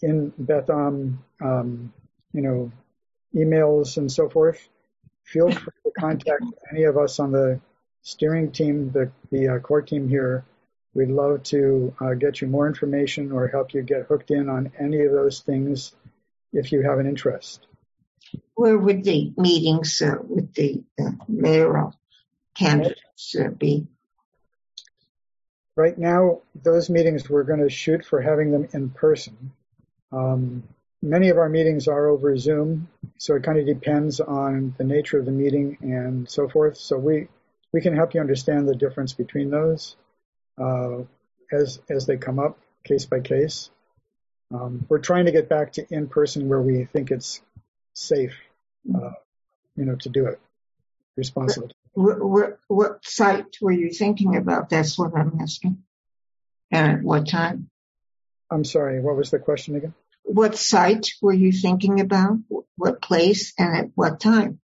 in 0.00 0.32
Beth 0.38 0.70
Am, 0.70 1.22
um, 1.42 1.92
you 2.32 2.40
know, 2.40 2.72
emails 3.34 3.98
and 3.98 4.10
so 4.10 4.30
forth. 4.30 4.66
Feel 5.24 5.50
free 5.52 5.72
to 5.84 5.92
contact 5.98 6.44
any 6.72 6.84
of 6.84 6.96
us 6.96 7.20
on 7.20 7.30
the 7.30 7.60
steering 8.00 8.52
team, 8.52 8.90
the, 8.92 9.12
the 9.30 9.48
uh, 9.48 9.58
core 9.58 9.82
team 9.82 10.08
here. 10.08 10.46
We'd 10.94 11.10
love 11.10 11.42
to 11.54 11.94
uh, 12.00 12.14
get 12.14 12.40
you 12.40 12.48
more 12.48 12.68
information 12.68 13.32
or 13.32 13.48
help 13.48 13.74
you 13.74 13.82
get 13.82 14.06
hooked 14.06 14.30
in 14.30 14.48
on 14.48 14.72
any 14.78 15.04
of 15.04 15.12
those 15.12 15.40
things 15.40 15.94
if 16.54 16.72
you 16.72 16.80
have 16.84 17.00
an 17.00 17.06
interest. 17.06 17.66
Where 18.54 18.76
would 18.76 19.04
the 19.04 19.32
meetings 19.36 20.02
uh, 20.02 20.16
with 20.26 20.54
the 20.54 20.82
uh, 21.00 21.12
mayoral 21.28 21.94
candidates 22.54 23.34
uh, 23.38 23.48
be? 23.48 23.86
Right 25.76 25.96
now, 25.96 26.40
those 26.54 26.90
meetings 26.90 27.28
we're 27.28 27.44
going 27.44 27.60
to 27.60 27.70
shoot 27.70 28.04
for 28.04 28.20
having 28.20 28.50
them 28.50 28.68
in 28.72 28.90
person. 28.90 29.52
Um, 30.12 30.64
many 31.02 31.30
of 31.30 31.38
our 31.38 31.48
meetings 31.48 31.88
are 31.88 32.08
over 32.08 32.36
Zoom, 32.36 32.88
so 33.18 33.34
it 33.34 33.44
kind 33.44 33.58
of 33.58 33.66
depends 33.66 34.20
on 34.20 34.74
the 34.76 34.84
nature 34.84 35.18
of 35.18 35.24
the 35.24 35.32
meeting 35.32 35.78
and 35.80 36.28
so 36.28 36.48
forth. 36.48 36.76
So 36.76 36.98
we 36.98 37.28
we 37.72 37.80
can 37.80 37.94
help 37.94 38.14
you 38.14 38.20
understand 38.20 38.68
the 38.68 38.74
difference 38.74 39.12
between 39.12 39.50
those 39.50 39.96
uh, 40.60 40.98
as 41.52 41.80
as 41.88 42.06
they 42.06 42.16
come 42.16 42.38
up 42.38 42.58
case 42.84 43.06
by 43.06 43.20
case. 43.20 43.70
Um, 44.52 44.84
we're 44.88 44.98
trying 44.98 45.26
to 45.26 45.32
get 45.32 45.48
back 45.48 45.74
to 45.74 45.86
in 45.90 46.08
person 46.08 46.48
where 46.48 46.60
we 46.60 46.84
think 46.84 47.10
it's 47.10 47.40
safe, 47.94 48.34
uh, 48.94 49.12
you 49.76 49.84
know, 49.84 49.96
to 49.96 50.08
do 50.08 50.26
it 50.26 50.40
responsibly. 51.16 51.72
What, 51.92 52.20
what, 52.20 52.58
what 52.68 53.04
site 53.04 53.56
were 53.60 53.72
you 53.72 53.90
thinking 53.90 54.36
about? 54.36 54.70
That's 54.70 54.98
what 54.98 55.16
I'm 55.16 55.38
asking. 55.40 55.82
And 56.70 56.92
at 56.92 57.02
what 57.02 57.28
time? 57.28 57.68
I'm 58.50 58.64
sorry, 58.64 59.00
what 59.00 59.16
was 59.16 59.30
the 59.30 59.38
question 59.38 59.76
again? 59.76 59.94
What 60.22 60.56
site 60.56 61.12
were 61.20 61.32
you 61.32 61.52
thinking 61.52 62.00
about? 62.00 62.38
What 62.76 63.02
place 63.02 63.52
and 63.58 63.76
at 63.76 63.90
what 63.94 64.20
time? 64.20 64.60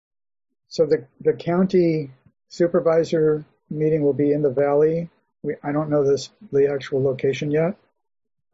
So 0.68 0.86
the, 0.86 1.06
the 1.20 1.32
county 1.32 2.10
supervisor 2.48 3.44
meeting 3.70 4.02
will 4.02 4.12
be 4.12 4.32
in 4.32 4.42
the 4.42 4.50
valley. 4.50 5.08
We, 5.42 5.54
I 5.62 5.72
don't 5.72 5.90
know 5.90 6.04
this, 6.04 6.30
the 6.50 6.72
actual 6.72 7.02
location 7.02 7.50
yet. 7.50 7.76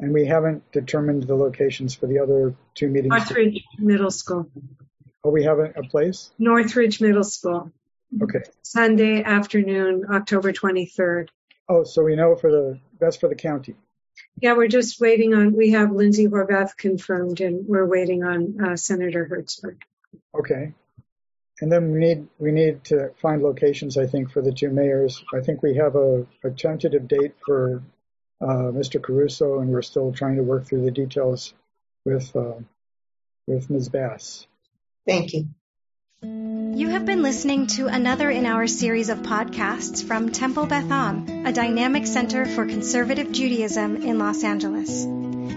And 0.00 0.12
we 0.12 0.26
haven't 0.26 0.70
determined 0.70 1.24
the 1.24 1.34
locations 1.34 1.94
for 1.94 2.06
the 2.06 2.20
other 2.20 2.54
two 2.74 2.88
meetings. 2.88 3.10
Northridge 3.10 3.64
Middle 3.78 4.10
School. 4.10 4.48
Oh, 5.24 5.30
we 5.30 5.44
have 5.44 5.58
a, 5.58 5.72
a 5.76 5.82
place? 5.82 6.30
Northridge 6.38 7.00
Middle 7.00 7.24
School. 7.24 7.72
Okay. 8.22 8.40
Sunday 8.62 9.22
afternoon, 9.22 10.04
October 10.10 10.52
23rd. 10.52 11.28
Oh, 11.68 11.84
so 11.84 12.04
we 12.04 12.16
know 12.16 12.36
for 12.36 12.50
the, 12.50 12.80
that's 13.00 13.16
for 13.16 13.28
the 13.28 13.34
county. 13.34 13.74
Yeah, 14.40 14.54
we're 14.54 14.68
just 14.68 15.00
waiting 15.00 15.34
on, 15.34 15.54
we 15.54 15.70
have 15.70 15.92
Lindsay 15.92 16.26
Horvath 16.26 16.76
confirmed 16.76 17.40
and 17.40 17.66
we're 17.66 17.86
waiting 17.86 18.24
on 18.24 18.64
uh, 18.64 18.76
Senator 18.76 19.28
Hertzberg. 19.30 19.78
Okay. 20.38 20.72
And 21.60 21.72
then 21.72 21.90
we 21.90 21.98
need, 21.98 22.28
we 22.38 22.52
need 22.52 22.84
to 22.84 23.10
find 23.20 23.42
locations, 23.42 23.98
I 23.98 24.06
think, 24.06 24.30
for 24.30 24.42
the 24.42 24.52
two 24.52 24.70
mayors. 24.70 25.24
I 25.34 25.40
think 25.40 25.62
we 25.62 25.74
have 25.74 25.96
a, 25.96 26.24
a 26.44 26.50
tentative 26.50 27.08
date 27.08 27.34
for 27.44 27.82
uh, 28.40 28.70
Mr. 28.72 29.02
Caruso, 29.02 29.60
and 29.60 29.70
we're 29.70 29.82
still 29.82 30.12
trying 30.12 30.36
to 30.36 30.42
work 30.42 30.66
through 30.66 30.82
the 30.82 30.90
details 30.90 31.54
with, 32.04 32.34
uh, 32.36 32.54
with 33.46 33.68
Ms. 33.70 33.88
Bass. 33.88 34.46
Thank 35.06 35.32
you. 35.32 35.48
You 36.22 36.88
have 36.90 37.06
been 37.06 37.22
listening 37.22 37.66
to 37.68 37.86
another 37.86 38.30
in 38.30 38.46
our 38.46 38.66
series 38.66 39.08
of 39.08 39.18
podcasts 39.18 40.04
from 40.04 40.30
Temple 40.30 40.66
Beth 40.66 40.90
Am, 40.90 41.46
a 41.46 41.52
dynamic 41.52 42.06
center 42.06 42.44
for 42.46 42.66
conservative 42.66 43.32
Judaism 43.32 43.96
in 43.96 44.18
Los 44.18 44.44
Angeles. 44.44 45.06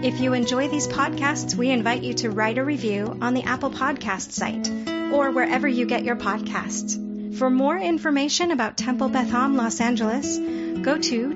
If 0.04 0.20
you 0.20 0.32
enjoy 0.32 0.68
these 0.68 0.88
podcasts, 0.88 1.54
we 1.54 1.70
invite 1.70 2.02
you 2.02 2.14
to 2.14 2.30
write 2.30 2.58
a 2.58 2.64
review 2.64 3.16
on 3.20 3.34
the 3.34 3.44
Apple 3.44 3.70
Podcast 3.70 4.32
site 4.32 4.68
or 5.12 5.30
wherever 5.30 5.68
you 5.68 5.86
get 5.86 6.02
your 6.02 6.16
podcasts. 6.16 6.98
For 7.38 7.48
more 7.48 7.78
information 7.78 8.50
about 8.50 8.76
Temple 8.76 9.08
Beth 9.08 9.32
Am 9.32 9.56
Los 9.56 9.80
Angeles, 9.80 10.38
go 10.82 10.98
to 10.98 11.34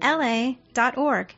tbala.org. 0.00 1.34